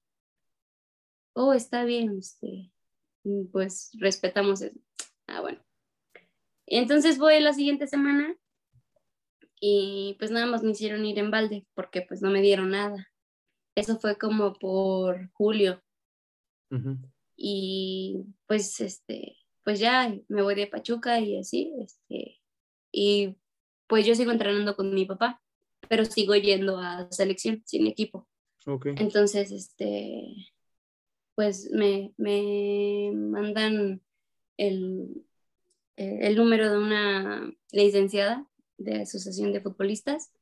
Oh, 1.34 1.52
está 1.52 1.84
bien, 1.84 2.18
este, 2.18 2.72
pues 3.52 3.90
respetamos 3.98 4.62
eso. 4.62 4.78
Ah, 5.26 5.40
bueno. 5.40 5.60
Entonces 6.66 7.18
voy 7.18 7.40
la 7.40 7.52
siguiente 7.52 7.86
semana 7.86 8.36
y 9.60 10.16
pues 10.18 10.30
nada 10.30 10.46
más 10.46 10.62
me 10.62 10.72
hicieron 10.72 11.04
ir 11.04 11.18
en 11.18 11.30
balde 11.30 11.66
porque 11.74 12.02
pues 12.02 12.22
no 12.22 12.30
me 12.30 12.42
dieron 12.42 12.70
nada. 12.70 13.08
Eso 13.74 13.98
fue 13.98 14.18
como 14.18 14.54
por 14.54 15.30
julio. 15.32 15.82
Y 17.36 18.24
pues 18.46 18.80
este, 18.80 19.38
pues 19.64 19.78
ya 19.78 20.14
me 20.28 20.42
voy 20.42 20.54
de 20.54 20.66
Pachuca 20.66 21.20
y 21.20 21.38
así, 21.38 21.72
este, 21.80 22.40
y 22.92 23.36
pues 23.86 24.04
yo 24.04 24.14
sigo 24.14 24.32
entrenando 24.32 24.76
con 24.76 24.92
mi 24.92 25.06
papá, 25.06 25.40
pero 25.88 26.04
sigo 26.04 26.34
yendo 26.34 26.78
a 26.78 27.10
selección 27.10 27.62
sin 27.66 27.86
equipo. 27.86 28.26
Entonces, 28.96 29.50
este, 29.50 30.52
pues 31.34 31.70
me, 31.70 32.12
me 32.16 33.10
mandan 33.14 34.02
el, 34.56 35.24
el 35.96 36.36
número 36.36 36.70
de 36.70 36.78
una 36.78 37.50
licenciada 37.72 38.46
de 38.76 39.02
asociación 39.02 39.52
de 39.52 39.60
futbolistas 39.60 40.32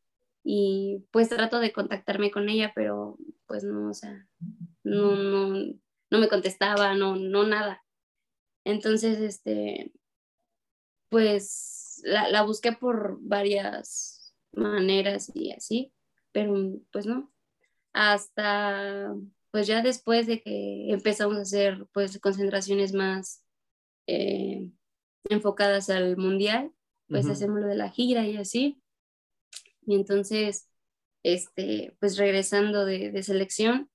y 0.43 1.05
pues 1.11 1.29
trato 1.29 1.61
de 1.61 1.73
contactarme 1.73 2.31
con 2.31 2.49
ella, 2.49 2.73
pero 2.75 3.17
pues 3.47 3.65
no, 3.65 3.91
o 3.91 3.95
sea, 3.95 4.27
no, 4.85 5.17
no, 5.17 5.75
no 6.11 6.19
me 6.19 6.29
contestaba, 6.29 6.95
no, 6.95 7.17
no 7.17 7.47
nada. 7.47 7.85
Entonces, 8.65 9.21
este, 9.21 9.93
pues 11.09 12.01
la, 12.05 12.29
la 12.29 12.43
busqué 12.43 12.73
por 12.73 13.19
varias 13.21 14.16
maneras 14.57 15.31
y 15.35 15.53
así, 15.53 15.93
pero 16.33 16.55
pues 16.93 17.07
no. 17.07 17.33
Hasta, 17.93 19.15
pues 19.51 19.67
ya 19.67 19.83
después 19.83 20.27
de 20.27 20.43
que 20.43 20.91
empezamos 20.91 21.37
a 21.39 21.43
hacer 21.43 21.87
pues 21.93 22.19
concentraciones 22.19 22.93
más 22.93 23.45
eh, 24.07 24.69
enfocadas 25.29 25.91
al 25.91 26.17
mundial, 26.17 26.73
pues 27.09 27.29
hacemos 27.29 27.61
lo 27.61 27.69
de 27.69 27.77
la 27.77 27.91
gira 27.91 28.27
y 28.27 28.37
así. 28.37 28.83
Y 29.87 29.95
entonces, 29.95 30.69
este, 31.23 31.97
pues 32.01 32.17
regresando 32.17 32.85
de, 32.85 33.13
de 33.13 33.23
selección, 33.23 33.91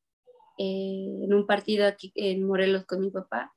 eh, 0.58 1.24
en 1.24 1.34
un 1.34 1.48
partido 1.48 1.88
aquí 1.88 2.12
en 2.16 2.46
Morelos 2.46 2.86
con 2.86 3.02
mi 3.02 3.10
papá, 3.10 3.54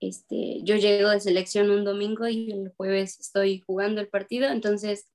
este, 0.00 0.62
yo 0.64 0.76
llego 0.76 1.10
de 1.10 1.20
selección 1.20 1.70
un 1.70 1.84
domingo 1.84 2.26
y 2.26 2.50
el 2.50 2.72
jueves 2.76 3.20
estoy 3.20 3.60
jugando 3.60 4.00
el 4.00 4.08
partido, 4.08 4.48
entonces, 4.48 5.08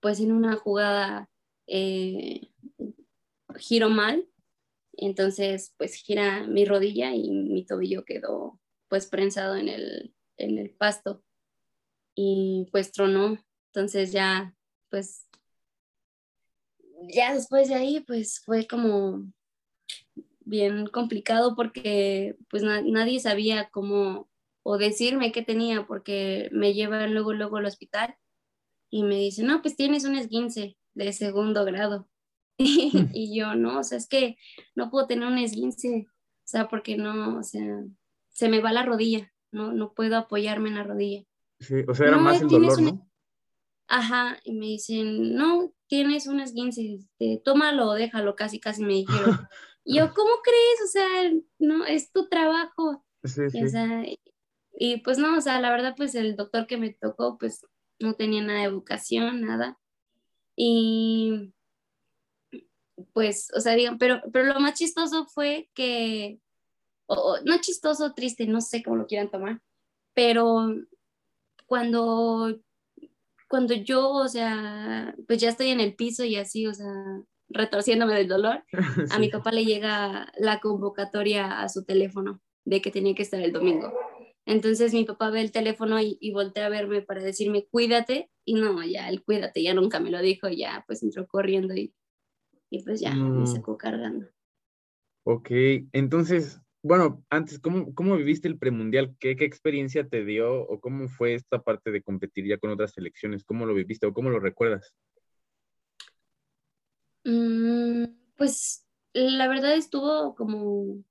pues 0.00 0.20
en 0.20 0.32
una 0.32 0.56
jugada 0.56 1.28
eh, 1.66 2.50
giro 3.56 3.90
mal, 3.90 4.26
entonces 4.92 5.74
pues 5.76 5.94
gira 5.94 6.46
mi 6.46 6.64
rodilla 6.64 7.14
y 7.14 7.30
mi 7.30 7.64
tobillo 7.64 8.04
quedó 8.04 8.60
pues 8.88 9.06
prensado 9.06 9.56
en 9.56 9.68
el, 9.68 10.14
en 10.36 10.58
el 10.58 10.70
pasto 10.70 11.22
y 12.14 12.68
pues 12.72 12.92
tronó. 12.92 13.38
Entonces 13.72 14.12
ya, 14.12 14.54
pues, 14.90 15.28
ya 17.08 17.34
después 17.34 17.68
de 17.68 17.74
ahí, 17.76 18.00
pues 18.00 18.40
fue 18.44 18.66
como 18.66 19.32
bien 20.40 20.86
complicado 20.88 21.54
porque 21.54 22.36
pues 22.50 22.62
nadie 22.62 23.20
sabía 23.20 23.70
cómo 23.70 24.28
o 24.64 24.76
decirme 24.76 25.32
qué 25.32 25.42
tenía 25.42 25.86
porque 25.86 26.48
me 26.52 26.74
llevan 26.74 27.14
luego, 27.14 27.32
luego 27.32 27.58
al 27.58 27.66
hospital 27.66 28.16
y 28.90 29.04
me 29.04 29.16
dicen, 29.16 29.46
no, 29.46 29.62
pues 29.62 29.76
tienes 29.76 30.04
un 30.04 30.16
esguince 30.16 30.76
de 30.94 31.12
segundo 31.12 31.64
grado. 31.64 32.08
y 32.58 33.36
yo, 33.36 33.54
no, 33.54 33.78
o 33.78 33.84
sea, 33.84 33.98
es 33.98 34.08
que 34.08 34.36
no 34.74 34.90
puedo 34.90 35.06
tener 35.06 35.26
un 35.26 35.38
esguince, 35.38 36.06
o 36.08 36.46
sea, 36.46 36.68
porque 36.68 36.96
no, 36.96 37.38
o 37.38 37.42
sea, 37.42 37.84
se 38.28 38.48
me 38.48 38.60
va 38.60 38.72
la 38.72 38.84
rodilla, 38.84 39.32
no, 39.52 39.72
no 39.72 39.94
puedo 39.94 40.16
apoyarme 40.16 40.68
en 40.68 40.74
la 40.74 40.84
rodilla. 40.84 41.24
Sí, 41.60 41.76
o 41.86 41.94
sea, 41.94 42.08
era 42.08 42.18
más 42.18 42.40
el 42.40 42.48
dolor, 42.48 42.80
¿no? 42.80 43.10
Ajá, 43.86 44.38
y 44.44 44.52
me 44.52 44.66
dicen, 44.66 45.34
no, 45.34 45.72
tienes 45.88 46.26
un 46.28 46.40
esguince, 46.40 46.94
este, 46.94 47.42
tómalo 47.44 47.88
o 47.88 47.94
déjalo, 47.94 48.36
casi, 48.36 48.60
casi 48.60 48.82
me 48.82 48.94
dijeron. 48.94 49.08
y 49.84 49.98
yo, 49.98 50.14
¿cómo 50.14 50.30
crees? 50.44 50.80
O 50.84 50.86
sea, 50.86 51.32
no, 51.58 51.84
es 51.84 52.12
tu 52.12 52.28
trabajo. 52.28 53.04
Sí, 53.24 53.50
sí. 53.50 54.18
Y, 54.74 54.98
pues 54.98 55.18
no, 55.18 55.36
o 55.36 55.40
sea, 55.40 55.60
la 55.60 55.70
verdad, 55.70 55.94
pues 55.96 56.14
el 56.14 56.36
doctor 56.36 56.68
que 56.68 56.76
me 56.76 56.94
tocó, 56.94 57.36
pues 57.36 57.66
no 58.00 58.14
tenía 58.14 58.42
nada 58.42 58.60
de 58.60 58.64
educación, 58.66 59.42
nada. 59.42 59.78
Y 60.56 61.52
pues, 63.12 63.50
o 63.56 63.60
sea, 63.60 63.74
digan, 63.74 63.98
pero, 63.98 64.20
pero 64.32 64.46
lo 64.46 64.60
más 64.60 64.74
chistoso 64.74 65.26
fue 65.26 65.70
que, 65.74 66.38
o, 67.06 67.38
no 67.44 67.58
chistoso, 67.60 68.12
triste, 68.14 68.46
no 68.46 68.60
sé 68.60 68.82
cómo 68.82 68.96
lo 68.96 69.06
quieran 69.06 69.30
tomar, 69.30 69.60
pero 70.14 70.74
cuando, 71.66 72.60
cuando 73.48 73.74
yo, 73.74 74.10
o 74.10 74.28
sea, 74.28 75.14
pues 75.26 75.40
ya 75.40 75.50
estoy 75.50 75.68
en 75.68 75.80
el 75.80 75.94
piso 75.94 76.24
y 76.24 76.36
así, 76.36 76.66
o 76.66 76.74
sea, 76.74 76.92
retorciéndome 77.48 78.14
del 78.14 78.28
dolor, 78.28 78.64
a 79.10 79.18
mi 79.18 79.28
papá 79.28 79.52
le 79.52 79.64
llega 79.64 80.32
la 80.38 80.60
convocatoria 80.60 81.60
a 81.60 81.68
su 81.68 81.84
teléfono 81.84 82.40
de 82.64 82.80
que 82.80 82.90
tenía 82.90 83.14
que 83.14 83.22
estar 83.22 83.40
el 83.40 83.52
domingo. 83.52 83.92
Entonces 84.46 84.92
mi 84.92 85.04
papá 85.04 85.30
ve 85.30 85.40
el 85.40 85.52
teléfono 85.52 86.00
y, 86.00 86.18
y, 86.20 86.32
voltea 86.32 86.66
a 86.66 86.70
verme 86.70 87.02
para 87.02 87.22
decirme, 87.22 87.66
cuídate. 87.66 88.30
Y 88.44 88.54
no, 88.54 88.82
ya 88.84 89.08
el 89.08 89.22
cuídate 89.22 89.62
ya 89.62 89.74
nunca 89.74 90.00
me 90.00 90.10
lo 90.10 90.20
dijo, 90.20 90.48
ya 90.48 90.84
pues 90.86 91.02
entró 91.02 91.26
corriendo 91.26 91.74
y, 91.74 91.94
y 92.70 92.82
pues 92.82 93.00
ya 93.00 93.14
me 93.14 93.46
sacó 93.46 93.76
cargando. 93.76 94.26
Ok, 95.24 95.50
entonces 95.92 96.60
bueno, 96.82 97.22
antes, 97.28 97.58
¿cómo, 97.58 97.94
cómo 97.94 98.16
viviste 98.16 98.48
el 98.48 98.58
premundial? 98.58 99.14
¿Qué, 99.18 99.36
¿Qué 99.36 99.44
experiencia 99.44 100.08
te 100.08 100.24
dio 100.24 100.62
o 100.62 100.80
cómo 100.80 101.08
fue 101.08 101.34
esta 101.34 101.62
parte 101.62 101.90
de 101.90 102.02
competir 102.02 102.46
ya 102.46 102.56
con 102.56 102.70
otras 102.70 102.92
selecciones? 102.92 103.44
¿Cómo 103.44 103.66
lo 103.66 103.74
viviste 103.74 104.06
o 104.06 104.14
cómo 104.14 104.30
lo 104.30 104.40
recuerdas? 104.40 104.94
Mm, 107.24 108.04
pues 108.34 108.86
la 109.12 109.46
verdad 109.46 109.74
estuvo 109.74 110.34
como 110.34 111.04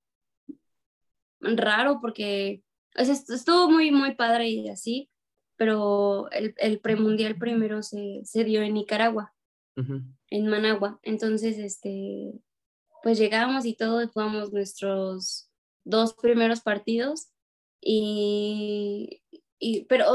raro 1.40 2.00
porque 2.02 2.64
o 3.00 3.06
sea, 3.06 3.14
estuvo 3.14 3.70
muy, 3.70 3.92
muy 3.92 4.16
padre 4.16 4.50
y 4.50 4.70
así, 4.70 5.10
pero 5.56 6.30
el, 6.32 6.54
el 6.58 6.80
premundial 6.80 7.38
primero 7.38 7.82
se, 7.82 8.22
se, 8.26 8.44
dio 8.44 8.62
en 8.62 8.74
Nicaragua, 8.74 9.34
en 10.30 10.48
Managua. 10.48 11.00
Entonces, 11.04 11.58
este, 11.58 12.34
pues 13.02 13.18
llegamos 13.18 13.66
y 13.66 13.76
todos 13.76 14.10
jugamos 14.12 14.52
nuestros 14.52 15.50
dos 15.86 16.14
primeros 16.14 16.60
partidos 16.62 17.30
y, 17.82 19.22
y 19.60 19.86
pero, 19.86 20.06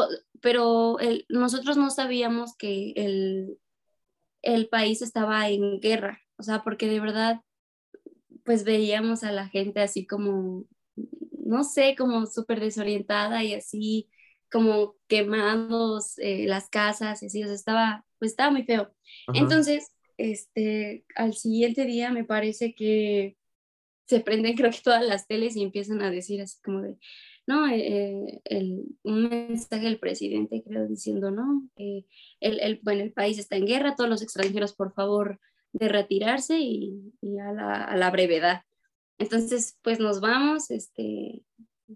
pero 0.41 0.99
el, 0.99 1.24
nosotros 1.30 1.78
no 1.78 1.89
sabíamos 1.91 2.55
que 2.57 2.93
el, 2.97 3.59
el 4.43 4.68
país 4.68 5.01
estaba 5.01 5.49
en 5.49 5.80
guerra, 5.80 6.20
o 6.37 6.43
sea, 6.43 6.62
porque 6.62 6.87
de 6.87 7.01
verdad, 7.01 7.41
pues 8.45 8.64
veíamos 8.64 9.24
a 9.24 9.32
la 9.32 9.49
gente 9.49 9.80
así 9.80 10.07
como, 10.07 10.66
no 11.45 11.64
sé, 11.64 11.95
como 11.97 12.26
súper 12.26 12.61
desorientada 12.61 13.42
y 13.45 13.55
así 13.55 14.09
como 14.51 14.97
quemados 15.09 16.18
eh, 16.18 16.47
las 16.47 16.68
casas 16.68 17.22
y 17.22 17.26
así, 17.26 17.42
o 17.42 17.47
sea, 17.47 17.55
estaba, 17.55 18.05
pues 18.18 18.32
estaba 18.32 18.51
muy 18.51 18.64
feo. 18.64 18.92
Entonces, 19.32 19.92
este, 20.16 21.05
al 21.16 21.34
siguiente 21.34 21.84
día 21.84 22.11
me 22.11 22.24
parece 22.24 22.74
que 22.74 23.36
se 24.07 24.20
prenden 24.20 24.55
creo 24.57 24.70
que 24.70 24.80
todas 24.82 25.05
las 25.05 25.26
teles 25.26 25.57
y 25.57 25.62
empiezan 25.62 26.03
a 26.03 26.11
decir 26.11 26.40
así 26.40 26.61
como 26.62 26.82
de, 26.82 26.97
no, 27.47 27.68
eh, 27.68 28.40
el, 28.45 28.84
un 29.03 29.28
mensaje 29.28 29.84
del 29.84 29.99
presidente 29.99 30.62
creo 30.66 30.86
diciendo, 30.86 31.30
no, 31.30 31.68
el, 31.76 32.07
el, 32.40 32.80
bueno, 32.82 33.03
el 33.03 33.12
país 33.12 33.38
está 33.38 33.57
en 33.57 33.66
guerra, 33.66 33.97
todos 33.97 34.09
los 34.09 34.22
extranjeros 34.22 34.74
por 34.74 34.95
favor 34.95 35.40
de 35.72 35.88
retirarse 35.88 36.59
y, 36.59 37.12
y 37.20 37.38
a, 37.38 37.53
la, 37.53 37.84
a, 37.84 37.97
la, 37.97 38.11
brevedad. 38.11 38.62
Entonces, 39.19 39.79
pues 39.83 40.01
nos 40.01 40.21
vamos, 40.21 40.71
este, 40.71 41.43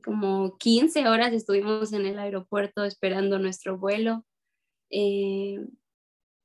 como 0.05 0.57
15 0.59 1.09
horas 1.09 1.33
estuvimos 1.33 1.93
en 1.93 2.07
el 2.07 2.19
aeropuerto 2.19 2.85
esperando 2.85 3.39
nuestro 3.39 3.79
vuelo. 3.79 4.25
Eh, 4.91 5.59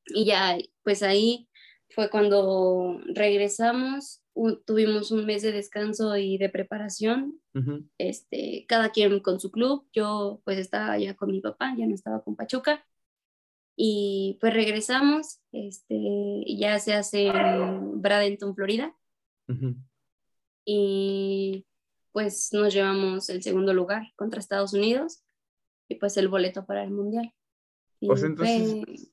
y 0.07 0.25
ya, 0.25 0.57
pues 0.83 1.03
ahí 1.03 1.47
fue 1.89 2.09
cuando 2.09 2.99
regresamos, 3.05 4.21
tuvimos 4.65 5.11
un 5.11 5.25
mes 5.25 5.43
de 5.43 5.51
descanso 5.51 6.17
y 6.17 6.37
de 6.37 6.49
preparación, 6.49 7.39
este, 7.99 8.65
cada 8.67 8.89
quien 8.89 9.19
con 9.19 9.39
su 9.39 9.51
club, 9.51 9.87
yo 9.93 10.41
pues 10.43 10.57
estaba 10.57 10.97
ya 10.97 11.15
con 11.15 11.31
mi 11.31 11.39
papá, 11.39 11.75
ya 11.77 11.85
no 11.85 11.93
estaba 11.93 12.23
con 12.23 12.35
Pachuca, 12.35 12.83
y 13.75 14.37
pues 14.41 14.53
regresamos, 14.53 15.39
este, 15.51 16.43
ya 16.47 16.79
se 16.79 16.93
hace 16.93 17.27
en 17.27 18.01
Bradenton, 18.01 18.55
Florida, 18.55 18.95
y 20.65 21.65
pues 22.11 22.49
nos 22.53 22.73
llevamos 22.73 23.29
el 23.29 23.41
segundo 23.41 23.73
lugar 23.73 24.03
contra 24.15 24.39
Estados 24.39 24.73
Unidos, 24.73 25.23
y 25.89 25.95
pues 25.95 26.17
el 26.17 26.27
boleto 26.27 26.65
para 26.65 26.83
el 26.83 26.91
Mundial. 26.91 27.33
pues 27.99 28.23
entonces, 28.23 29.11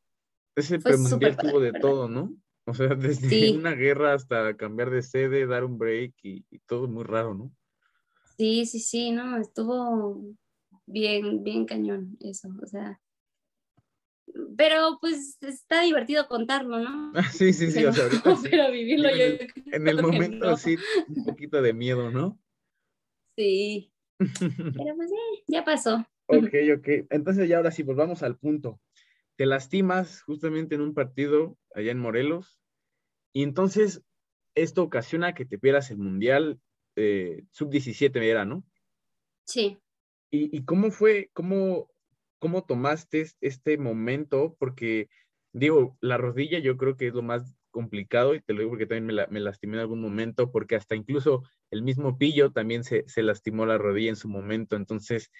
ese 0.56 0.78
premundial 0.78 1.36
tuvo 1.36 1.60
de 1.60 1.72
todo, 1.72 2.08
¿no? 2.08 2.34
O 2.66 2.74
sea, 2.74 2.88
desde 2.94 3.52
una 3.56 3.72
guerra 3.72 4.14
hasta 4.14 4.56
cambiar 4.56 4.90
de 4.90 5.02
sede, 5.02 5.46
dar 5.46 5.64
un 5.64 5.78
break 5.78 6.14
y, 6.22 6.44
todo 6.66 6.88
muy 6.88 7.04
raro, 7.04 7.34
¿no? 7.34 7.52
Sí, 8.36 8.66
sí, 8.66 8.80
sí, 8.80 9.10
no, 9.10 9.38
estuvo 9.38 10.22
bien, 10.86 11.42
bien 11.42 11.66
cañón 11.66 12.16
eso, 12.20 12.48
o 12.62 12.66
sea. 12.66 13.00
Pero 14.60 14.98
pues 15.00 15.38
está 15.40 15.80
divertido 15.80 16.28
contarlo, 16.28 16.80
¿no? 16.80 17.12
sí, 17.32 17.54
sí, 17.54 17.70
sí, 17.70 17.82
o 17.82 17.94
sea, 17.94 18.04
ahorita 18.04 18.36
sí. 18.36 18.48
Pero 18.50 18.70
vivirlo 18.70 19.08
en 19.08 19.16
yo. 19.16 19.24
El, 19.24 19.52
en 19.72 19.88
el 19.88 20.02
momento 20.02 20.54
sí, 20.58 20.76
un 21.08 21.24
poquito 21.24 21.62
de 21.62 21.72
miedo, 21.72 22.10
¿no? 22.10 22.38
Sí. 23.38 23.90
Pero 24.18 24.96
pues 24.96 25.10
eh, 25.10 25.44
ya 25.46 25.64
pasó. 25.64 26.06
Ok, 26.26 26.52
ok. 26.76 26.88
Entonces 27.08 27.48
ya 27.48 27.56
ahora 27.56 27.70
sí, 27.70 27.84
pues 27.84 27.96
vamos 27.96 28.22
al 28.22 28.36
punto. 28.36 28.78
Te 29.36 29.46
lastimas 29.46 30.20
justamente 30.24 30.74
en 30.74 30.82
un 30.82 30.92
partido 30.92 31.56
allá 31.74 31.92
en 31.92 31.98
Morelos 31.98 32.60
y 33.32 33.44
entonces, 33.44 34.02
esto 34.54 34.82
ocasiona 34.82 35.32
que 35.32 35.46
te 35.46 35.58
pierdas 35.58 35.90
el 35.90 35.96
Mundial 35.96 36.60
eh, 36.96 37.44
Sub-17, 37.50 38.22
era, 38.22 38.44
¿no? 38.44 38.62
Sí. 39.46 39.78
¿Y, 40.30 40.54
¿Y, 40.54 40.66
cómo 40.66 40.90
fue, 40.90 41.30
cómo, 41.32 41.88
cómo 42.40 42.64
tomaste 42.64 43.28
este 43.40 43.78
momento? 43.78 44.56
Porque, 44.58 45.08
digo, 45.52 45.96
la 46.00 46.16
rodilla 46.16 46.58
yo 46.58 46.76
creo 46.76 46.96
que 46.96 47.06
es 47.06 47.14
lo 47.14 47.22
más 47.22 47.54
complicado 47.70 48.34
y 48.34 48.40
te 48.40 48.52
lo 48.52 48.60
digo 48.60 48.70
porque 48.70 48.86
también 48.86 49.06
me, 49.06 49.26
me 49.28 49.40
lastimé 49.40 49.74
en 49.76 49.82
algún 49.82 50.00
momento, 50.00 50.50
porque 50.50 50.74
hasta 50.74 50.96
incluso 50.96 51.44
el 51.70 51.82
mismo 51.82 52.18
Pillo 52.18 52.50
también 52.50 52.82
se, 52.82 53.04
se 53.06 53.22
lastimó 53.22 53.66
la 53.66 53.78
rodilla 53.78 54.10
en 54.10 54.16
su 54.16 54.28
momento. 54.28 54.74
Entonces, 54.74 55.30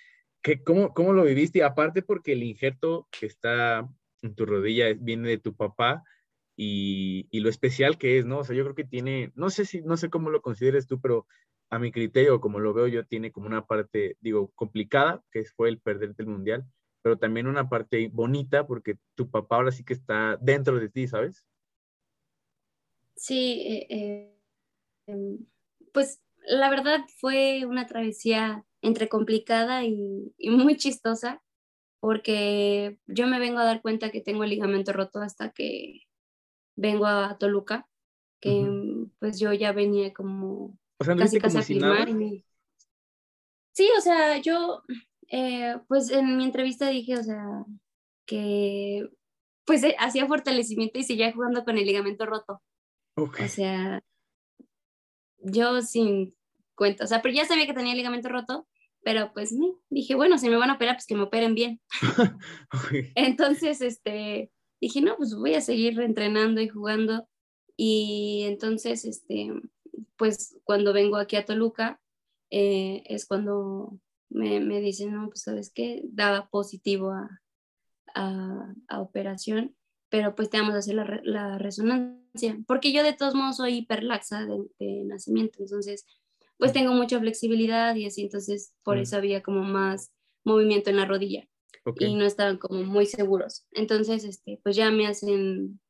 ¿qué, 0.40 0.62
cómo, 0.62 0.94
¿cómo 0.94 1.12
lo 1.12 1.24
viviste? 1.24 1.58
Y 1.58 1.62
aparte 1.62 2.02
porque 2.02 2.34
el 2.34 2.44
injerto 2.44 3.08
que 3.10 3.26
está 3.26 3.88
en 4.22 4.34
tu 4.36 4.46
rodilla 4.46 4.94
viene 4.96 5.28
de 5.28 5.38
tu 5.38 5.56
papá, 5.56 6.04
y, 6.62 7.40
lo 7.40 7.48
especial 7.48 7.96
que 7.96 8.18
es, 8.18 8.26
¿no? 8.26 8.40
O 8.40 8.44
sea, 8.44 8.54
yo 8.54 8.64
creo 8.64 8.74
que 8.74 8.84
tiene, 8.84 9.32
no 9.34 9.48
sé 9.48 9.64
si, 9.64 9.80
no 9.80 9.96
sé 9.96 10.10
cómo 10.10 10.28
lo 10.28 10.42
consideres 10.42 10.86
tú, 10.86 11.00
pero 11.00 11.26
a 11.70 11.78
mi 11.78 11.90
criterio, 11.90 12.38
como 12.40 12.60
lo 12.60 12.74
veo 12.74 12.86
yo, 12.86 13.06
tiene 13.06 13.32
como 13.32 13.46
una 13.46 13.64
parte, 13.64 14.18
digo, 14.20 14.50
complicada, 14.54 15.22
que 15.30 15.44
fue 15.46 15.70
el 15.70 15.80
perderte 15.80 16.22
el 16.22 16.28
mundial, 16.28 16.66
pero 17.02 17.18
también 17.18 17.46
una 17.46 17.68
parte 17.68 18.08
bonita, 18.12 18.66
porque 18.66 18.98
tu 19.14 19.30
papá 19.30 19.56
ahora 19.56 19.72
sí 19.72 19.84
que 19.84 19.94
está 19.94 20.36
dentro 20.40 20.78
de 20.78 20.88
ti, 20.88 21.06
¿sabes? 21.08 21.46
Sí, 23.16 23.62
eh, 23.66 23.86
eh, 23.90 24.40
em, 25.06 25.38
pues 25.92 26.22
la 26.46 26.70
verdad 26.70 27.00
fue 27.18 27.64
una 27.66 27.86
travesía 27.86 28.64
entre 28.82 29.08
complicada 29.08 29.84
y, 29.84 30.32
y, 30.38 30.50
muy 30.50 30.76
chistosa, 30.76 31.42
porque 32.00 32.98
yo 33.06 33.26
me 33.26 33.38
vengo 33.38 33.58
a 33.58 33.64
dar 33.64 33.82
cuenta 33.82 34.10
que 34.10 34.22
tengo 34.22 34.44
el 34.44 34.50
ligamento 34.50 34.92
roto 34.92 35.20
hasta 35.20 35.50
que 35.50 36.06
vengo 36.76 37.06
a 37.06 37.36
Toluca, 37.38 37.86
que 38.40 38.66
pues 39.18 39.38
yo 39.38 39.52
ya 39.52 39.72
venía 39.72 40.14
como 40.14 40.78
o 40.98 41.04
sea, 41.04 41.14
casi 41.14 41.38
casi 41.38 41.58
a 41.58 41.62
firmar. 41.62 42.08
Sí, 43.72 43.88
o 43.96 44.00
sea, 44.00 44.38
yo 44.38 44.82
eh, 45.30 45.76
pues 45.88 46.10
en 46.10 46.36
mi 46.36 46.44
entrevista 46.44 46.88
dije, 46.88 47.16
o 47.16 47.22
sea, 47.22 47.64
que 48.26 49.08
pues 49.64 49.84
eh, 49.84 49.94
hacía 49.98 50.26
fortalecimiento 50.26 50.98
y 50.98 51.04
seguía 51.04 51.32
jugando 51.32 51.64
con 51.64 51.78
el 51.78 51.86
ligamento 51.86 52.26
roto. 52.26 52.62
O 53.14 53.48
sea, 53.48 54.02
yo 55.38 55.82
sin 55.82 56.34
cuenta, 56.74 57.04
o 57.04 57.06
sea, 57.06 57.22
pero 57.22 57.34
ya 57.34 57.44
sabía 57.44 57.66
que 57.66 57.74
tenía 57.74 57.92
el 57.92 57.98
ligamento 57.98 58.28
roto, 58.28 58.66
pero 59.02 59.32
pues 59.32 59.54
dije, 59.88 60.14
bueno, 60.14 60.38
si 60.38 60.48
me 60.48 60.56
van 60.56 60.70
a 60.70 60.74
operar, 60.74 60.96
pues 60.96 61.06
que 61.06 61.14
me 61.14 61.22
operen 61.22 61.54
bien. 61.54 61.80
Entonces, 63.14 63.80
este, 63.80 64.50
dije, 64.80 65.00
no, 65.00 65.16
pues 65.16 65.34
voy 65.34 65.54
a 65.54 65.60
seguir 65.60 66.00
entrenando 66.00 66.60
y 66.60 66.68
jugando. 66.68 67.28
Y 67.76 68.44
entonces, 68.46 69.06
este, 69.06 69.52
pues 70.16 70.58
cuando 70.64 70.92
vengo 70.92 71.16
aquí 71.16 71.36
a 71.36 71.46
Toluca, 71.46 71.98
eh, 72.50 73.02
es 73.06 73.26
cuando 73.26 73.98
me, 74.30 74.60
me, 74.60 74.80
dicen, 74.80 75.12
no, 75.12 75.28
pues 75.28 75.42
sabes 75.42 75.70
qué, 75.74 76.02
daba 76.04 76.48
positivo 76.48 77.10
a, 77.10 77.40
a, 78.14 78.74
a, 78.88 79.00
operación, 79.00 79.76
pero 80.08 80.34
pues 80.34 80.50
te 80.50 80.58
vamos 80.58 80.74
a 80.74 80.78
hacer 80.78 80.94
la, 80.94 81.20
la, 81.22 81.58
resonancia, 81.58 82.58
porque 82.66 82.92
yo 82.92 83.02
de 83.02 83.12
todos 83.12 83.34
modos 83.34 83.56
soy 83.56 83.78
hiperlaxa 83.78 84.46
de, 84.46 84.66
de, 84.78 85.04
nacimiento, 85.04 85.58
entonces 85.60 86.06
pues 86.56 86.72
tengo 86.72 86.92
mucha 86.92 87.18
flexibilidad 87.18 87.94
y 87.96 88.06
así, 88.06 88.22
entonces 88.22 88.74
por 88.82 88.98
eso 88.98 89.16
había 89.16 89.42
como 89.42 89.62
más 89.62 90.12
movimiento 90.44 90.90
en 90.90 90.96
la 90.96 91.06
rodilla 91.06 91.48
y 91.98 92.14
no 92.14 92.24
estaban 92.24 92.58
como 92.58 92.82
muy 92.82 93.06
seguros. 93.06 93.66
Entonces, 93.72 94.24
este, 94.24 94.60
pues 94.62 94.76
ya 94.76 94.90
me 94.90 95.06
hacen 95.06 95.80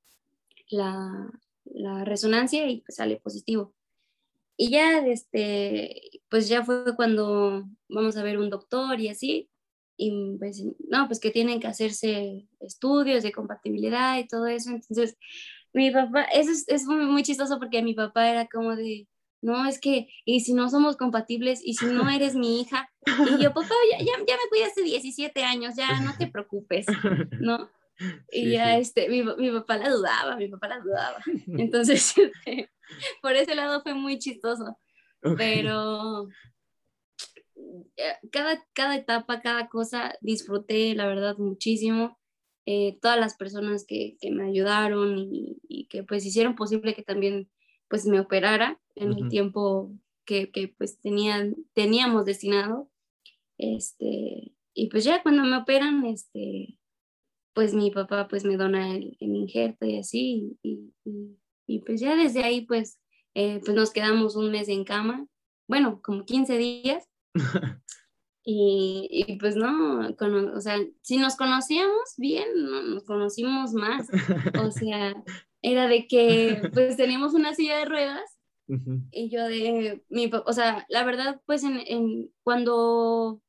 la, 0.68 1.30
la 1.64 2.04
resonancia 2.04 2.68
y 2.68 2.80
pues 2.80 2.96
sale 2.96 3.16
positivo. 3.16 3.74
Y 4.62 4.68
ya, 4.68 4.98
este, 4.98 6.20
pues 6.28 6.46
ya 6.50 6.62
fue 6.62 6.94
cuando 6.94 7.64
vamos 7.88 8.18
a 8.18 8.22
ver 8.22 8.36
un 8.36 8.50
doctor 8.50 9.00
y 9.00 9.08
así, 9.08 9.48
y 9.96 10.36
pues, 10.38 10.62
no, 10.86 11.06
pues 11.06 11.18
que 11.18 11.30
tienen 11.30 11.60
que 11.60 11.66
hacerse 11.66 12.46
estudios 12.60 13.22
de 13.22 13.32
compatibilidad 13.32 14.18
y 14.18 14.26
todo 14.26 14.46
eso. 14.48 14.68
Entonces, 14.68 15.16
mi 15.72 15.90
papá, 15.90 16.24
eso 16.24 16.50
es, 16.50 16.68
es 16.68 16.84
muy, 16.84 17.06
muy 17.06 17.22
chistoso 17.22 17.58
porque 17.58 17.80
mi 17.80 17.94
papá 17.94 18.28
era 18.28 18.48
como 18.48 18.76
de, 18.76 19.08
no, 19.40 19.66
es 19.66 19.80
que, 19.80 20.08
y 20.26 20.40
si 20.40 20.52
no 20.52 20.68
somos 20.68 20.98
compatibles, 20.98 21.62
y 21.64 21.72
si 21.72 21.86
no 21.86 22.10
eres 22.10 22.34
mi 22.34 22.60
hija, 22.60 22.90
y 23.06 23.42
yo, 23.42 23.54
papá, 23.54 23.74
ya, 23.92 23.98
ya, 24.00 24.12
ya 24.28 24.36
me 24.36 24.48
cuidaste 24.50 24.82
hace 24.82 24.90
17 24.90 25.42
años, 25.42 25.74
ya 25.74 26.02
no 26.02 26.14
te 26.18 26.26
preocupes, 26.26 26.84
¿no? 27.40 27.70
Y 28.30 28.50
ya, 28.50 28.78
este, 28.78 29.08
mi, 29.08 29.22
mi, 29.22 29.50
papá 29.50 29.76
la 29.76 29.90
dudaba, 29.90 30.36
mi 30.36 30.48
papá 30.48 30.68
la 30.68 30.80
dudaba. 30.80 31.18
Entonces, 31.58 32.14
este, 32.46 32.70
por 33.22 33.32
ese 33.32 33.54
lado 33.54 33.82
fue 33.82 33.94
muy 33.94 34.18
chistoso, 34.18 34.78
pero 35.36 36.28
eh, 37.96 38.16
cada, 38.32 38.64
cada 38.72 38.96
etapa, 38.96 39.40
cada 39.40 39.68
cosa, 39.68 40.14
disfruté, 40.20 40.94
la 40.94 41.06
verdad, 41.06 41.36
muchísimo. 41.38 42.18
Eh, 42.66 42.98
todas 43.00 43.18
las 43.18 43.36
personas 43.36 43.84
que, 43.86 44.16
que 44.20 44.30
me 44.30 44.44
ayudaron 44.46 45.18
y, 45.18 45.60
y, 45.66 45.86
que 45.86 46.02
pues 46.04 46.24
hicieron 46.24 46.54
posible 46.54 46.94
que 46.94 47.02
también 47.02 47.50
pues 47.88 48.06
me 48.06 48.20
operara 48.20 48.78
en 48.94 49.12
el 49.12 49.28
tiempo 49.28 49.90
que, 50.24 50.50
que, 50.52 50.68
pues 50.68 51.00
tenían, 51.00 51.56
teníamos 51.74 52.24
destinado. 52.24 52.88
Este, 53.58 54.52
y 54.74 54.88
pues 54.88 55.04
ya 55.04 55.22
cuando 55.22 55.42
me 55.42 55.56
operan, 55.56 56.04
este, 56.06 56.78
pues 57.54 57.74
mi 57.74 57.90
papá 57.90 58.28
pues 58.28 58.44
me 58.44 58.56
dona 58.56 58.94
el, 58.94 59.16
injerto 59.20 59.86
y 59.86 59.98
así, 59.98 60.58
y, 60.62 60.92
y, 61.66 61.78
pues 61.80 62.00
ya 62.00 62.16
desde 62.16 62.42
ahí 62.42 62.62
pues, 62.62 62.98
eh, 63.34 63.60
pues 63.64 63.76
nos 63.76 63.92
quedamos 63.92 64.36
un 64.36 64.50
mes 64.50 64.68
en 64.68 64.84
cama, 64.84 65.26
bueno, 65.68 66.00
como 66.02 66.24
15 66.24 66.58
días. 66.58 67.08
y, 68.44 69.08
y, 69.10 69.38
pues 69.38 69.56
no, 69.56 70.00
o 70.08 70.60
sea, 70.60 70.78
si 71.02 71.16
nos 71.16 71.36
conocíamos 71.36 72.14
bien, 72.16 72.48
no, 72.56 72.82
nos 72.82 73.04
conocimos 73.04 73.72
más. 73.72 74.08
O 74.60 74.70
sea, 74.72 75.14
era 75.62 75.86
de 75.86 76.06
que 76.08 76.60
pues 76.72 76.96
teníamos 76.96 77.34
una 77.34 77.54
silla 77.54 77.78
de 77.78 77.84
ruedas 77.84 78.40
y 79.10 79.30
yo 79.30 79.44
de, 79.46 80.02
mi, 80.08 80.30
o 80.32 80.52
sea, 80.52 80.86
la 80.88 81.04
verdad 81.04 81.40
pues 81.44 81.64
en, 81.64 81.80
en, 81.86 82.30
cuando 82.44 83.42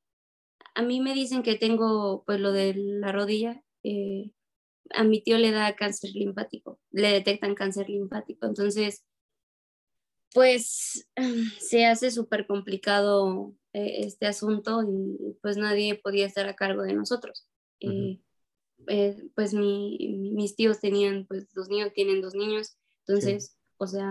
a 0.73 0.81
mí 0.81 0.99
me 0.99 1.13
dicen 1.13 1.43
que 1.43 1.55
tengo 1.55 2.23
pues 2.25 2.39
lo 2.39 2.51
de 2.51 2.73
la 2.75 3.11
rodilla, 3.11 3.61
eh, 3.83 4.31
a 4.91 5.03
mi 5.03 5.21
tío 5.21 5.37
le 5.37 5.51
da 5.51 5.75
cáncer 5.75 6.11
linfático, 6.13 6.79
le 6.91 7.11
detectan 7.11 7.55
cáncer 7.55 7.89
linfático, 7.89 8.45
entonces 8.45 9.03
pues 10.33 11.07
se 11.59 11.85
hace 11.85 12.11
súper 12.11 12.47
complicado 12.47 13.53
eh, 13.73 14.05
este 14.05 14.27
asunto 14.27 14.81
y 14.83 15.37
pues 15.41 15.57
nadie 15.57 15.95
podía 15.95 16.25
estar 16.25 16.47
a 16.47 16.55
cargo 16.55 16.83
de 16.83 16.93
nosotros. 16.93 17.47
Eh, 17.79 18.19
pues 19.35 19.53
mi, 19.53 20.31
mis 20.33 20.55
tíos 20.55 20.79
tenían 20.79 21.25
pues 21.27 21.51
dos 21.53 21.69
niños, 21.69 21.93
tienen 21.93 22.21
dos 22.21 22.33
niños, 22.33 22.77
entonces, 23.05 23.57
o 23.77 23.87
sea, 23.87 24.07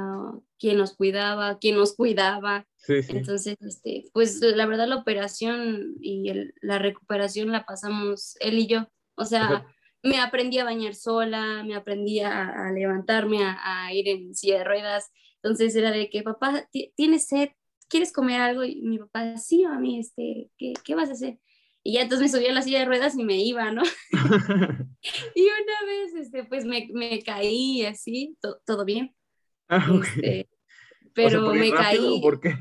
quién 0.58 0.78
nos 0.78 0.94
cuidaba, 0.94 1.58
quién 1.58 1.76
nos 1.76 1.94
cuidaba. 1.94 2.66
Entonces, 2.86 3.56
este, 3.60 4.04
pues 4.12 4.40
la 4.40 4.66
verdad 4.66 4.88
la 4.88 4.96
operación 4.96 5.96
y 6.00 6.32
la 6.60 6.78
recuperación 6.78 7.50
la 7.50 7.64
pasamos 7.64 8.36
él 8.40 8.58
y 8.58 8.66
yo. 8.66 8.88
O 9.20 9.26
sea, 9.26 9.66
me 10.02 10.18
aprendí 10.18 10.58
a 10.58 10.64
bañar 10.64 10.94
sola, 10.94 11.62
me 11.62 11.74
aprendí 11.74 12.20
a, 12.20 12.72
levantarme, 12.74 13.44
a, 13.44 13.92
ir 13.92 14.08
en 14.08 14.34
silla 14.34 14.58
de 14.58 14.64
ruedas. 14.64 15.10
Entonces 15.42 15.76
era 15.76 15.90
de 15.90 16.08
que, 16.08 16.22
papá, 16.22 16.66
¿tienes 16.96 17.28
sed? 17.28 17.50
¿Quieres 17.88 18.12
comer 18.12 18.40
algo? 18.40 18.64
Y 18.64 18.80
mi 18.80 18.98
papá, 18.98 19.36
sí, 19.36 19.64
a 19.64 19.78
mí, 19.78 19.98
este, 19.98 20.50
¿qué, 20.56 20.72
¿qué 20.82 20.94
vas 20.94 21.10
a 21.10 21.12
hacer? 21.12 21.38
Y 21.82 21.94
ya 21.94 22.02
entonces 22.02 22.32
me 22.32 22.38
subí 22.38 22.48
a 22.48 22.52
la 22.52 22.62
silla 22.62 22.78
de 22.78 22.84
ruedas 22.86 23.14
y 23.16 23.24
me 23.24 23.36
iba, 23.42 23.70
¿no? 23.72 23.82
y 25.34 25.42
una 25.42 25.86
vez, 25.86 26.14
este, 26.14 26.44
pues 26.44 26.64
me, 26.64 26.88
me 26.92 27.20
caí 27.22 27.84
así, 27.84 28.38
todo 28.64 28.86
bien. 28.86 29.14
Ah, 29.68 29.86
este, 30.02 30.48
pero 31.14 31.52
me 31.52 31.70
caí. 31.72 32.20
¿Por 32.22 32.40
qué? 32.40 32.54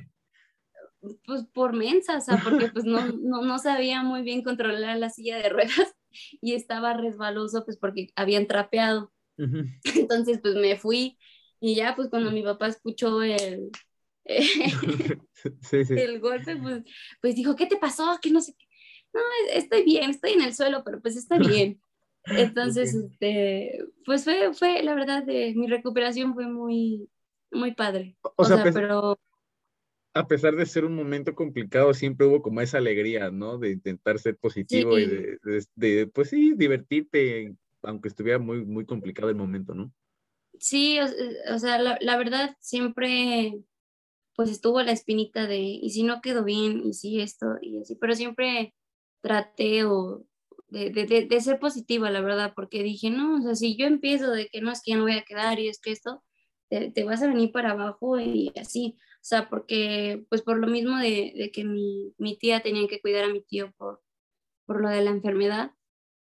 Pues 1.26 1.45
por 1.53 1.74
mensa, 1.74 2.18
o 2.18 2.22
sea, 2.22 2.41
porque 2.43 2.68
pues 2.68 2.84
no, 2.84 3.07
no, 3.07 3.41
no 3.43 3.57
sabía 3.57 4.03
muy 4.03 4.22
bien 4.22 4.43
controlar 4.43 4.97
la 4.97 5.10
silla 5.10 5.38
de 5.38 5.47
ruedas 5.47 5.95
y 6.41 6.53
estaba 6.53 6.93
resbaloso 6.93 7.66
pues 7.66 7.78
porque 7.78 8.10
habían 8.16 8.47
trapeado. 8.47 9.12
Entonces 9.38 10.39
pues 10.41 10.55
me 10.55 10.78
fui 10.78 11.18
y 11.60 11.76
ya 11.76 11.95
pues 11.95 12.10
cuando 12.10 12.32
mi 12.32 12.43
papá 12.43 12.68
escuchó 12.68 13.22
el, 13.22 13.72
el 14.26 16.20
golpe, 16.20 16.55
pues, 16.55 16.84
pues 17.22 17.36
dijo, 17.36 17.55
¿qué 17.55 17.66
te 17.66 17.78
pasó? 17.78 18.18
Que 18.22 18.32
no 18.32 18.41
sé 18.41 18.53
qué. 18.57 18.66
No, 19.14 19.22
estoy 19.53 19.84
bien, 19.84 20.12
estoy 20.12 20.34
en 20.34 20.41
el 20.41 20.53
suelo, 20.53 20.84
pero 20.84 21.01
pues 21.01 21.18
está 21.18 21.38
bien. 21.38 21.82
Entonces, 22.26 22.93
este, 22.93 23.86
pues 24.05 24.24
fue, 24.24 24.53
fue, 24.53 24.84
la 24.84 24.93
verdad, 24.93 25.24
de, 25.24 25.53
mi 25.55 25.68
recuperación 25.68 26.34
fue 26.34 26.45
muy, 26.47 27.10
muy 27.51 27.74
padre. 27.74 28.18
O, 28.36 28.45
sea, 28.45 28.64
pero 28.72 29.20
a 30.14 30.28
pesar 30.28 30.55
de 30.55 30.66
ser 30.66 30.86
un 30.86 30.95
momento 30.95 31.36
complicado, 31.36 31.93
siempre 31.93 32.26
hubo 32.26 32.41
como 32.41 32.62
esa 32.62 32.78
alegría, 32.78 33.30
¿no? 33.30 33.57
De 33.57 33.72
intentar 33.72 34.20
ser 34.20 34.38
positivo 34.38 34.97
y 34.97 35.05
de, 35.76 36.07
pues 36.07 36.30
sí, 36.30 36.53
divertirte, 36.55 37.55
aunque 37.84 38.10
estuviera 38.10 38.39
muy, 38.39 38.66
muy 38.66 38.86
complicado 38.86 39.30
el 39.30 39.36
momento, 39.36 39.74
¿no? 39.76 39.93
Sí, 40.57 40.99
o, 40.99 41.60
sea, 41.60 41.80
la, 41.80 42.18
verdad 42.18 42.57
siempre, 42.60 43.62
pues 44.36 44.49
estuvo 44.49 44.82
la 44.82 44.91
espinita 44.91 45.47
de, 45.47 45.60
y 45.60 45.89
si 45.91 46.03
no 46.03 46.22
quedó 46.22 46.43
bien, 46.43 46.82
y 46.84 46.93
si 46.93 47.22
esto, 47.22 47.45
y 47.62 47.80
así, 47.80 47.95
pero 47.95 48.16
siempre 48.16 48.74
traté 49.22 49.86
o 49.86 50.26
de, 50.68 50.89
de, 50.89 51.28
de, 51.28 51.41
ser 51.41 51.60
positiva, 51.60 52.10
la 52.10 52.22
verdad, 52.22 52.53
porque 52.55 52.84
dije, 52.84 53.10
no, 53.10 53.38
o 53.38 53.41
sea, 53.41 53.55
si 53.55 53.78
yo 53.78 53.86
empiezo 53.86 54.32
de 54.32 54.49
que 54.49 54.62
no 54.62 54.72
es 54.72 54.82
que 54.84 54.91
ya 54.91 54.97
no 54.97 55.03
voy 55.03 55.14
a 55.14 55.24
quedar 55.24 55.60
y 55.60 55.70
es 55.70 55.80
que 55.80 55.91
esto, 55.91 56.24
te, 56.68 56.91
te 56.91 57.03
vas 57.03 57.22
a 57.24 57.28
venir 57.28 57.51
para 57.51 57.72
abajo 57.72 58.20
y 58.20 58.51
así. 58.60 58.97
O 59.22 59.26
sea, 59.30 59.49
porque, 59.49 60.26
pues 60.30 60.41
por 60.41 60.57
lo 60.57 60.67
mismo 60.67 60.97
de, 60.97 61.51
que 61.53 61.63
mi, 61.65 62.13
mi, 62.17 62.38
tía 62.38 62.61
tenía 62.61 62.88
que 62.88 63.01
cuidar 63.01 63.26
a 63.26 63.34
mi 63.34 63.41
tío 63.41 63.74
por, 63.78 64.01
por 64.65 64.82
lo 64.82 64.89
de 64.89 65.01
la 65.03 65.11
enfermedad, 65.11 65.72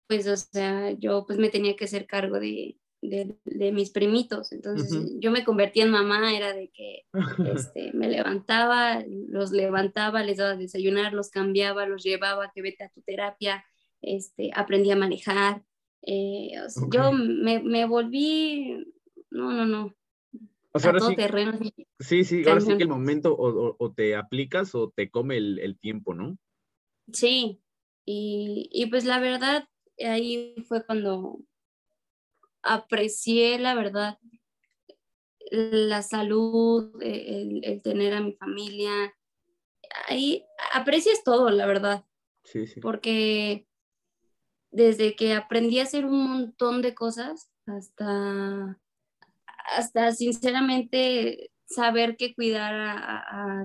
pues, 0.07 0.27
o 0.27 0.35
sea, 0.35 0.91
yo 0.91 1.25
pues 1.25 1.39
me 1.39 1.49
tenía 1.49 1.75
que 1.75 1.85
hacer 1.85 2.07
cargo 2.07 2.39
de, 2.39 2.77
de, 3.01 3.71
mis 3.71 3.91
primitos. 3.91 4.51
Entonces 4.51 5.13
yo 5.19 5.31
me 5.31 5.43
convertí 5.43 5.81
en 5.81 5.91
mamá, 5.91 6.35
era 6.35 6.53
de 6.53 6.69
que 6.69 7.05
este, 7.55 7.91
me 7.93 8.09
levantaba, 8.09 9.03
los 9.07 9.51
levantaba, 9.51 10.23
les 10.23 10.37
daba 10.37 10.55
desayunar, 10.55 11.13
los 11.13 11.29
cambiaba, 11.29 11.85
los 11.85 12.03
llevaba, 12.03 12.51
que 12.53 12.61
vete 12.61 12.83
a 12.83 12.89
tu 12.89 13.01
terapia, 13.01 13.63
este, 14.01 14.51
aprendí 14.53 14.91
a 14.91 14.95
manejar. 14.95 15.63
Eh, 16.01 16.51
yo 16.91 17.11
me, 17.11 17.59
me 17.61 17.85
volví, 17.85 18.93
no, 19.29 19.51
no, 19.51 19.65
no, 19.65 19.95
o 20.71 20.79
sea, 20.79 20.99
sí, 20.99 21.15
terreno. 21.15 21.59
Sí, 21.99 22.23
sí, 22.23 22.43
ahora 22.47 22.61
sí 22.61 22.77
que 22.77 22.83
el 22.83 22.89
momento 22.89 23.35
o, 23.37 23.93
te 23.93 24.15
aplicas 24.15 24.75
o 24.75 24.91
te 24.95 25.09
come 25.09 25.37
el, 25.37 25.77
tiempo, 25.79 26.13
¿no? 26.13 26.37
Sí, 27.11 27.61
y, 28.05 28.85
pues 28.89 29.05
la 29.05 29.19
verdad, 29.19 29.67
ahí 30.05 30.55
fue 30.67 30.85
cuando 30.85 31.39
aprecié 32.61 33.57
la 33.57 33.73
verdad 33.73 34.17
la 35.51 36.03
salud, 36.03 37.01
el, 37.01 37.63
el, 37.63 37.81
tener 37.81 38.13
a 38.13 38.21
mi 38.21 38.33
familia. 38.33 38.91
Ahí 40.07 40.45
aprecias 40.73 41.23
todo, 41.23 41.49
la 41.49 41.65
verdad. 41.65 42.05
Sí, 42.43 42.67
sí. 42.67 42.79
Porque 42.79 43.67
desde 44.71 45.15
que 45.15 45.33
aprendí 45.33 45.79
a 45.79 45.83
hacer 45.83 46.05
un 46.05 46.29
montón 46.29 46.81
de 46.81 46.93
cosas 46.93 47.51
hasta 47.65 48.79
hasta 49.77 50.11
sinceramente 50.11 51.51
saber 51.65 52.17
que 52.17 52.33
cuidar 52.33 52.73
a, 52.75 53.63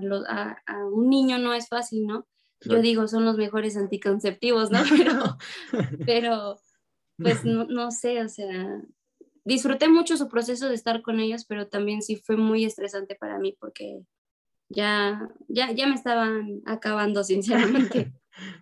un 0.91 1.09
niño 1.09 1.37
no 1.37 1.53
es 1.53 1.67
fácil, 1.67 2.05
¿no? 2.05 2.27
Yo 2.61 2.81
digo, 2.81 3.07
son 3.07 3.25
los 3.25 3.37
mejores 3.37 3.77
anticonceptivos, 3.77 4.71
¿no? 4.71 4.79
Pero, 4.97 5.37
pero 6.05 6.59
pues 7.17 7.45
no, 7.45 7.65
no, 7.65 7.91
sé, 7.91 8.21
o 8.21 8.29
sea, 8.29 8.81
disfruté 9.43 9.87
mucho 9.87 10.17
su 10.17 10.27
proceso 10.27 10.67
de 10.67 10.75
estar 10.75 11.01
con 11.01 11.19
ellos, 11.19 11.45
pero 11.45 11.67
también 11.67 12.01
sí 12.01 12.17
fue 12.17 12.35
muy 12.35 12.65
estresante 12.65 13.15
para 13.15 13.39
mí 13.39 13.55
porque 13.59 14.01
ya, 14.69 15.29
ya, 15.47 15.71
ya 15.71 15.87
me 15.87 15.95
estaban 15.95 16.61
acabando, 16.65 17.23
sinceramente. 17.23 18.13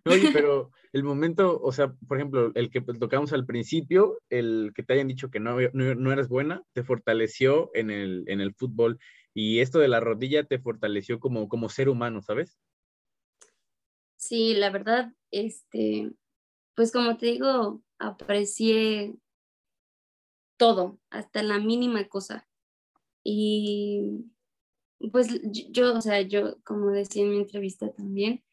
Oye, 0.05 0.29
pero 0.31 0.71
el 0.91 1.03
momento, 1.03 1.59
o 1.61 1.71
sea, 1.71 1.93
por 2.07 2.17
ejemplo, 2.17 2.51
el 2.55 2.69
que 2.69 2.81
tocamos 2.81 3.33
al 3.33 3.45
principio, 3.45 4.19
el 4.29 4.71
que 4.75 4.83
te 4.83 4.93
hayan 4.93 5.07
dicho 5.07 5.31
que 5.31 5.39
no, 5.39 5.57
no, 5.73 6.11
eres 6.11 6.27
buena, 6.27 6.63
te 6.73 6.83
fortaleció 6.83 7.71
en 7.73 7.89
el, 7.89 8.23
en 8.27 8.41
el 8.41 8.53
fútbol 8.53 8.99
y 9.33 9.59
esto 9.59 9.79
de 9.79 9.87
la 9.87 9.99
rodilla 9.99 10.43
te 10.43 10.59
fortaleció 10.59 11.19
como, 11.19 11.49
como 11.49 11.69
ser 11.69 11.89
humano, 11.89 12.21
¿sabes? 12.21 12.59
Sí, 14.17 14.53
la 14.53 14.69
verdad, 14.69 15.11
este, 15.31 16.11
pues 16.75 16.91
como 16.91 17.17
te 17.17 17.25
digo, 17.27 17.81
aprecié 17.97 19.15
todo, 20.57 20.99
hasta 21.09 21.43
la 21.43 21.59
mínima 21.59 22.07
cosa. 22.07 22.47
Y 23.23 24.25
pues 25.11 25.27
yo, 25.43 25.95
o 25.95 26.01
sea, 26.01 26.21
yo, 26.21 26.61
como 26.63 26.91
decía 26.91 27.23
en 27.23 27.31
mi 27.31 27.37
entrevista 27.37 27.91
también, 27.91 28.43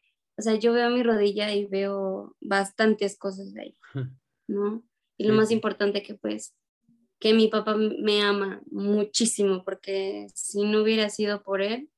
o 0.41 0.43
sea, 0.43 0.55
yo 0.55 0.73
veo 0.73 0.89
mi 0.89 1.03
rodilla 1.03 1.53
y 1.53 1.67
veo 1.67 2.35
bastantes 2.41 3.15
cosas 3.15 3.53
de 3.53 3.61
ahí, 3.61 3.77
¿no? 4.47 4.83
Y 5.17 5.25
lo 5.25 5.35
más 5.35 5.51
importante 5.51 6.01
que 6.01 6.15
pues, 6.15 6.55
que 7.19 7.35
mi 7.35 7.47
papá 7.47 7.75
me 7.75 8.23
ama 8.23 8.63
muchísimo, 8.71 9.63
porque 9.63 10.25
si 10.33 10.63
no 10.63 10.81
hubiera 10.81 11.11
sido 11.11 11.43
por 11.43 11.61
él, 11.61 11.91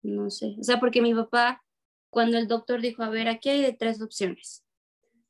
no 0.00 0.30
sé, 0.30 0.54
o 0.60 0.62
sea, 0.62 0.78
porque 0.78 1.02
mi 1.02 1.12
papá, 1.12 1.64
cuando 2.08 2.38
el 2.38 2.46
doctor 2.46 2.80
dijo, 2.80 3.02
a 3.02 3.10
ver, 3.10 3.26
aquí 3.26 3.48
hay 3.48 3.62
de 3.62 3.72
tres 3.72 4.00
opciones, 4.00 4.64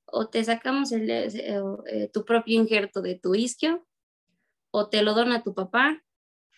o 0.04 0.28
te 0.28 0.44
sacamos 0.44 0.92
el, 0.92 1.08
eh, 1.08 2.10
tu 2.12 2.26
propio 2.26 2.60
injerto 2.60 3.00
de 3.00 3.18
tu 3.18 3.34
isquio, 3.34 3.86
o 4.72 4.90
te 4.90 5.00
lo 5.00 5.14
dona 5.14 5.42
tu 5.42 5.54
papá, 5.54 6.04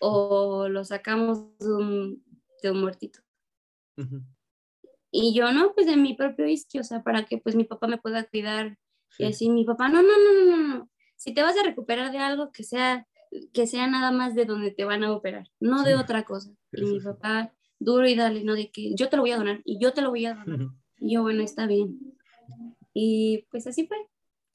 o 0.01 0.67
lo 0.67 0.83
sacamos 0.83 1.57
de 1.59 1.73
un, 1.73 2.25
de 2.61 2.71
un 2.71 2.81
muertito. 2.81 3.21
Y 5.17 5.33
yo, 5.33 5.53
no, 5.53 5.71
pues 5.73 5.87
de 5.87 5.95
mi 5.95 6.13
propio 6.13 6.45
isquio, 6.45 6.81
o 6.81 6.83
sea, 6.83 7.01
para 7.01 7.23
que 7.23 7.37
pues 7.37 7.55
mi 7.55 7.63
papá 7.63 7.87
me 7.87 7.97
pueda 7.97 8.25
cuidar. 8.25 8.77
Y 9.17 9.23
así 9.23 9.49
mi 9.49 9.63
papá, 9.63 9.87
no, 9.87 10.01
no, 10.01 10.09
no, 10.09 10.45
no, 10.45 10.67
no, 10.67 10.89
si 11.15 11.33
te 11.33 11.41
vas 11.41 11.57
a 11.57 11.63
recuperar 11.63 12.11
de 12.11 12.17
algo 12.17 12.51
que 12.51 12.63
sea, 12.63 13.07
que 13.53 13.65
sea 13.65 13.87
nada 13.87 14.11
más 14.11 14.35
de 14.35 14.43
donde 14.43 14.71
te 14.71 14.83
van 14.83 15.05
a 15.05 15.13
operar, 15.13 15.49
no 15.61 15.83
de 15.83 15.95
otra 15.95 16.25
cosa. 16.25 16.51
Y 16.73 16.83
mi 16.83 16.99
papá, 16.99 17.53
duro 17.79 18.05
y 18.09 18.15
dale, 18.15 18.43
¿no? 18.43 18.55
De 18.55 18.69
que 18.71 18.93
yo 18.93 19.07
te 19.07 19.15
lo 19.15 19.21
voy 19.21 19.31
a 19.31 19.37
donar 19.37 19.61
y 19.63 19.79
yo 19.79 19.93
te 19.93 20.01
lo 20.01 20.09
voy 20.09 20.25
a 20.25 20.33
donar. 20.33 20.67
Y 20.97 21.13
yo, 21.13 21.21
bueno, 21.21 21.43
está 21.43 21.65
bien. 21.65 21.97
Y 22.93 23.47
pues 23.51 23.67
así 23.67 23.87
fue, 23.87 23.97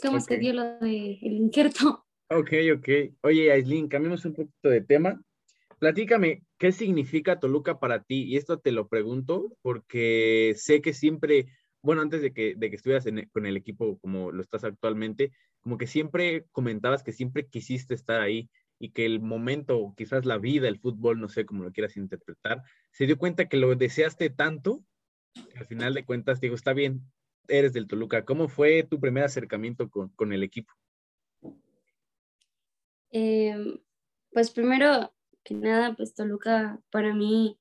como 0.03 0.21
se 0.21 0.37
dio 0.37 0.53
lo 0.53 0.79
del 0.81 1.19
el 1.23 1.33
injerto. 1.33 2.05
Ok, 2.29 2.53
ok. 2.77 2.89
Oye, 3.23 3.51
Aislin, 3.51 3.89
cambiemos 3.89 4.27
un 4.27 4.35
poquito 4.35 4.69
de 4.69 4.83
tema. 4.83 5.19
Platícame, 5.79 6.45
¿qué 6.61 6.73
significa 6.73 7.41
Toluca 7.41 7.81
para 7.81 8.03
ti? 8.03 8.25
Y 8.25 8.37
esto 8.37 8.61
te 8.61 8.71
lo 8.71 8.87
pregunto 8.87 9.57
porque 9.63 10.53
sé 10.59 10.83
que 10.83 10.93
siempre, 10.93 11.47
bueno, 11.81 12.03
antes 12.03 12.21
de 12.21 12.35
que, 12.35 12.55
de 12.55 12.69
que 12.69 12.77
estuvieras 12.77 13.07
con 13.33 13.47
el 13.47 13.57
equipo 13.57 13.99
como 13.99 14.31
lo 14.31 14.43
estás 14.43 14.63
actualmente, 14.65 15.33
como 15.61 15.79
que 15.79 15.87
siempre 15.87 16.45
comentabas 16.53 17.03
que 17.03 17.13
siempre 17.13 17.49
quisiste 17.49 17.95
estar 17.95 18.21
ahí 18.21 18.51
y 18.79 18.91
que 18.91 19.07
el 19.07 19.21
momento, 19.21 19.95
quizás 19.97 20.27
la 20.27 20.37
vida, 20.37 20.69
el 20.69 20.79
fútbol, 20.79 21.19
no 21.19 21.31
sé 21.31 21.47
cómo 21.47 21.65
lo 21.65 21.73
quieras 21.73 21.97
interpretar, 21.97 22.63
se 22.93 23.07
dio 23.07 23.17
cuenta 23.17 23.49
que 23.49 23.57
lo 23.57 23.75
deseaste 23.75 24.29
tanto, 24.29 24.85
que 25.33 25.59
al 25.59 25.67
final 25.67 25.95
de 25.95 26.05
cuentas 26.05 26.43
digo, 26.43 26.55
está 26.55 26.75
bien, 26.75 27.11
eres 27.49 27.73
del 27.73 27.87
Toluca. 27.87 28.27
¿Cómo 28.27 28.49
fue 28.49 28.83
tu 28.83 29.01
primer 29.01 29.25
acercamiento 29.25 29.89
con, 29.89 30.11
con 30.11 30.35
el 30.35 30.43
equipo? 30.43 30.75
Em, 33.11 33.79
pues 34.31 34.51
primero 34.51 35.11
que 35.45 35.55
nada, 35.55 35.95
pues 35.97 36.15
Toluca 36.15 36.81
para 36.91 37.15
mí 37.15 37.59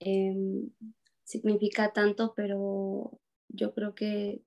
em, 0.00 0.70
significa 1.24 1.92
tanto, 1.92 2.34
pero 2.34 3.20
yo 3.48 3.74
creo 3.74 3.94
que 3.94 4.42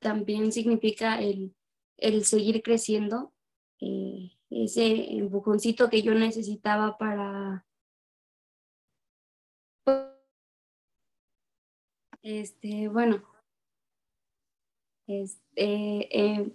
también 0.00 0.50
significa 0.52 1.20
el, 1.20 1.54
el 1.98 2.24
seguir 2.24 2.62
creciendo 2.62 3.32
eh, 3.80 4.32
ese 4.50 5.14
empujoncito 5.16 5.88
que 5.88 6.02
yo 6.02 6.14
necesitaba 6.14 6.98
para 6.98 7.66
este 12.22 12.88
bueno 12.88 13.22
este 15.06 15.54
eh, 15.56 16.52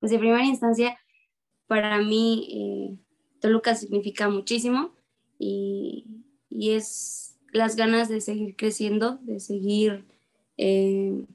pues 0.00 0.12
de 0.12 0.18
primera 0.18 0.44
instancia 0.44 0.98
para 1.66 1.98
mí 1.98 2.48
eh, 2.50 3.07
Toluca 3.40 3.74
significa 3.74 4.28
muchísimo 4.28 4.94
y, 5.38 6.04
es 6.50 7.38
las 7.52 7.76
ganas 7.76 8.08
de 8.08 8.20
seguir 8.20 8.56
creciendo 8.56 9.18
de 9.22 9.38
seguir 9.40 10.04
en, 10.56 11.28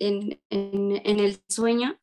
en, 0.00 0.40
en 0.50 1.20
el 1.20 1.38
sueño 1.48 1.98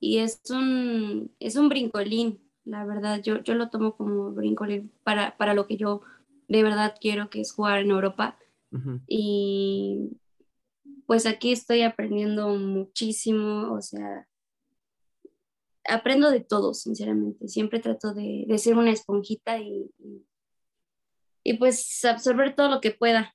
y 0.00 0.18
es 0.18 0.40
un, 0.50 1.32
es 1.40 1.56
un 1.56 1.68
brincolín, 1.68 2.40
la 2.64 2.84
verdad, 2.84 3.22
yo, 3.22 3.42
yo 3.42 3.54
lo 3.54 3.70
tomo 3.70 3.96
como 3.96 4.32
brincolín 4.32 4.92
para, 5.02 5.36
para 5.36 5.54
lo 5.54 5.66
que 5.66 5.76
yo 5.76 6.02
de 6.48 6.62
verdad 6.62 6.94
quiero, 7.00 7.30
que 7.30 7.40
es 7.40 7.52
jugar 7.52 7.80
en 7.80 7.90
Europa. 7.90 8.38
Y 9.06 10.18
pues 11.06 11.24
aquí 11.24 11.50
estoy 11.50 11.80
aprendiendo 11.80 12.48
muchísimo, 12.50 13.72
o 13.72 13.80
sea, 13.80 14.28
aprendo 15.88 16.30
de 16.30 16.40
todo, 16.40 16.74
sinceramente. 16.74 17.48
Siempre 17.48 17.80
trato 17.80 18.14
de, 18.14 18.44
de 18.46 18.58
ser 18.58 18.76
una 18.76 18.90
esponjita 18.90 19.58
y, 19.58 19.90
y, 21.42 21.54
pues 21.54 22.04
absorber 22.04 22.54
todo 22.54 22.68
lo 22.68 22.80
que 22.80 22.90
pueda. 22.90 23.34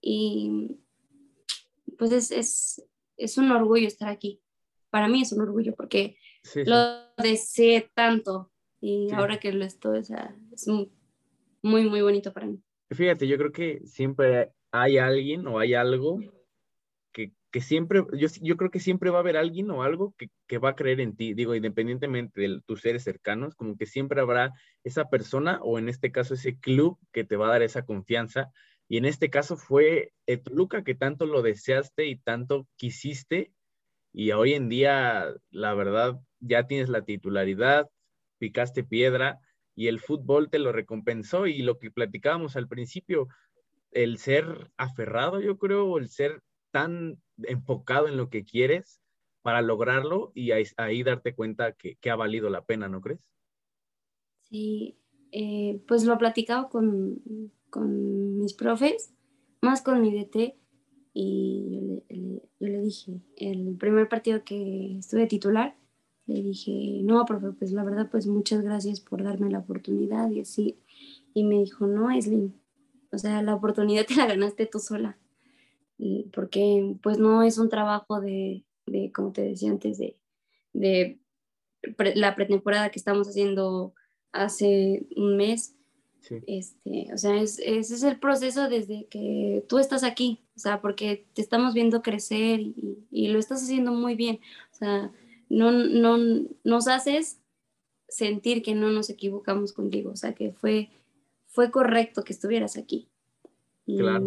Y 0.00 0.78
pues 1.98 2.12
es, 2.12 2.30
es, 2.30 2.84
es 3.16 3.38
un 3.38 3.50
orgullo 3.52 3.86
estar 3.86 4.08
aquí 4.08 4.42
para 4.92 5.08
mí 5.08 5.22
es 5.22 5.32
un 5.32 5.40
orgullo 5.40 5.74
porque 5.74 6.18
lo 6.66 6.76
deseé 7.16 7.90
tanto 7.94 8.52
y 8.80 9.10
ahora 9.12 9.40
que 9.40 9.52
lo 9.52 9.64
estoy, 9.64 10.00
o 10.00 10.04
sea, 10.04 10.36
es 10.52 10.68
muy, 10.68 11.88
muy 11.88 12.02
bonito 12.02 12.32
para 12.32 12.46
mí. 12.46 12.62
Fíjate, 12.90 13.26
yo 13.26 13.38
creo 13.38 13.52
que 13.52 13.80
siempre 13.86 14.52
hay 14.70 14.98
alguien 14.98 15.46
o 15.46 15.58
hay 15.58 15.72
algo 15.72 16.20
que, 17.52 17.60
siempre, 17.60 18.02
yo, 18.14 18.28
yo, 18.40 18.56
creo 18.56 18.70
que 18.70 18.80
siempre 18.80 19.10
va 19.10 19.18
a 19.18 19.20
haber 19.20 19.36
alguien 19.36 19.70
o 19.70 19.84
algo 19.84 20.14
que, 20.18 20.30
que, 20.48 20.58
va 20.58 20.70
a 20.70 20.76
creer 20.76 21.00
en 21.00 21.14
ti, 21.14 21.34
digo, 21.34 21.54
independientemente 21.54 22.40
de 22.40 22.60
tus 22.66 22.80
seres 22.80 23.04
cercanos, 23.04 23.54
como 23.54 23.76
que 23.76 23.86
siempre 23.86 24.20
habrá 24.20 24.52
esa 24.82 25.08
persona 25.08 25.60
o 25.62 25.78
en 25.78 25.88
este 25.88 26.10
caso 26.10 26.34
ese 26.34 26.58
club 26.58 26.98
que 27.12 27.24
te 27.24 27.36
va 27.36 27.46
a 27.46 27.52
dar 27.52 27.62
esa 27.62 27.84
confianza. 27.84 28.50
Y 28.88 28.96
en 28.96 29.04
este 29.04 29.30
caso 29.30 29.56
fue 29.56 30.12
Toluca 30.44 30.82
que 30.82 30.94
tanto 30.94 31.26
lo 31.26 31.42
deseaste 31.42 32.06
y 32.06 32.16
tanto 32.16 32.66
quisiste 32.76 33.52
y 34.12 34.32
hoy 34.32 34.52
en 34.52 34.68
día, 34.68 35.34
la 35.50 35.74
verdad, 35.74 36.20
ya 36.40 36.66
tienes 36.66 36.90
la 36.90 37.02
titularidad, 37.02 37.88
picaste 38.38 38.84
piedra 38.84 39.40
y 39.74 39.88
el 39.88 40.00
fútbol 40.00 40.50
te 40.50 40.58
lo 40.58 40.70
recompensó 40.70 41.46
y 41.46 41.62
lo 41.62 41.78
que 41.78 41.90
platicábamos 41.90 42.56
al 42.56 42.68
principio, 42.68 43.28
el 43.90 44.18
ser 44.18 44.70
aferrado, 44.76 45.40
yo 45.40 45.56
creo, 45.56 45.96
el 45.96 46.08
ser 46.10 46.42
tan 46.72 47.22
enfocado 47.44 48.08
en 48.08 48.16
lo 48.16 48.28
que 48.28 48.44
quieres 48.44 49.00
para 49.42 49.62
lograrlo 49.62 50.32
y 50.34 50.50
ahí, 50.52 51.02
darte 51.02 51.34
cuenta 51.34 51.72
que, 51.72 51.98
ha 52.10 52.16
valido 52.16 52.50
la 52.50 52.64
pena, 52.64 52.88
¿no 52.88 53.00
crees? 53.00 53.20
Sí, 54.40 54.98
eh, 55.30 55.80
pues 55.86 56.04
lo 56.04 56.14
he 56.14 56.18
platicado 56.18 56.68
con, 56.68 57.22
con 57.70 58.38
mis 58.38 58.54
profes, 58.54 59.14
más 59.60 59.82
con 59.82 60.00
mi 60.00 60.12
DT, 60.12 60.56
y 61.14 62.02
yo 62.58 62.68
le, 62.68 62.80
dije, 62.80 63.20
el 63.36 63.76
primer 63.76 64.08
partido 64.08 64.44
que 64.44 64.98
estuve 64.98 65.26
titular, 65.26 65.76
le 66.26 66.42
dije, 66.42 67.00
no, 67.02 67.24
profe, 67.24 67.52
pues 67.52 67.72
la 67.72 67.84
verdad, 67.84 68.08
pues 68.10 68.26
muchas 68.26 68.62
gracias 68.62 69.00
por 69.00 69.22
darme 69.22 69.50
la 69.50 69.58
oportunidad 69.58 70.30
y 70.30 70.40
así. 70.40 70.78
Y 71.34 71.44
me 71.44 71.58
dijo, 71.58 71.86
no, 71.86 72.10
Eslin, 72.10 72.54
o 73.10 73.18
sea, 73.18 73.42
la 73.42 73.54
oportunidad 73.54 74.06
te 74.06 74.14
la 74.14 74.26
ganaste 74.26 74.66
tú 74.66 74.78
sola, 74.78 75.18
porque 76.32 76.96
pues 77.02 77.18
no 77.18 77.42
es 77.42 77.58
un 77.58 77.68
trabajo 77.68 78.20
de, 78.20 78.64
de 78.86 79.12
como 79.12 79.32
te 79.32 79.42
decía 79.42 79.70
antes, 79.70 79.98
de, 79.98 80.16
de 80.72 81.18
la 82.14 82.34
pretemporada 82.34 82.90
que 82.90 82.98
estamos 82.98 83.28
haciendo 83.28 83.94
hace 84.32 85.06
un 85.16 85.36
mes, 85.36 85.76
este, 86.46 87.12
o 87.12 87.18
sea, 87.18 87.40
es, 87.40 87.58
ese 87.58 87.94
es 87.94 88.02
el 88.04 88.18
proceso 88.18 88.68
desde 88.68 89.06
que 89.06 89.64
tú 89.68 89.78
estás 89.78 90.04
aquí, 90.04 90.40
o 90.56 90.58
sea, 90.58 90.80
porque 90.80 91.26
te 91.34 91.42
estamos 91.42 91.74
viendo 91.74 92.02
crecer 92.02 92.60
y, 92.60 93.06
y 93.10 93.28
lo 93.28 93.38
estás 93.38 93.62
haciendo 93.62 93.92
muy 93.92 94.14
bien. 94.14 94.38
O 94.72 94.74
sea, 94.74 95.12
no, 95.48 95.72
no 95.72 96.18
nos 96.64 96.88
haces 96.88 97.40
sentir 98.08 98.62
que 98.62 98.74
no 98.74 98.90
nos 98.90 99.10
equivocamos 99.10 99.72
contigo, 99.72 100.10
o 100.12 100.16
sea, 100.16 100.34
que 100.34 100.52
fue, 100.52 100.90
fue 101.46 101.70
correcto 101.70 102.22
que 102.22 102.32
estuvieras 102.32 102.76
aquí. 102.76 103.08
Claro. 103.84 104.26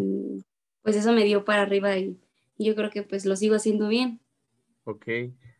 Pues 0.86 0.94
eso 0.94 1.12
me 1.12 1.24
dio 1.24 1.44
para 1.44 1.62
arriba 1.62 1.98
y, 1.98 2.16
yo 2.58 2.76
creo 2.76 2.90
que 2.90 3.02
pues 3.02 3.26
lo 3.26 3.34
sigo 3.34 3.56
haciendo 3.56 3.88
bien. 3.88 4.20
Ok. 4.84 5.08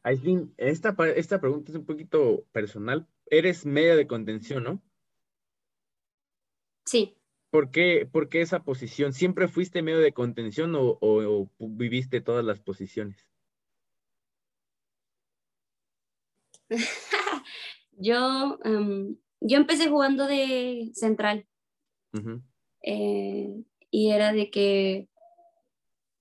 Aislinn, 0.04 0.54
esta, 0.56 0.94
esta 1.16 1.40
pregunta 1.40 1.72
es 1.72 1.76
un 1.76 1.84
poquito 1.84 2.44
personal. 2.52 3.08
Eres 3.28 3.66
media 3.66 3.96
de 3.96 4.06
contención, 4.06 4.62
¿no? 4.62 4.80
Sí. 6.84 7.16
¿Por 7.50 7.72
qué, 7.72 8.08
esa 8.34 8.62
posición? 8.62 9.12
¿Siempre 9.12 9.48
fuiste 9.48 9.82
medio 9.82 9.98
de 9.98 10.12
contención 10.12 10.74
o, 10.76 11.50
viviste 11.58 12.20
todas 12.20 12.44
las 12.44 12.60
posiciones? 12.60 13.26
yo, 17.98 18.60
em, 18.62 19.16
yo 19.40 19.56
empecé 19.56 19.88
jugando 19.88 20.28
de 20.28 20.92
central. 20.94 21.48
Eh, 22.82 23.64
y 23.90 24.10
era 24.10 24.32
de 24.32 24.50
que, 24.50 25.08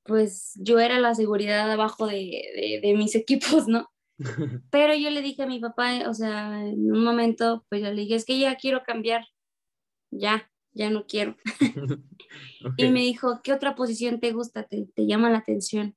pues 0.06 0.54
yo 0.56 0.80
era 0.80 1.00
la 1.00 1.16
seguridad 1.16 1.70
abajo 1.70 2.08
de, 2.08 2.80
de 2.82 2.94
mis 2.96 3.16
equipos, 3.16 3.68
¿no? 3.68 3.90
Pero 4.72 4.96
yo 4.96 5.10
le 5.10 5.22
dije 5.22 5.44
a 5.44 5.48
mi 5.48 5.60
papá, 5.60 6.08
o 6.08 6.14
sea, 6.14 6.66
en 6.66 6.92
un 6.92 7.04
momento, 7.04 7.66
pues 7.70 7.82
yo 7.82 7.92
le 7.92 8.02
dije, 8.02 8.16
es 8.16 8.26
que 8.26 8.40
ya 8.40 8.56
quiero 8.56 8.84
cambiar, 8.84 9.26
ya, 10.12 10.50
ya 10.74 10.90
no 10.90 11.06
quiero. 11.06 11.36
Y 12.78 12.90
me 12.90 13.00
dijo, 13.00 13.40
¿qué 13.44 13.54
otra 13.54 13.76
posición 13.76 14.20
te 14.20 14.34
gusta? 14.34 14.64
¿Te, 14.64 14.88
llama 14.98 15.30
la 15.30 15.38
atención? 15.38 15.96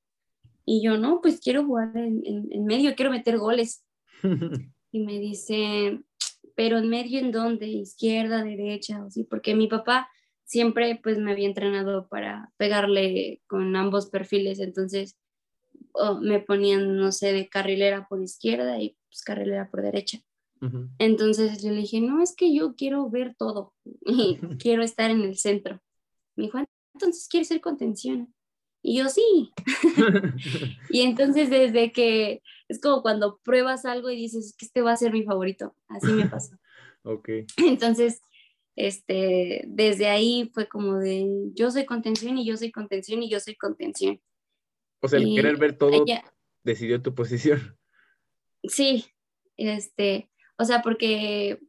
Y 0.65 0.83
yo, 0.83 0.97
no, 0.97 1.21
pues 1.21 1.41
quiero 1.41 1.65
jugar 1.65 1.97
en, 1.97 2.23
en, 2.25 2.65
medio, 2.65 2.95
quiero 2.95 3.11
meter 3.11 3.39
goles. 3.39 3.85
y 4.93 5.01
me 5.01 5.19
dice, 5.19 6.01
pero 6.55 6.79
en 6.79 6.89
medio 6.89 7.19
en 7.19 7.33
dónde, 7.33 7.67
izquierda, 7.67 8.45
derecha, 8.45 9.05
o 9.05 9.11
sí, 9.11 9.25
porque 9.25 9.57
mi 9.57 9.67
papá 9.67 10.09
siempre 10.49 10.99
pues 11.03 11.19
me 11.19 11.31
había 11.31 11.47
entrenado 11.47 12.09
para 12.09 12.53
pegarle 12.57 13.43
con 13.47 13.77
ambos 13.77 14.09
perfiles, 14.09 14.61
entonces 14.61 15.19
me 16.23 16.41
ponían, 16.41 16.97
no 16.97 17.13
sé, 17.13 17.33
de 17.33 17.49
carrilera 17.49 18.07
por 18.09 18.23
izquierda 18.23 18.81
y 18.81 18.97
pues 19.11 19.23
carrilera 19.23 19.71
por 19.71 19.83
derecha. 19.83 20.21
Entonces 20.99 21.63
yo 21.63 21.71
le 21.71 21.83
dije, 21.83 22.01
no, 22.01 22.21
es 22.21 22.35
que 22.35 22.53
yo 22.53 22.75
quiero 22.75 23.09
ver 23.11 23.37
todo 23.37 23.75
y 24.01 24.39
quiero 24.59 24.83
estar 24.83 25.11
en 25.11 25.21
el 25.21 25.37
centro. 25.37 25.81
Me 26.35 26.45
dijo, 26.45 26.59
entonces 26.95 27.29
quieres 27.29 27.49
ser 27.49 27.61
contención. 27.61 28.35
Y 28.83 28.99
yo 28.99 29.09
sí. 29.09 29.53
y 30.91 31.03
entonces 31.03 31.51
desde 31.51 31.93
que 31.93 32.43
es 32.69 32.81
como 32.81 33.03
cuando 33.03 33.39
pruebas 33.45 33.85
algo 33.85 34.09
y 34.09 34.17
dices 34.17 34.55
que 34.57 34.65
este 34.65 34.81
va 34.81 34.93
a 34.93 34.97
ser 34.97 35.13
mi 35.13 35.25
favorito. 35.25 35.75
Así 35.89 36.11
me 36.13 36.27
pasó. 36.27 36.57
ok. 37.03 37.29
Entonces, 37.59 38.23
este, 38.79 39.65
desde 39.67 40.07
ahí 40.07 40.53
fue 40.55 40.69
como 40.69 40.99
de 40.99 41.51
yo 41.53 41.69
soy 41.69 41.85
contención 41.85 42.39
y 42.39 42.47
yo 42.47 42.57
soy 42.57 42.71
contención 42.71 43.21
y 43.25 43.29
yo 43.29 43.41
soy 43.41 43.57
contención. 43.57 44.21
O 45.01 45.09
sea, 45.09 45.19
el 45.19 45.35
querer 45.35 45.57
ver 45.57 45.77
todo 45.77 46.05
decidió 46.63 47.03
tu 47.03 47.15
posición. 47.15 47.77
Sí, 48.65 49.07
este, 49.57 50.29
o 50.59 50.65
sea, 50.65 50.83
porque 50.83 51.61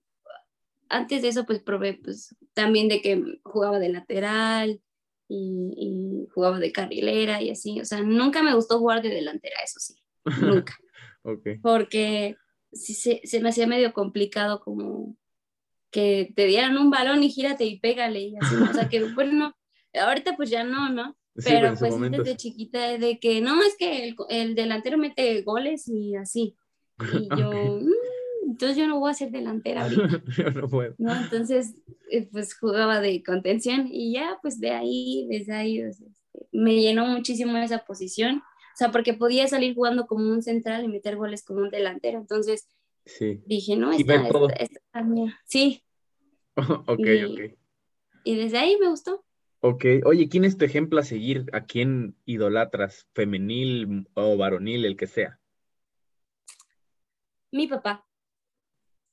antes 0.90 1.22
de 1.22 1.28
eso, 1.28 1.46
pues 1.46 1.62
probé, 1.62 2.00
pues 2.04 2.36
también 2.54 2.88
de 2.88 3.00
que 3.00 3.40
jugaba 3.44 3.78
de 3.78 3.90
lateral 3.90 4.82
y, 5.28 6.28
jugaba 6.34 6.58
de 6.60 6.72
carrilera 6.72 7.44
y 7.44 7.52
así. 7.52 7.80
O 7.80 7.86
sea, 7.86 8.02
nunca 8.02 8.42
me 8.42 8.56
gustó 8.56 8.80
jugar 8.80 9.04
de 9.04 9.10
delantera, 9.10 9.60
eso 9.64 9.80
sí, 9.80 10.02
nunca. 10.42 10.76
Porque 11.62 12.38
sí, 12.74 12.96
se, 12.96 13.22
se 13.24 13.40
me 13.40 13.50
hacía 13.50 13.68
medio 13.68 13.94
complicado 13.94 14.62
como 14.62 15.16
que 15.92 16.32
te 16.36 16.46
dieran 16.46 16.78
un 16.78 16.90
balón 16.90 17.24
y 17.24 17.30
gírate 17.30 17.66
y 17.66 17.80
pégale 17.80 18.20
y 18.20 18.38
así. 18.38 18.56
O 18.56 18.74
sea, 18.74 18.90
que 18.90 19.04
bueno, 19.16 19.56
ahorita 19.94 20.36
pues 20.36 20.50
ya 20.50 20.64
no, 20.64 20.90
¿no? 20.90 21.16
Pero 21.44 21.74
pues 21.76 22.00
desde 22.12 22.36
chiquita 22.36 22.98
de 22.98 23.20
que 23.20 23.42
no, 23.42 23.62
es 23.64 23.76
que 23.78 24.10
el, 24.10 24.16
el, 24.30 24.56
delantero 24.56 24.98
mete 24.98 25.42
goles 25.44 25.88
y 25.88 26.16
así. 26.16 26.58
Y 27.14 27.30
yo, 27.38 27.52
mm, 27.52 27.92
entonces 28.48 28.78
yo 28.78 28.88
no 28.88 29.00
voy 29.00 29.12
a 29.12 29.14
ser 29.14 29.32
delantera 29.32 29.84
ahorita. 29.84 30.24
yo 30.38 30.52
no 30.52 30.68
puedo. 30.68 30.96
¿no? 30.98 31.16
Entonces, 31.16 31.76
eh, 32.12 32.28
pues 32.32 32.56
jugaba 32.56 33.00
de 33.00 33.24
contención 33.24 33.88
y 33.90 34.14
ya, 34.14 34.38
pues 34.42 34.60
de 34.60 34.72
ahí, 34.72 35.28
desde 35.30 35.54
ahí, 35.54 35.80
este, 35.80 36.06
me 36.52 36.76
llenó 36.82 37.06
muchísimo 37.06 37.58
esa 37.58 37.86
posición. 37.86 38.38
O 38.38 38.78
sea, 38.80 38.92
porque 38.92 39.14
podía 39.14 39.48
salir 39.48 39.76
jugando 39.76 40.08
como 40.08 40.30
un 40.30 40.42
central 40.42 40.84
y 40.84 40.88
meter 40.88 41.16
goles 41.18 41.44
como 41.44 41.62
un 41.62 41.70
delantero. 41.70 42.20
Entonces, 42.20 42.68
sí. 43.18 43.42
dije, 43.46 43.76
no, 43.76 43.92
esta, 43.92 44.16
esta, 44.16 44.40
esta, 44.58 44.64
esta, 44.64 45.40
Sí. 45.46 45.84
ok, 46.56 47.00
y, 47.00 47.24
ok. 47.24 47.58
Y 48.24 48.36
desde 48.36 48.58
ahí 48.58 48.78
me 48.80 48.90
gustó. 48.90 49.26
Ok, 49.62 49.86
oye, 50.06 50.30
¿quién 50.30 50.46
es 50.46 50.58
tu 50.58 50.66
ejemplo 50.66 51.00
a 51.00 51.04
seguir? 51.04 51.46
¿A 51.52 51.66
quién 51.66 52.16
idolatras? 52.26 53.08
¿Femenil 53.14 54.08
o 54.14 54.38
varonil, 54.38 54.86
el 54.86 54.96
que 54.96 55.08
sea? 55.08 55.40
Mi 57.52 57.68
papá. 57.68 58.06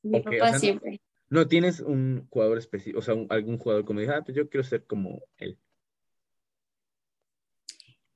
Mi 0.02 0.20
papá 0.20 0.58
siempre. 0.58 1.00
No, 1.28 1.48
tienes 1.48 1.80
un 1.80 2.28
jugador 2.30 2.58
específico, 2.58 3.00
o 3.00 3.02
sea, 3.02 3.14
algún 3.30 3.58
jugador 3.58 3.84
como 3.84 3.98
dice, 3.98 4.12
ah, 4.12 4.22
pues 4.22 4.36
yo 4.36 4.48
quiero 4.48 4.62
ser 4.62 4.86
como 4.86 5.20
él. 5.38 5.58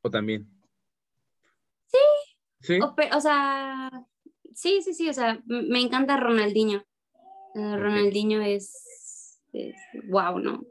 O 0.02 0.10
también. 0.10 0.48
Sí. 1.86 1.98
Sí. 2.60 2.78
O, 2.80 3.20
sea, 3.20 3.90
sí, 4.60 4.82
sí, 4.82 4.94
sí, 4.94 5.08
o 5.08 5.12
sea, 5.12 5.42
me 5.46 5.80
encanta 5.80 6.16
Ronaldinho. 6.16 6.84
Uh, 7.54 7.76
Ronaldinho 7.76 8.40
es, 8.42 9.40
es, 9.52 9.74
wow, 10.04 10.38
¿no? 10.38 10.64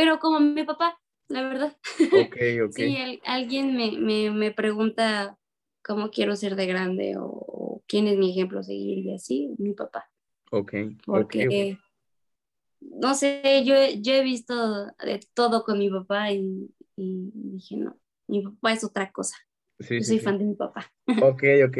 pero 0.00 0.18
como 0.18 0.40
mi 0.40 0.64
papá, 0.64 0.98
la 1.28 1.42
verdad. 1.42 1.76
Ok, 2.12 2.36
ok. 2.64 2.74
sí, 2.74 3.20
alguien 3.24 3.76
me, 3.76 4.30
me, 4.30 4.50
pregunta 4.50 5.38
cómo 5.84 6.10
quiero 6.10 6.36
ser 6.36 6.56
de 6.56 6.66
grande 6.66 7.16
o, 7.18 7.82
quién 7.86 8.06
es 8.06 8.16
mi 8.16 8.30
ejemplo 8.30 8.60
a 8.60 8.62
seguir 8.62 9.04
y 9.04 9.14
así, 9.14 9.54
mi 9.58 9.74
papá. 9.74 10.08
Ok. 10.50 10.74
Porque, 11.04 11.78
no 12.80 13.14
sé, 13.14 13.62
yo, 13.64 13.74
yo 14.00 14.14
he 14.14 14.22
visto 14.22 14.86
de 14.86 15.20
todo 15.34 15.64
con 15.64 15.78
mi 15.78 15.90
papá 15.90 16.32
y, 16.32 16.70
dije, 16.96 17.76
no, 17.76 17.98
mi 18.26 18.42
papá 18.42 18.72
es 18.72 18.84
otra 18.84 19.12
cosa. 19.12 19.36
Sí, 19.80 19.98
yo 19.98 20.04
soy 20.04 20.18
fan 20.18 20.38
de 20.38 20.44
mi 20.44 20.54
papá. 20.54 20.90
Ok, 21.20 21.42
ok. 21.66 21.78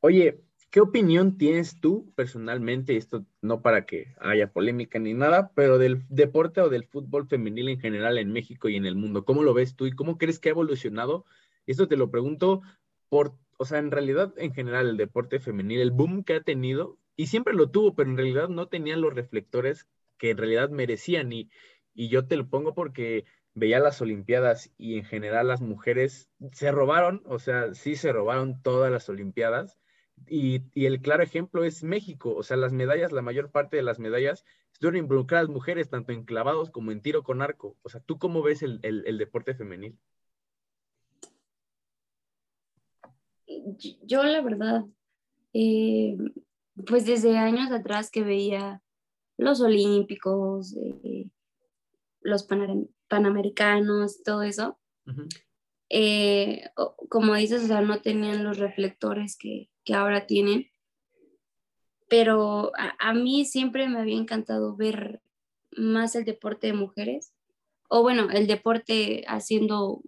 Oye, 0.00 0.43
¿Qué 0.74 0.80
opinión 0.80 1.38
tienes 1.38 1.78
tú 1.80 2.12
personalmente, 2.16 2.96
esto 2.96 3.24
no 3.40 3.62
para 3.62 3.86
que 3.86 4.16
haya 4.18 4.52
polémica 4.52 4.98
ni 4.98 5.14
nada, 5.14 5.52
pero 5.54 5.78
del 5.78 6.02
deporte 6.08 6.60
o 6.62 6.68
del 6.68 6.82
fútbol 6.82 7.28
femenil 7.28 7.68
en 7.68 7.78
general 7.78 8.18
en 8.18 8.32
México 8.32 8.68
y 8.68 8.74
en 8.74 8.84
el 8.84 8.96
mundo? 8.96 9.24
¿Cómo 9.24 9.44
lo 9.44 9.54
ves 9.54 9.76
tú 9.76 9.86
y 9.86 9.92
cómo 9.92 10.18
crees 10.18 10.40
que 10.40 10.48
ha 10.48 10.50
evolucionado? 10.50 11.26
Esto 11.66 11.86
te 11.86 11.96
lo 11.96 12.10
pregunto 12.10 12.62
por, 13.08 13.36
o 13.56 13.64
sea, 13.64 13.78
en 13.78 13.92
realidad 13.92 14.34
en 14.36 14.52
general 14.52 14.88
el 14.88 14.96
deporte 14.96 15.38
femenil, 15.38 15.80
el 15.80 15.92
boom 15.92 16.24
que 16.24 16.34
ha 16.34 16.42
tenido, 16.42 16.98
y 17.14 17.28
siempre 17.28 17.54
lo 17.54 17.70
tuvo, 17.70 17.94
pero 17.94 18.10
en 18.10 18.16
realidad 18.16 18.48
no 18.48 18.66
tenían 18.66 19.00
los 19.00 19.14
reflectores 19.14 19.86
que 20.18 20.30
en 20.30 20.38
realidad 20.38 20.70
merecían. 20.70 21.32
Y, 21.32 21.50
y 21.94 22.08
yo 22.08 22.26
te 22.26 22.34
lo 22.36 22.48
pongo 22.48 22.74
porque 22.74 23.26
veía 23.54 23.78
las 23.78 24.02
Olimpiadas 24.02 24.72
y 24.76 24.98
en 24.98 25.04
general 25.04 25.46
las 25.46 25.60
mujeres 25.60 26.30
se 26.50 26.72
robaron, 26.72 27.22
o 27.26 27.38
sea, 27.38 27.74
sí 27.74 27.94
se 27.94 28.12
robaron 28.12 28.60
todas 28.60 28.90
las 28.90 29.08
Olimpiadas 29.08 29.78
y, 30.26 30.62
el 30.74 31.00
claro 31.00 31.22
ejemplo 31.22 31.64
es 31.64 31.82
México. 31.82 32.34
O 32.34 32.42
sea, 32.42 32.56
las 32.56 32.72
medallas, 32.72 33.12
la 33.12 33.22
mayor 33.22 33.50
parte 33.50 33.76
de 33.76 33.82
las 33.82 33.98
medallas 33.98 34.44
estuvieron 34.72 35.04
involucradas 35.04 35.48
mujeres, 35.48 35.90
tanto 35.90 36.12
en 36.12 36.24
clavados 36.24 36.70
como 36.70 36.92
en 36.92 37.02
tiro 37.02 37.22
con 37.22 37.42
arco. 37.42 37.76
O 37.82 37.88
sea, 37.88 38.00
¿tú 38.00 38.18
cómo 38.18 38.42
ves 38.42 38.62
el, 38.62 38.80
deporte 39.18 39.54
femenil? 39.54 39.98
Yo, 44.02 44.22
la 44.22 44.40
verdad, 44.40 44.84
eh, 45.52 46.16
pues 46.86 47.06
desde 47.06 47.36
años 47.36 47.70
atrás 47.70 48.10
que 48.10 48.22
veía 48.22 48.82
los 49.36 49.60
olímpicos, 49.60 50.76
eh, 50.76 51.28
los 52.20 52.48
panamericanos, 53.08 54.22
todo 54.22 54.42
eso, 54.42 54.78
eh, 55.90 56.64
como 57.08 57.34
dices, 57.34 57.64
o 57.64 57.66
sea, 57.66 57.80
no 57.82 58.00
tenían 58.00 58.42
los 58.42 58.58
reflectores 58.58 59.36
que, 59.36 59.68
que 59.84 59.94
ahora 59.94 60.26
tienen. 60.26 60.68
Pero 62.08 62.72
a, 62.76 63.14
mí 63.14 63.44
siempre 63.44 63.88
me 63.88 63.98
había 63.98 64.16
encantado 64.16 64.76
ver 64.76 65.20
más 65.76 66.14
el 66.14 66.24
deporte 66.24 66.68
de 66.68 66.72
mujeres, 66.74 67.32
o 67.88 68.02
bueno, 68.02 68.28
el 68.30 68.46
deporte 68.46 69.24
haciendo, 69.26 70.02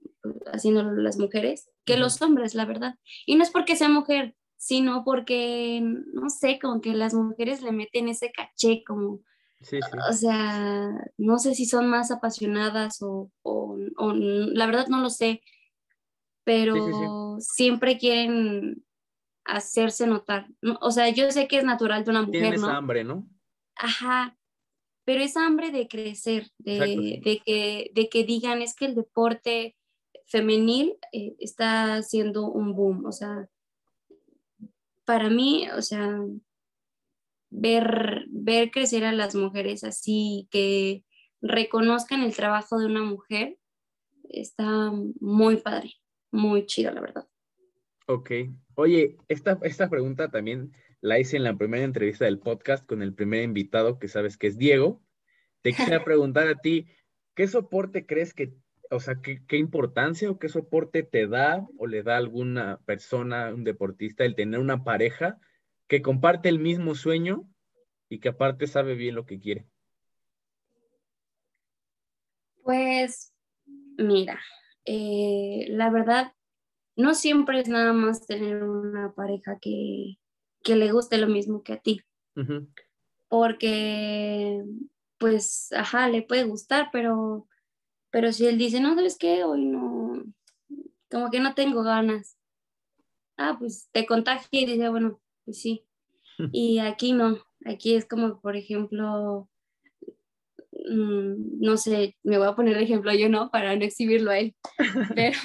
haciendo 0.52 0.82
las 0.82 1.18
mujeres, 1.18 1.70
que 1.84 1.96
los 1.96 2.20
hombres, 2.22 2.54
la 2.54 2.64
verdad. 2.64 2.96
Y 3.24 3.36
no 3.36 3.42
es 3.42 3.50
porque 3.50 3.76
sea 3.76 3.88
mujer, 3.88 4.34
sino 4.56 5.04
porque, 5.04 5.80
no 5.82 6.28
sé, 6.30 6.58
como 6.60 6.80
que 6.80 6.94
las 6.94 7.14
mujeres 7.14 7.62
le 7.62 7.72
meten 7.72 8.08
ese 8.08 8.30
caché, 8.30 8.82
como, 8.84 9.20
o 10.08 10.12
sea, 10.12 10.90
no 11.16 11.38
sé 11.38 11.54
si 11.54 11.66
son 11.66 11.88
más 11.88 12.10
apasionadas 12.10 13.02
o, 13.02 13.30
o, 13.42 13.76
la 14.12 14.66
verdad 14.66 14.86
no 14.88 15.00
lo 15.00 15.10
sé, 15.10 15.42
pero 16.44 17.38
siempre 17.40 17.98
quieren 17.98 18.84
hacerse 19.46 20.06
notar. 20.06 20.48
O 20.80 20.90
sea, 20.90 21.08
yo 21.08 21.30
sé 21.30 21.48
que 21.48 21.58
es 21.58 21.64
natural 21.64 22.04
de 22.04 22.10
una 22.10 22.22
mujer, 22.22 22.42
Tienes 22.42 22.60
¿no? 22.60 22.68
hambre, 22.68 23.04
¿no? 23.04 23.28
Ajá, 23.76 24.36
pero 25.04 25.22
es 25.22 25.36
hambre 25.36 25.70
de 25.70 25.86
crecer, 25.86 26.50
de, 26.58 27.20
que, 27.44 27.90
de 27.94 28.08
que 28.08 28.24
digan, 28.24 28.60
es 28.60 28.74
que 28.74 28.86
el 28.86 28.94
deporte 28.94 29.76
femenil 30.26 30.96
eh, 31.12 31.36
está 31.38 31.94
haciendo 31.94 32.50
un 32.50 32.74
boom. 32.74 33.06
O 33.06 33.12
sea, 33.12 33.48
para 35.04 35.30
mí, 35.30 35.68
o 35.70 35.80
sea, 35.82 36.18
ver, 37.50 38.24
ver 38.28 38.70
crecer 38.72 39.04
a 39.04 39.12
las 39.12 39.36
mujeres 39.36 39.84
así, 39.84 40.48
que 40.50 41.04
reconozcan 41.40 42.22
el 42.22 42.34
trabajo 42.34 42.78
de 42.78 42.86
una 42.86 43.02
mujer, 43.02 43.58
está 44.28 44.90
muy 45.20 45.58
padre, 45.58 45.94
muy 46.32 46.66
chido, 46.66 46.90
la 46.92 47.00
verdad. 47.00 47.28
Ok. 48.06 48.30
Oye, 48.76 49.16
esta, 49.26 49.58
esta 49.62 49.90
pregunta 49.90 50.30
también 50.30 50.72
la 51.00 51.18
hice 51.18 51.36
en 51.36 51.42
la 51.42 51.56
primera 51.56 51.82
entrevista 51.82 52.24
del 52.24 52.38
podcast 52.38 52.86
con 52.86 53.02
el 53.02 53.14
primer 53.14 53.42
invitado 53.42 53.98
que 53.98 54.06
sabes 54.06 54.36
que 54.38 54.46
es 54.46 54.56
Diego. 54.56 55.02
Te 55.62 55.72
quisiera 55.72 56.04
preguntar 56.04 56.46
a 56.46 56.60
ti, 56.60 56.86
¿qué 57.34 57.48
soporte 57.48 58.06
crees 58.06 58.32
que, 58.32 58.54
o 58.90 59.00
sea, 59.00 59.16
qué, 59.22 59.44
qué 59.48 59.56
importancia 59.56 60.30
o 60.30 60.38
qué 60.38 60.48
soporte 60.48 61.02
te 61.02 61.26
da 61.26 61.66
o 61.78 61.88
le 61.88 62.04
da 62.04 62.16
alguna 62.16 62.80
persona, 62.86 63.52
un 63.52 63.64
deportista, 63.64 64.24
el 64.24 64.36
tener 64.36 64.60
una 64.60 64.84
pareja 64.84 65.40
que 65.88 66.00
comparte 66.00 66.48
el 66.48 66.60
mismo 66.60 66.94
sueño 66.94 67.48
y 68.08 68.20
que 68.20 68.28
aparte 68.28 68.68
sabe 68.68 68.94
bien 68.94 69.16
lo 69.16 69.26
que 69.26 69.40
quiere? 69.40 69.66
Pues, 72.62 73.32
mira, 73.96 74.40
eh, 74.84 75.66
la 75.70 75.90
verdad, 75.90 76.35
no 76.96 77.14
siempre 77.14 77.60
es 77.60 77.68
nada 77.68 77.92
más 77.92 78.26
tener 78.26 78.64
una 78.64 79.12
pareja 79.12 79.58
que, 79.60 80.18
le 80.64 80.92
guste 80.92 81.18
lo 81.18 81.28
mismo 81.28 81.62
que 81.62 81.74
a 81.74 81.78
ti. 81.78 82.02
Porque, 83.28 84.64
pues, 85.18 85.72
ajá, 85.72 86.08
le 86.08 86.22
puede 86.22 86.44
gustar, 86.44 86.88
pero, 86.92 87.46
pero 88.10 88.32
si 88.32 88.46
él 88.46 88.58
dice, 88.58 88.80
no, 88.80 88.94
¿sabes 88.94 89.16
qué? 89.16 89.44
Hoy 89.44 89.64
no, 89.64 90.24
como 91.10 91.30
que 91.30 91.40
no 91.40 91.54
tengo 91.54 91.82
ganas. 91.82 92.36
Ah, 93.36 93.56
pues 93.58 93.88
te 93.92 94.06
contagia 94.06 94.48
y 94.60 94.66
dice, 94.66 94.88
bueno, 94.88 95.20
pues 95.44 95.60
sí. 95.60 95.84
Y 96.52 96.78
aquí 96.80 97.12
no, 97.12 97.38
aquí 97.64 97.94
es 97.94 98.06
como, 98.06 98.40
por 98.40 98.56
ejemplo, 98.56 99.48
mm, 100.72 101.60
no 101.60 101.76
sé, 101.76 102.16
me 102.22 102.38
voy 102.38 102.46
a 102.46 102.54
poner 102.54 102.76
de 102.76 102.84
ejemplo 102.84 103.12
yo 103.14 103.28
no, 103.28 103.50
para 103.50 103.74
no 103.74 103.84
exhibirlo 103.84 104.30
a 104.30 104.38
él, 104.38 104.54
pero 105.14 105.38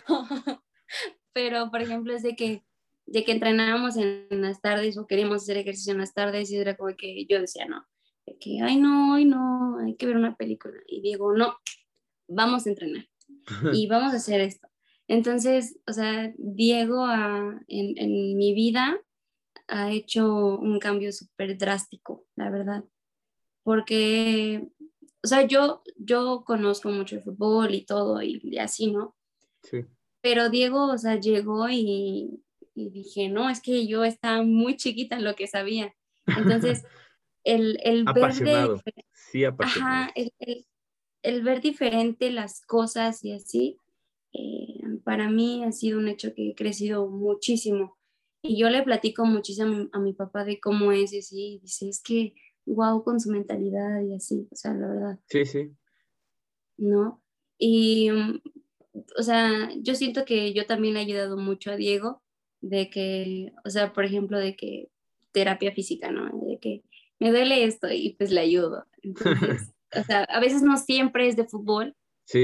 pero 1.34 1.70
por 1.72 1.82
ejemplo 1.82 2.14
es 2.14 2.24
de 2.24 2.36
que, 2.36 2.64
de 3.06 3.24
que 3.24 3.32
entrenábamos 3.32 3.98
en 3.98 4.28
las 4.30 4.62
tardes 4.62 4.98
o 4.98 5.08
queríamos 5.08 5.44
hacer 5.44 5.58
ejercicio 5.58 5.94
en 5.94 6.00
las 6.00 6.14
tardes 6.14 6.52
y 6.52 6.58
era 6.58 6.76
como 6.76 6.96
que 6.96 7.26
yo 7.26 7.40
decía, 7.40 7.66
no, 7.66 7.86
de 8.26 8.38
que, 8.38 8.62
ay 8.62 8.78
no, 8.78 9.16
ay 9.16 9.26
no, 9.26 9.80
hay 9.80 9.96
que 9.96 10.06
ver 10.06 10.18
una 10.18 10.36
película. 10.36 10.78
Y 10.88 11.02
digo, 11.02 11.34
no, 11.34 11.58
vamos 12.28 12.66
a 12.66 12.70
entrenar 12.70 13.08
y 13.74 13.88
vamos 13.88 14.14
a 14.14 14.18
hacer 14.18 14.42
esto. 14.42 14.68
Entonces, 15.08 15.78
o 15.88 15.94
sea, 15.94 16.34
Diego 16.38 17.06
en, 17.68 17.98
en, 17.98 18.38
mi 18.38 18.54
vida 18.54 18.98
ha 19.68 19.92
hecho 19.92 20.58
un 20.58 20.80
cambio 20.80 21.12
súper 21.12 21.58
drástico, 21.58 22.26
la 22.36 22.50
verdad. 22.50 22.86
Porque, 23.64 24.70
o 25.22 25.28
sea, 25.28 25.46
yo, 25.46 25.84
yo 25.98 26.44
conozco 26.46 26.90
mucho 26.90 27.18
el 27.18 27.24
fútbol 27.24 27.76
y 27.76 27.86
todo 27.86 28.22
y, 28.22 28.58
así, 28.58 28.92
¿no? 28.92 29.16
Sí. 29.64 29.86
Pero 30.22 30.50
Diego, 30.50 30.92
o 30.92 30.98
sea, 30.98 31.20
llegó 31.20 31.70
y, 31.70 32.44
y, 32.76 32.90
dije, 32.90 33.30
no, 33.30 33.50
es 33.50 33.62
que 33.62 33.88
yo 33.88 34.04
estaba 34.04 34.44
muy 34.44 34.78
chiquita 34.78 35.16
en 35.16 35.24
lo 35.24 35.36
que 35.36 35.48
sabía. 35.48 35.94
Entonces, 36.26 36.84
el, 37.44 37.80
el 37.84 38.06
ver... 38.06 38.34
Sí, 39.14 39.46
apasionado. 39.46 39.88
Ajá, 39.88 40.12
el, 40.16 40.34
el, 40.40 40.66
el 41.24 41.44
ver 41.44 41.62
diferente 41.62 42.32
las 42.32 42.62
cosas 42.66 43.24
y 43.24 43.34
así, 43.34 43.78
eh, 44.34 44.82
para 45.04 45.30
mí 45.30 45.64
ha 45.64 45.72
sido 45.72 46.00
un 46.00 46.08
hecho 46.08 46.34
que 46.34 46.50
he 46.50 46.56
crecido 46.56 47.08
muchísimo. 47.08 47.98
Y 48.44 48.58
yo 48.58 48.70
le 48.70 48.82
platico 48.84 49.26
muchísimo 49.26 49.88
a 49.92 50.00
mi, 50.00 50.14
papá 50.14 50.44
de 50.44 50.60
cómo 50.60 50.92
es 50.92 51.14
y 51.14 51.20
así, 51.20 51.60
dice, 51.62 51.90
es 51.90 52.02
que 52.02 52.34
wow 52.66 53.04
con 53.04 53.20
su 53.20 53.30
mentalidad 53.30 54.02
y 54.02 54.16
así, 54.16 54.48
o 54.52 54.56
sea, 54.56 54.74
la 54.74 54.88
verdad. 54.88 55.20
Sí, 55.28 55.46
sí. 55.46 55.72
¿No? 56.78 57.22
Y, 57.60 58.10
mm, 58.10 58.42
o 59.18 59.24
sea, 59.24 59.70
yo 59.78 59.96
siento 59.96 60.26
que 60.26 60.54
yo 60.54 60.66
también 60.66 60.94
le 60.94 61.02
he 61.02 61.04
ayudado 61.04 61.38
mucho 61.38 61.72
a 61.72 61.76
Diego, 61.76 62.22
de 62.62 62.89
que, 62.89 63.54
o 63.66 63.70
sea, 63.70 63.94
por 63.94 64.06
ejemplo, 64.06 64.38
de 64.38 64.56
que 64.56 64.89
terapia 65.32 65.72
física, 65.72 66.12
¿no? 66.12 66.30
De 66.46 66.60
que 66.60 66.84
me 67.20 67.32
duele 67.32 67.64
esto 67.64 67.92
y 67.92 68.16
pues 68.18 68.32
le 68.32 68.42
ayudo. 68.42 68.86
Entonces, 69.02 69.74
o 69.96 70.04
sea, 70.04 70.24
a 70.24 70.39
veces 70.39 70.62
no 70.62 70.78
siempre 70.78 71.28
es 71.28 71.36
de 71.36 71.48
fútbol, 71.48 71.96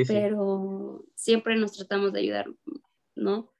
pero 0.08 1.06
siempre 1.16 1.56
nos 1.56 1.74
tratamos 1.74 2.14
de 2.14 2.20
ayudar, 2.20 2.48
¿no? 3.16 3.52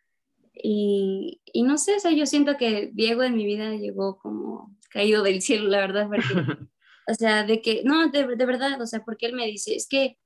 Y, 0.54 1.42
y, 1.46 1.64
no 1.64 1.78
sé, 1.78 1.96
o 1.96 2.00
sea, 2.00 2.12
yo 2.12 2.26
siento 2.26 2.58
que 2.58 2.90
Diego 2.92 3.22
en 3.22 3.36
mi 3.36 3.46
vida 3.46 3.76
llegó 3.76 4.18
como 4.18 4.76
caído 4.90 5.22
del 5.22 5.42
cielo, 5.42 5.70
la 5.70 5.80
verdad, 5.80 6.08
porque, 6.08 6.24
o 7.08 7.14
sea, 7.14 7.44
de 7.44 7.62
que, 7.62 7.84
no, 7.84 8.10
de, 8.10 8.36
de, 8.36 8.46
verdad, 8.46 8.82
o 8.82 8.88
sea, 8.88 9.04
porque 9.06 9.28
él 9.28 9.34
me 9.34 9.46
dice, 9.46 9.76
es 9.76 9.88
que 9.88 10.18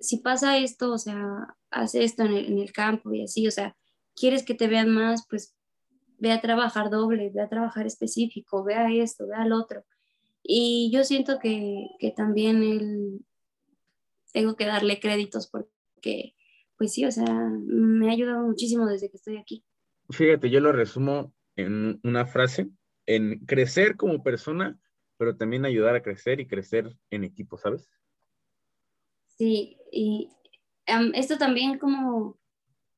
si 0.00 0.18
pasa 0.18 0.58
esto, 0.58 0.92
o 0.92 0.98
sea, 0.98 1.56
hace 1.72 2.04
esto 2.04 2.24
en 2.24 2.34
el, 2.34 2.46
en 2.46 2.58
el 2.58 2.72
campo 2.72 3.12
y 3.12 3.24
así, 3.24 3.46
o 3.46 3.50
sea, 3.50 3.76
quieres 4.14 4.44
que 4.44 4.54
te 4.54 4.68
vean 4.68 4.90
más, 4.90 5.26
pues 5.28 5.56
ve 6.18 6.32
a 6.32 6.40
trabajar 6.40 6.90
doble, 6.90 7.30
ve 7.34 7.40
a 7.40 7.48
trabajar 7.48 7.86
específico, 7.86 8.62
ve 8.62 8.74
a 8.74 8.90
esto, 8.92 9.26
ve 9.26 9.34
al 9.34 9.52
otro. 9.52 9.84
Y 10.42 10.90
yo 10.92 11.04
siento 11.04 11.38
que, 11.38 11.88
que 11.98 12.10
también 12.10 12.62
él, 12.62 13.24
tengo 14.32 14.56
que 14.56 14.66
darle 14.66 14.98
créditos 14.98 15.48
porque, 15.48 16.34
pues 16.76 16.92
sí, 16.92 17.04
o 17.04 17.10
sea, 17.10 17.26
me 17.26 18.08
ha 18.08 18.12
ayudado 18.12 18.46
muchísimo 18.46 18.86
desde 18.86 19.10
que 19.10 19.16
estoy 19.16 19.36
aquí. 19.36 19.64
Fíjate, 20.10 20.50
yo 20.50 20.60
lo 20.60 20.72
resumo 20.72 21.32
en 21.56 22.00
una 22.02 22.26
frase, 22.26 22.68
en 23.06 23.44
crecer 23.46 23.96
como 23.96 24.22
persona, 24.22 24.78
pero 25.16 25.36
también 25.36 25.64
ayudar 25.64 25.94
a 25.94 26.02
crecer 26.02 26.40
y 26.40 26.48
crecer 26.48 26.96
en 27.10 27.24
equipo, 27.24 27.56
¿sabes? 27.56 27.88
Sí, 29.26 29.76
y 29.90 30.30
esto 30.86 31.38
también 31.38 31.78
como 31.78 32.38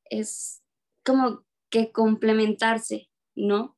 es 0.05 0.63
como 1.05 1.45
que 1.71 1.93
complementarse, 1.93 3.09
¿no? 3.35 3.77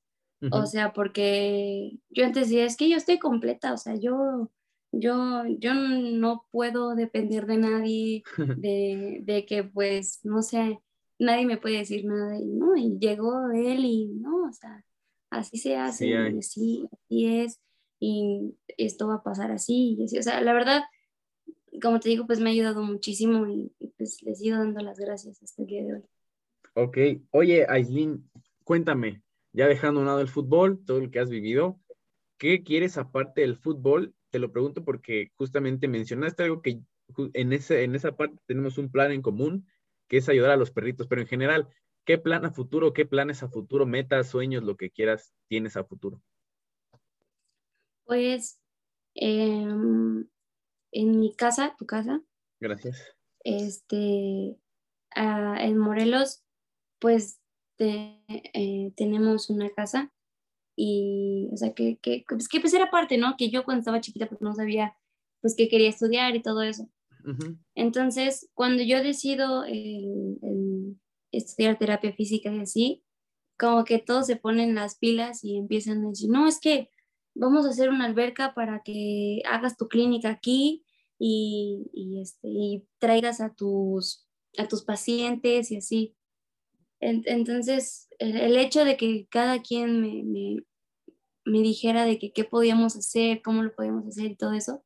O 0.52 0.66
sea, 0.66 0.92
porque 0.92 1.98
yo 2.10 2.24
antes 2.24 2.48
decía, 2.48 2.64
es 2.66 2.76
que 2.76 2.88
yo 2.88 2.96
estoy 2.96 3.18
completa, 3.18 3.72
o 3.72 3.76
sea, 3.78 3.96
yo 3.96 4.50
yo, 4.98 5.44
yo 5.58 5.74
no 5.74 6.46
puedo 6.50 6.94
depender 6.94 7.46
de 7.46 7.56
nadie, 7.58 8.22
de, 8.58 9.20
de, 9.22 9.46
que 9.46 9.64
pues, 9.64 10.20
no 10.24 10.42
sé, 10.42 10.78
nadie 11.18 11.46
me 11.46 11.58
puede 11.58 11.78
decir 11.78 12.04
nada, 12.04 12.38
y, 12.38 12.46
¿no? 12.46 12.76
Y 12.76 12.98
llegó 12.98 13.50
él 13.50 13.84
y, 13.84 14.06
no, 14.08 14.48
o 14.48 14.52
sea, 14.52 14.84
así 15.30 15.58
se 15.58 15.76
hace, 15.76 16.08
y 16.08 16.38
así, 16.38 16.88
es, 17.10 17.60
y 17.98 18.54
esto 18.78 19.08
va 19.08 19.16
a 19.16 19.22
pasar 19.22 19.50
así, 19.50 19.96
y 19.98 20.04
así, 20.04 20.18
o 20.18 20.22
sea, 20.22 20.40
la 20.40 20.52
verdad, 20.52 20.82
como 21.82 22.00
te 22.00 22.08
digo, 22.08 22.26
pues 22.26 22.40
me 22.40 22.50
ha 22.50 22.52
ayudado 22.52 22.82
muchísimo 22.82 23.46
y, 23.46 23.72
pues 23.96 24.22
les 24.22 24.38
sigo 24.38 24.56
dando 24.56 24.80
las 24.80 24.98
gracias 24.98 25.42
hasta 25.42 25.62
el 25.62 25.68
día 25.68 25.84
de 25.84 25.94
hoy. 25.94 26.02
Ok, 26.74 26.98
oye, 27.30 27.66
Aislin, 27.68 28.28
cuéntame, 28.64 29.22
ya 29.52 29.66
dejando 29.66 30.00
a 30.00 30.02
un 30.02 30.06
lado 30.06 30.20
el 30.20 30.28
fútbol, 30.28 30.84
todo 30.84 31.00
lo 31.00 31.10
que 31.10 31.20
has 31.20 31.30
vivido, 31.30 31.80
¿qué 32.38 32.62
quieres 32.62 32.98
aparte 32.98 33.40
del 33.40 33.56
fútbol 33.56 34.14
te 34.30 34.38
lo 34.38 34.52
pregunto 34.52 34.84
porque 34.84 35.32
justamente 35.36 35.88
mencionaste 35.88 36.42
algo 36.42 36.60
que 36.60 36.80
en, 37.32 37.52
ese, 37.54 37.84
en 37.84 37.94
esa 37.94 38.16
parte 38.16 38.36
tenemos 38.44 38.76
un 38.76 38.90
plan 38.90 39.12
en 39.12 39.22
común, 39.22 39.66
que 40.08 40.18
es 40.18 40.28
ayudar 40.28 40.50
a 40.50 40.56
los 40.56 40.70
perritos, 40.70 41.06
pero 41.06 41.22
en 41.22 41.26
general, 41.26 41.68
¿qué 42.04 42.18
plan 42.18 42.44
a 42.44 42.50
futuro, 42.50 42.92
qué 42.92 43.06
planes 43.06 43.42
a 43.42 43.48
futuro, 43.48 43.86
metas, 43.86 44.28
sueños, 44.28 44.62
lo 44.62 44.76
que 44.76 44.90
quieras, 44.90 45.32
tienes 45.48 45.76
a 45.78 45.84
futuro? 45.84 46.20
Pues 48.04 48.60
em, 49.14 50.26
en 50.92 51.18
mi 51.18 51.34
casa, 51.34 51.74
tu 51.78 51.86
casa. 51.86 52.22
Gracias. 52.60 53.14
Este, 53.44 54.58
en 55.14 55.78
Morelos, 55.78 56.42
pues 56.98 57.40
eh, 57.78 58.92
tenemos 58.96 59.50
una 59.50 59.70
casa 59.70 60.12
y, 60.76 61.48
o 61.52 61.56
sea, 61.56 61.72
que, 61.72 61.98
que, 61.98 62.24
pues, 62.28 62.48
que 62.48 62.60
pues 62.60 62.74
era 62.74 62.90
parte, 62.90 63.18
¿no? 63.18 63.36
Que 63.36 63.50
yo 63.50 63.64
cuando 63.64 63.80
estaba 63.80 64.00
chiquita 64.00 64.28
pues 64.28 64.40
no 64.40 64.54
sabía, 64.54 64.96
pues 65.40 65.54
que 65.56 65.68
quería 65.68 65.88
estudiar 65.88 66.34
y 66.36 66.42
todo 66.42 66.62
eso. 66.62 66.88
Entonces, 67.74 68.48
cuando 68.54 68.84
yo 68.84 69.02
decido 69.02 69.64
estudiar 71.32 71.76
terapia 71.76 72.12
física 72.12 72.52
y 72.52 72.60
así, 72.60 73.02
como 73.58 73.84
que 73.84 73.98
todos 73.98 74.26
se 74.26 74.36
ponen 74.36 74.76
las 74.76 74.96
pilas 74.96 75.42
y 75.42 75.56
empiezan 75.56 76.04
a 76.04 76.10
decir, 76.10 76.30
no, 76.30 76.46
es 76.46 76.60
que 76.60 76.90
vamos 77.36 77.66
a 77.66 77.70
hacer 77.70 77.90
una 77.90 78.06
alberca 78.06 78.54
para 78.54 78.82
que 78.82 79.42
hagas 79.44 79.76
tu 79.76 79.88
clínica 79.88 80.30
aquí 80.30 80.84
y, 81.18 81.90
y, 81.92 82.20
este, 82.20 82.48
y 82.48 82.84
traigas 82.98 83.40
a 83.40 83.54
tus, 83.54 84.26
a 84.58 84.66
tus 84.66 84.82
pacientes 84.82 85.70
y 85.70 85.76
así. 85.76 86.16
Entonces, 86.98 88.08
el, 88.18 88.56
hecho 88.56 88.84
de 88.84 88.96
que 88.96 89.26
cada 89.28 89.60
quien 89.62 90.00
me, 90.00 90.62
me, 91.44 91.60
dijera 91.60 92.04
de 92.06 92.18
que 92.18 92.32
qué 92.32 92.44
podíamos 92.44 92.96
hacer, 92.96 93.42
cómo 93.42 93.62
lo 93.62 93.74
podíamos 93.74 94.06
hacer 94.06 94.30
y 94.30 94.36
todo 94.36 94.52
eso, 94.52 94.82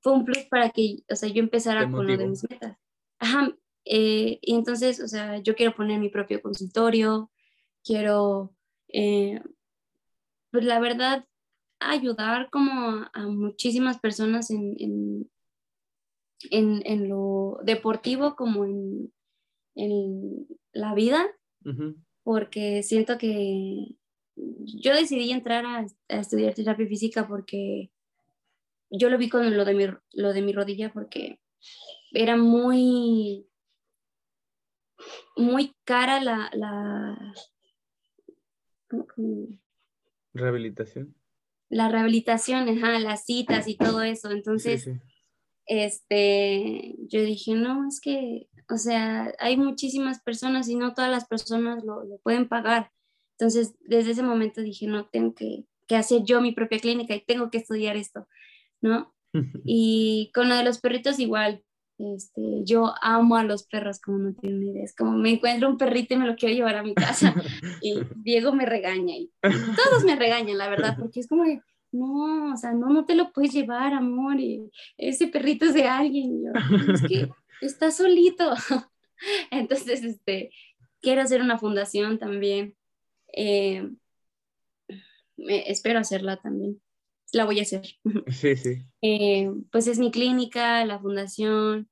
fue 0.00 0.12
un 0.12 0.24
plus 0.24 0.44
para 0.50 0.70
que, 0.70 0.98
o 1.10 1.16
sea, 1.16 1.30
yo 1.30 1.42
empezara 1.42 1.90
con 1.90 2.06
lo 2.06 2.16
de 2.16 2.28
mis 2.28 2.48
metas. 2.48 2.76
Ajá, 3.18 3.56
eh, 3.86 4.38
y 4.42 4.54
entonces, 4.54 5.00
o 5.00 5.08
sea, 5.08 5.38
yo 5.38 5.56
quiero 5.56 5.74
poner 5.74 5.98
mi 5.98 6.10
propio 6.10 6.42
consultorio, 6.42 7.30
quiero, 7.82 8.54
eh, 8.88 9.40
pues 10.50 10.64
la 10.64 10.78
verdad, 10.78 11.24
ayudar 11.80 12.50
como 12.50 13.06
a, 13.12 13.26
muchísimas 13.26 13.98
personas 13.98 14.50
en, 14.50 14.74
en, 16.50 16.82
en, 16.84 17.08
lo 17.08 17.58
deportivo 17.64 18.36
como 18.36 18.64
en, 18.64 19.12
en 19.74 20.46
la 20.72 20.94
vida 20.94 21.26
porque 22.22 22.82
siento 22.82 23.18
que 23.18 23.96
yo 24.36 24.94
decidí 24.94 25.32
entrar 25.32 25.64
a, 25.66 25.86
estudiar 26.08 26.54
terapia 26.54 26.86
física 26.86 27.26
porque 27.26 27.90
yo 28.90 29.10
lo 29.10 29.18
vi 29.18 29.28
con 29.28 29.56
lo 29.56 29.64
de 29.64 29.74
mi, 29.74 29.86
lo 30.12 30.32
de 30.32 30.42
mi 30.42 30.52
rodilla 30.52 30.92
porque 30.92 31.40
era 32.12 32.36
muy, 32.36 33.46
muy 35.36 35.74
cara 35.84 36.22
la, 36.22 36.50
la 36.54 37.34
rehabilitación. 40.32 41.14
La 41.68 41.88
rehabilitación, 41.88 42.68
ajá, 42.68 42.98
las 42.98 43.24
citas 43.24 43.68
y 43.68 43.76
todo 43.76 44.02
eso. 44.02 44.30
Entonces, 44.30 44.90
este, 45.66 46.94
yo 47.08 47.22
dije, 47.22 47.54
no, 47.54 47.86
es 47.86 48.00
que 48.00 48.48
o 48.70 48.76
sea, 48.76 49.32
hay 49.38 49.56
muchísimas 49.56 50.20
personas 50.22 50.68
y 50.68 50.76
no 50.76 50.94
todas 50.94 51.10
las 51.10 51.26
personas 51.26 51.84
lo, 51.84 52.04
pueden 52.22 52.48
pagar. 52.48 52.92
Entonces, 53.38 53.74
desde 53.80 54.10
ese 54.10 54.22
momento 54.22 54.60
dije, 54.60 54.86
no, 54.86 55.06
tengo 55.06 55.34
que, 55.34 55.64
hacer 55.96 56.22
yo 56.24 56.42
mi 56.42 56.52
propia 56.52 56.78
clínica 56.78 57.14
y 57.14 57.24
tengo 57.24 57.50
que 57.50 57.58
estudiar 57.58 57.96
esto, 57.96 58.28
¿no? 58.82 59.14
y 59.64 60.30
con 60.34 60.48
lo 60.48 60.56
de 60.56 60.64
los 60.64 60.80
perritos 60.80 61.18
igual, 61.18 61.64
este, 61.98 62.62
yo 62.64 62.94
amo 63.02 63.36
a 63.36 63.42
los 63.42 63.64
perros, 63.64 64.00
como 64.00 64.18
no 64.18 64.34
tienen 64.34 64.62
idea. 64.62 64.84
Es 64.84 64.94
como 64.94 65.12
me 65.12 65.30
encuentro 65.30 65.68
un 65.68 65.76
perrito 65.76 66.14
y 66.14 66.18
me 66.18 66.26
lo 66.26 66.36
quiero 66.36 66.54
llevar 66.54 66.76
a 66.76 66.82
mi 66.82 66.94
casa. 66.94 67.34
y 67.82 68.00
Diego 68.16 68.52
me 68.52 68.66
regaña 68.66 69.16
y 69.16 69.30
todos 69.42 70.04
me 70.04 70.16
regañan, 70.16 70.58
la 70.58 70.68
verdad, 70.68 70.96
porque 70.98 71.20
es 71.20 71.28
como 71.28 71.44
que, 71.44 71.60
no, 71.90 72.52
o 72.52 72.56
sea, 72.56 72.72
no, 72.72 72.88
no 72.88 73.04
te 73.04 73.14
lo 73.14 73.32
puedes 73.32 73.52
llevar, 73.52 73.94
amor. 73.94 74.38
Y 74.38 74.70
ese 74.96 75.26
perrito 75.26 75.66
es 75.66 75.74
de 75.74 75.84
alguien. 75.84 76.44
es 76.92 77.02
que 77.02 77.28
está 77.60 77.90
solito. 77.90 78.54
Entonces, 79.50 80.04
este, 80.04 80.50
quiero 81.00 81.22
hacer 81.22 81.40
una 81.40 81.58
fundación 81.58 82.18
también. 82.18 82.76
Eh, 83.32 83.90
espero 85.36 85.98
hacerla 85.98 86.36
también. 86.36 86.80
La 87.32 87.44
voy 87.44 87.58
a 87.58 87.62
hacer. 87.62 87.82
Sí, 88.28 88.56
sí. 88.56 88.84
Eh, 89.02 89.50
pues 89.70 89.86
es 89.86 89.98
mi 89.98 90.10
clínica, 90.10 90.84
la 90.84 90.98
fundación. 90.98 91.88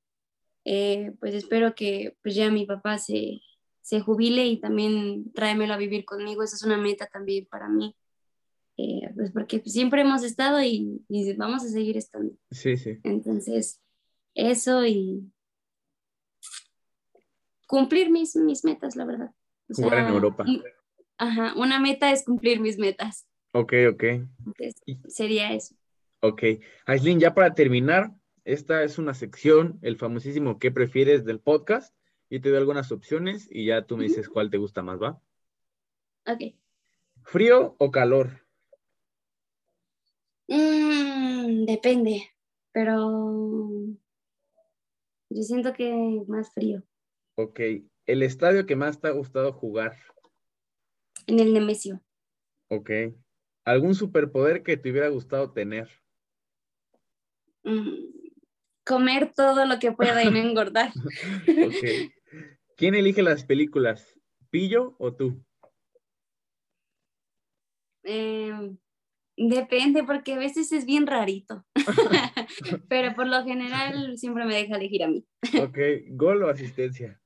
Eh, 0.64 1.12
pues 1.20 1.34
espero 1.34 1.74
que 1.74 2.16
pues 2.22 2.34
ya 2.34 2.50
mi 2.50 2.66
papá 2.66 2.98
se, 2.98 3.40
se 3.82 4.00
jubile 4.00 4.46
y 4.46 4.60
también 4.60 5.32
tráemelo 5.32 5.74
a 5.74 5.78
vivir 5.78 6.04
conmigo. 6.04 6.42
Esa 6.42 6.56
es 6.56 6.62
una 6.62 6.76
meta 6.76 7.06
también 7.06 7.46
para 7.46 7.68
mí. 7.68 7.96
Eh, 8.78 9.10
pues 9.14 9.30
porque 9.32 9.62
siempre 9.64 10.02
hemos 10.02 10.22
estado 10.22 10.62
y, 10.62 11.02
vamos 11.36 11.64
a 11.64 11.68
seguir 11.68 11.96
estando. 11.96 12.34
Sí, 12.50 12.76
sí. 12.76 12.98
Entonces, 13.04 13.80
eso 14.34 14.84
y 14.84 15.32
cumplir 17.66 18.10
mis, 18.10 18.36
mis 18.36 18.64
metas, 18.64 18.96
la 18.96 19.04
verdad. 19.04 19.30
Jugar 19.68 20.00
en 20.00 20.08
Europa. 20.08 20.44
Ajá, 21.18 21.54
una 21.56 21.80
meta 21.80 22.10
es 22.12 22.24
cumplir 22.24 22.60
mis 22.60 22.78
metas. 22.78 23.26
Ok, 23.58 23.72
ok. 23.90 24.04
sería 25.08 25.52
eso. 25.52 25.74
Ok. 26.20 26.42
Aislinn, 26.86 27.20
ya 27.20 27.34
para 27.34 27.54
terminar, 27.54 28.12
esta 28.44 28.82
es 28.82 28.98
una 28.98 29.14
sección, 29.14 29.78
el 29.82 29.96
famosísimo 29.96 30.58
¿qué 30.58 30.70
prefieres 30.70 31.24
del 31.24 31.40
podcast? 31.40 31.96
y 32.28 32.40
te 32.40 32.48
doy 32.48 32.58
algunas 32.58 32.90
opciones 32.92 33.48
y 33.50 33.66
ya 33.66 33.86
tú 33.86 33.96
me 33.96 34.04
dices 34.04 34.28
cuál 34.28 34.50
te 34.50 34.58
gusta 34.58 34.82
más, 34.82 35.00
¿va? 35.00 35.20
Ok. 36.26 36.54
¿Frío 37.22 37.76
o 37.78 37.90
calor? 37.90 38.44
Mm, 40.48 41.64
depende, 41.64 42.22
pero 42.72 43.60
yo 45.30 45.42
siento 45.42 45.72
que 45.72 46.24
más 46.26 46.52
frío. 46.52 46.82
Ok. 47.36 47.60
¿El 48.06 48.22
estadio 48.22 48.66
que 48.66 48.76
más 48.76 49.00
te 49.00 49.08
ha 49.08 49.12
gustado 49.12 49.52
jugar? 49.52 49.96
En 51.26 51.40
el 51.40 51.52
Nemesio. 51.52 52.00
Ok. 52.68 52.90
¿Algún 53.66 53.96
superpoder 53.96 54.62
que 54.62 54.76
te 54.76 54.92
hubiera 54.92 55.08
gustado 55.08 55.50
tener? 55.50 55.88
Mm, 57.64 58.12
comer 58.84 59.32
todo 59.34 59.66
lo 59.66 59.80
que 59.80 59.90
pueda 59.90 60.22
y 60.22 60.30
no 60.30 60.38
engordar. 60.38 60.92
¿Quién 62.76 62.94
elige 62.94 63.22
las 63.22 63.44
películas? 63.44 64.20
¿Pillo 64.50 64.94
o 65.00 65.12
tú? 65.12 65.44
Em, 68.04 68.78
depende, 69.36 70.04
porque 70.04 70.34
a 70.34 70.38
veces 70.38 70.70
es 70.70 70.86
bien 70.86 71.08
rarito. 71.08 71.66
Pero 72.88 73.16
por 73.16 73.26
lo 73.26 73.42
general 73.42 74.16
siempre 74.16 74.44
me 74.44 74.54
deja 74.54 74.76
elegir 74.76 75.02
a 75.02 75.08
mí. 75.08 75.26
ok, 75.60 75.78
¿gol 76.10 76.44
o 76.44 76.50
asistencia? 76.50 77.20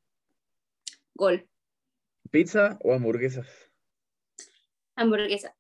Gol. 1.13 1.47
¿Pizza 2.31 2.79
o 2.83 2.95
hamburguesas? 2.95 3.47
Hamburguesa. 4.97 5.55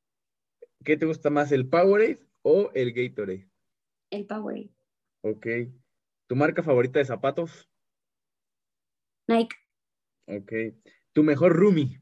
¿Qué 0.84 0.96
te 0.96 1.06
gusta 1.06 1.28
más, 1.28 1.52
el 1.52 1.68
Powerade 1.68 2.20
o 2.42 2.70
el 2.74 2.92
Gatorade? 2.92 3.48
El 4.10 4.26
Powerade. 4.26 4.70
Ok. 5.22 5.46
¿Tu 6.26 6.36
marca 6.36 6.62
favorita 6.62 6.98
de 6.98 7.04
zapatos? 7.04 7.68
Nike. 9.26 9.56
Ok. 10.26 10.52
¿Tu 11.12 11.22
mejor 11.22 11.54
roomie? 11.54 12.00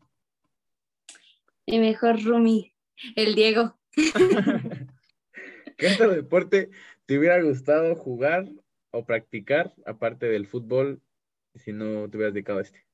Mi 1.66 1.80
mejor 1.80 2.22
roomie, 2.22 2.74
el 3.16 3.34
Diego. 3.34 3.78
¿Qué 5.76 5.88
otro 5.88 6.10
deporte 6.10 6.70
te 7.06 7.18
hubiera 7.18 7.42
gustado 7.42 7.96
jugar 7.96 8.48
o 8.90 9.04
practicar, 9.04 9.74
aparte 9.86 10.26
del 10.26 10.46
fútbol, 10.46 11.02
si 11.54 11.72
no 11.72 12.08
te 12.08 12.16
hubieras 12.16 12.32
dedicado 12.32 12.60
a 12.60 12.62
este? 12.62 12.86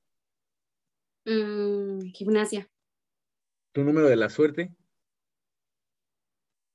Mm, 1.27 2.11
gimnasia. 2.13 2.71
¿Tu 3.73 3.85
número 3.85 4.09
de 4.09 4.17
la 4.17 4.31
suerte? 4.31 4.75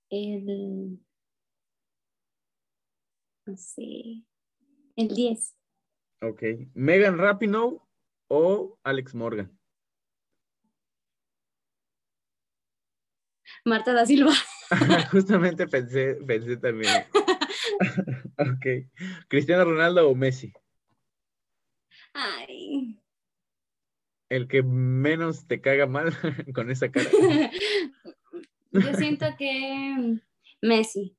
El. 0.10 1.00
No 3.46 3.58
sé. 3.58 4.24
El 4.96 5.08
10. 5.10 5.56
Ok. 6.22 6.44
¿Megan 6.74 7.18
Rapinoe 7.18 7.80
o 8.28 8.78
Alex 8.84 9.16
Morgan? 9.16 9.58
Marta 13.66 13.94
da 13.94 14.06
Silva. 14.06 14.34
Justamente 15.12 15.68
pensé, 15.68 16.16
pensé 16.26 16.58
también. 16.58 16.92
ok. 18.38 18.88
¿Cristiano 19.28 19.66
Ronaldo 19.66 20.10
o 20.10 20.16
Messi? 20.16 20.54
Ay. 22.14 23.00
El 24.30 24.48
que 24.48 24.62
menos 24.64 25.48
te 25.48 25.62
caga 25.62 25.88
mal 25.88 26.14
con 26.54 26.70
esa 26.70 26.92
cara. 26.92 27.10
Yo 28.72 28.94
siento 28.94 29.26
que 29.38 30.20
Messi. 30.62 31.16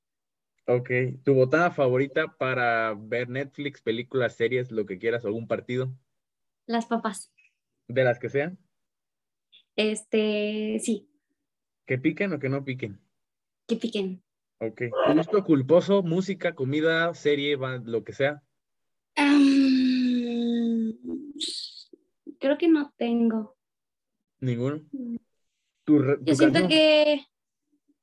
Ok. 0.67 0.91
¿Tu 1.25 1.35
botada 1.35 1.71
favorita 1.71 2.37
para 2.39 2.95
ver 2.95 3.29
Netflix, 3.29 3.83
películas, 3.83 4.37
series, 4.37 4.71
lo 4.71 4.87
que 4.87 4.99
quieras, 4.99 5.25
algún 5.25 5.49
partido? 5.49 5.93
Las 6.67 6.87
papas. 6.87 7.33
¿De 7.89 8.05
las 8.05 8.19
que 8.19 8.29
sean? 8.29 8.59
Este, 9.75 10.79
sí. 10.81 11.09
¿Que 11.87 11.99
piquen 11.99 12.33
o 12.33 12.39
que 12.39 12.49
no 12.49 12.65
piquen? 12.65 13.01
Que 13.67 13.77
piquen. 13.77 14.23
Ok. 14.59 14.83
¿Gusto 15.15 15.45
culposo, 15.45 16.03
música, 16.03 16.55
comida, 16.55 17.15
serie, 17.15 17.57
lo 17.85 18.05
que 18.05 18.13
sea? 18.13 18.43
creo 22.41 22.59
que 22.59 22.69
no 22.69 22.93
tengo. 22.97 23.57
¿Ninguno? 24.41 24.83
Yo 25.87 26.35
siento 26.35 26.67
que 26.67 27.27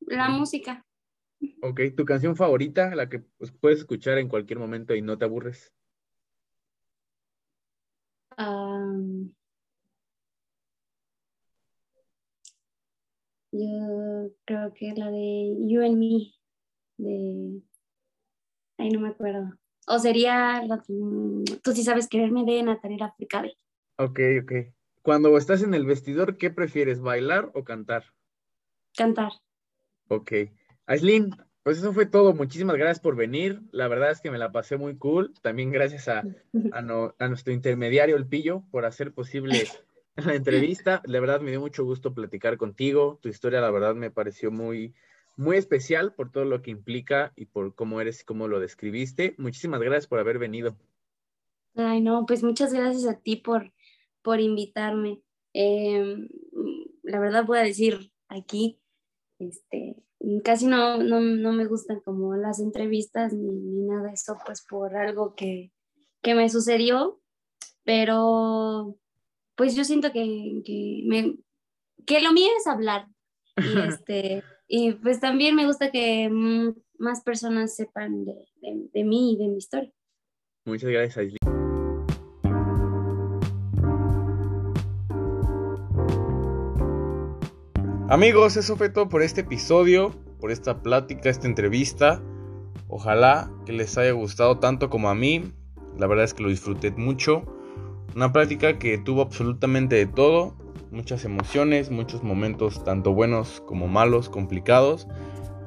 la 0.08 0.30
música. 0.30 0.86
Ok, 1.62 1.82
¿tu 1.96 2.06
canción 2.06 2.36
favorita, 2.36 2.96
la 2.96 3.10
que 3.10 3.20
pues, 3.20 3.52
puedes 3.52 3.80
escuchar 3.80 4.18
en 4.18 4.30
cualquier 4.30 4.60
momento 4.60 4.96
y 4.96 5.02
no 5.02 5.18
te 5.18 5.26
aburres? 5.26 5.74
yo 13.52 14.30
creo 14.46 14.74
que 14.74 14.94
la 14.96 15.10
de 15.10 15.58
You 15.68 15.82
and 15.84 15.98
Me, 15.98 16.34
de... 16.98 17.62
Ay, 18.78 18.90
no 18.92 19.00
me 19.00 19.10
acuerdo. 19.10 19.58
O 19.88 19.98
sería 19.98 20.62
la, 20.64 20.84
Tú 20.84 21.72
sí 21.74 21.84
sabes 21.84 22.08
quererme 22.08 22.46
de 22.46 22.62
Natalia 22.62 23.12
Fricabe. 23.18 23.58
Ok, 23.98 24.20
ok. 24.44 24.52
Cuando 25.02 25.36
estás 25.38 25.64
en 25.64 25.74
el 25.74 25.86
vestidor, 25.86 26.38
¿qué 26.38 26.52
prefieres, 26.52 27.00
bailar 27.00 27.50
o 27.56 27.64
cantar? 27.64 28.04
Cantar. 28.96 29.32
Ok. 30.08 30.32
Aislinn, 30.86 31.36
pues 31.64 31.80
eso 31.80 31.92
fue 31.92 32.06
todo. 32.06 32.34
Muchísimas 32.34 32.78
gracias 32.78 33.02
por 33.02 33.16
venir. 33.16 33.62
La 33.72 33.88
verdad 33.88 34.12
es 34.12 34.22
que 34.22 34.32
me 34.32 34.38
la 34.38 34.54
pasé 34.54 34.78
muy 34.78 34.98
cool. 34.98 35.34
También 35.42 35.72
gracias 35.72 36.08
a, 36.08 36.24
a, 36.72 37.28
nuestro 37.28 37.52
intermediario, 37.52 38.16
el 38.16 38.26
Pillo, 38.26 38.64
por 38.72 38.86
hacer 38.86 39.14
posible 39.14 39.68
la 40.16 40.34
entrevista. 40.34 41.02
La 41.06 41.20
verdad 41.20 41.42
me 41.42 41.52
dio 41.52 41.60
mucho 41.60 41.84
gusto 41.84 42.14
platicar 42.14 42.56
contigo. 42.56 43.20
Tu 43.22 43.28
historia, 43.28 43.60
la 43.60 43.70
verdad, 43.70 43.96
me 43.96 44.12
pareció 44.12 44.50
muy, 44.50 44.94
muy 45.36 45.58
especial 45.58 46.14
por 46.14 46.32
todo 46.32 46.46
lo 46.46 46.62
que 46.62 46.72
implica 46.72 47.34
y 47.36 47.48
por 47.48 47.76
cómo 47.76 48.00
eres 48.00 48.22
y 48.22 48.24
cómo 48.24 48.48
lo 48.48 48.62
describiste. 48.62 49.36
Muchísimas 49.38 49.82
gracias 49.82 50.08
por 50.08 50.20
haber 50.20 50.40
venido. 50.40 50.78
Ay, 51.76 52.00
no, 52.02 52.26
pues 52.26 52.44
muchas 52.44 52.74
gracias 52.74 53.06
a 53.06 53.20
ti 53.20 53.36
por, 53.36 53.74
por 54.22 54.40
invitarme. 54.40 55.22
Em, 55.54 56.30
la 57.04 57.20
verdad 57.20 57.46
voy 57.46 57.60
a 57.60 57.64
decir 57.64 58.12
aquí, 58.30 58.80
este, 59.38 59.96
casi 60.44 60.68
no, 60.68 60.98
no, 60.98 61.20
no, 61.22 61.52
me 61.54 61.66
gustan 61.66 62.00
como 62.02 62.36
las 62.36 62.60
entrevistas 62.60 63.34
ni, 63.34 63.82
nada 63.84 64.08
de 64.08 64.14
eso, 64.14 64.38
pues 64.46 64.66
por 64.68 64.96
algo 64.96 65.36
que, 65.36 65.72
que, 66.22 66.36
me 66.36 66.50
sucedió, 66.50 67.22
pero 67.84 68.98
pues 69.56 69.76
yo 69.76 69.84
siento 69.84 70.12
que, 70.12 70.62
que, 70.66 71.04
me, 71.06 71.38
que 72.06 72.22
lo 72.22 72.32
mío 72.32 72.50
es 72.58 72.68
hablar. 72.68 73.08
Y, 73.58 73.80
este, 73.88 74.44
y 74.68 74.94
pues 74.94 75.20
también 75.20 75.56
me 75.56 75.66
gusta 75.66 75.92
que 75.92 76.30
más 76.98 77.24
personas 77.24 77.76
sepan 77.76 78.26
de, 78.26 78.34
de, 78.62 78.90
de 78.94 79.04
mí 79.04 79.34
y 79.34 79.38
de 79.38 79.48
mi 79.48 79.58
historia. 79.58 79.92
Muchas 80.66 80.90
gracias, 80.90 81.18
Aislinn. 81.18 81.47
Amigos, 88.10 88.56
eso 88.56 88.78
fue 88.78 88.88
todo 88.88 89.10
por 89.10 89.22
este 89.22 89.42
episodio, 89.42 90.12
por 90.40 90.50
esta 90.50 90.82
plática, 90.82 91.30
esta 91.30 91.46
entrevista. 91.46 92.22
Ojalá 92.88 93.52
que 93.66 93.74
les 93.74 93.98
haya 93.98 94.14
gustado 94.14 94.60
tanto 94.60 94.90
como 94.90 95.10
a 95.10 95.16
mí. 95.16 95.52
La 95.98 96.08
verdad 96.08 96.24
es 96.24 96.34
que 96.34 96.42
lo 96.42 96.48
disfruté 96.48 96.92
mucho. 96.92 97.44
Una 98.16 98.32
plática 98.32 98.80
que 98.80 98.98
tuvo 98.98 99.24
absolutamente 99.24 99.98
de 99.98 100.06
todo. 100.06 100.56
Muchas 100.90 101.26
emociones, 101.26 101.92
muchos 101.92 102.24
momentos 102.24 102.82
tanto 102.86 103.14
buenos 103.14 103.62
como 103.68 103.90
malos, 103.90 104.30
complicados. 104.30 105.06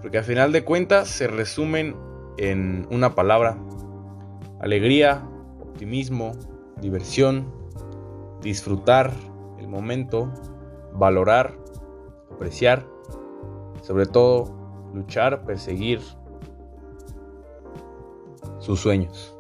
Porque 0.01 0.17
al 0.17 0.25
final 0.25 0.51
de 0.51 0.65
cuentas 0.65 1.09
se 1.09 1.27
resumen 1.27 1.95
en 2.39 2.87
una 2.91 3.15
palabra. 3.15 3.59
Alegría, 4.63 5.29
optimismo, 5.61 6.33
diversión, 6.81 7.53
disfrutar 8.41 9.13
el 9.59 9.69
momento, 9.69 10.33
valorar 10.95 11.61
apreciar, 12.41 12.87
sobre 13.83 14.07
todo 14.07 14.47
luchar, 14.95 15.45
perseguir 15.45 16.01
sus 18.61 18.81
sueños. 18.81 19.37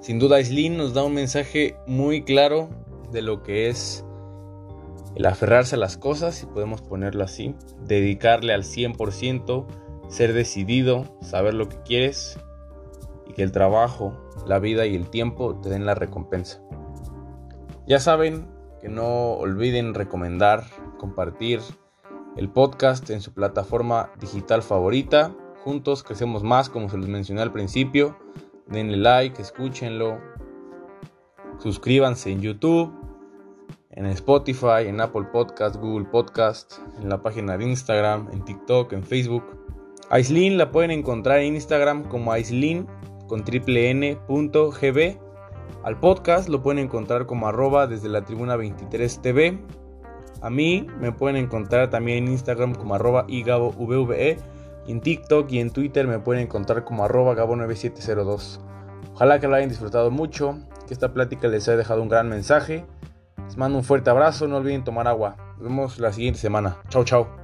Sin 0.00 0.18
duda, 0.18 0.36
Aislinn 0.36 0.76
nos 0.76 0.94
da 0.94 1.04
un 1.04 1.14
mensaje 1.14 1.76
muy 1.86 2.24
claro 2.24 2.70
de 3.12 3.22
lo 3.22 3.44
que 3.44 3.68
es 3.68 4.04
el 5.14 5.26
aferrarse 5.26 5.76
a 5.76 5.78
las 5.78 5.96
cosas, 5.96 6.34
si 6.34 6.46
podemos 6.46 6.82
ponerlo 6.82 7.22
así, 7.22 7.54
dedicarle 7.86 8.52
al 8.52 8.64
100%, 8.64 9.66
ser 10.08 10.32
decidido, 10.32 11.04
saber 11.20 11.54
lo 11.54 11.68
que 11.68 11.80
quieres 11.84 12.36
y 13.28 13.32
que 13.34 13.44
el 13.44 13.52
trabajo, 13.52 14.12
la 14.44 14.58
vida 14.58 14.86
y 14.86 14.96
el 14.96 15.08
tiempo 15.08 15.54
te 15.60 15.68
den 15.68 15.86
la 15.86 15.94
recompensa. 15.94 16.60
Ya 17.86 18.00
saben 18.00 18.48
que 18.80 18.88
no 18.88 19.34
olviden 19.34 19.94
recomendar, 19.94 20.64
compartir 20.98 21.60
el 22.36 22.48
podcast 22.48 23.10
en 23.10 23.20
su 23.20 23.32
plataforma 23.32 24.10
digital 24.20 24.62
favorita. 24.62 25.34
Juntos 25.62 26.02
crecemos 26.02 26.42
más, 26.42 26.68
como 26.68 26.88
se 26.88 26.98
les 26.98 27.08
mencioné 27.08 27.42
al 27.42 27.52
principio. 27.52 28.16
Denle 28.66 28.96
like, 28.96 29.40
escúchenlo. 29.40 30.18
Suscríbanse 31.58 32.32
en 32.32 32.40
YouTube, 32.40 32.92
en 33.90 34.06
Spotify, 34.06 34.86
en 34.86 35.00
Apple 35.00 35.28
Podcast, 35.32 35.76
Google 35.76 36.06
Podcast, 36.06 36.78
en 37.00 37.08
la 37.08 37.22
página 37.22 37.56
de 37.56 37.64
Instagram, 37.64 38.28
en 38.32 38.44
TikTok, 38.44 38.92
en 38.92 39.04
Facebook. 39.04 39.44
Aislin 40.10 40.58
la 40.58 40.70
pueden 40.70 40.90
encontrar 40.90 41.38
en 41.38 41.54
Instagram 41.54 42.04
como 42.04 42.32
Aislin 42.32 42.86
con 43.28 43.44
triple 43.44 43.90
n.gb. 43.90 45.18
Al 45.84 46.00
podcast 46.00 46.48
lo 46.48 46.62
pueden 46.62 46.84
encontrar 46.84 47.26
como 47.26 47.46
desde 47.86 48.08
la 48.08 48.24
tribuna 48.24 48.56
23 48.56 49.22
TV. 49.22 49.58
A 50.44 50.50
mí 50.50 50.86
me 51.00 51.10
pueden 51.10 51.36
encontrar 51.36 51.88
también 51.88 52.24
en 52.24 52.32
Instagram 52.32 52.74
como 52.74 52.94
arroba. 52.94 53.24
Y 53.26 53.42
en 54.86 55.00
TikTok 55.00 55.50
y 55.50 55.58
en 55.58 55.70
Twitter 55.70 56.06
me 56.06 56.18
pueden 56.18 56.42
encontrar 56.42 56.84
como 56.84 57.02
arroba 57.02 57.34
gabo9702. 57.34 58.60
Ojalá 59.14 59.40
que 59.40 59.48
lo 59.48 59.54
hayan 59.54 59.70
disfrutado 59.70 60.10
mucho, 60.10 60.58
que 60.86 60.92
esta 60.92 61.14
plática 61.14 61.48
les 61.48 61.66
haya 61.66 61.78
dejado 61.78 62.02
un 62.02 62.10
gran 62.10 62.28
mensaje. 62.28 62.84
Les 63.46 63.56
mando 63.56 63.78
un 63.78 63.84
fuerte 63.84 64.10
abrazo, 64.10 64.46
no 64.46 64.58
olviden 64.58 64.84
tomar 64.84 65.08
agua. 65.08 65.36
Nos 65.54 65.62
vemos 65.62 65.98
la 65.98 66.12
siguiente 66.12 66.40
semana. 66.40 66.76
Chao, 66.90 67.04
chao. 67.04 67.43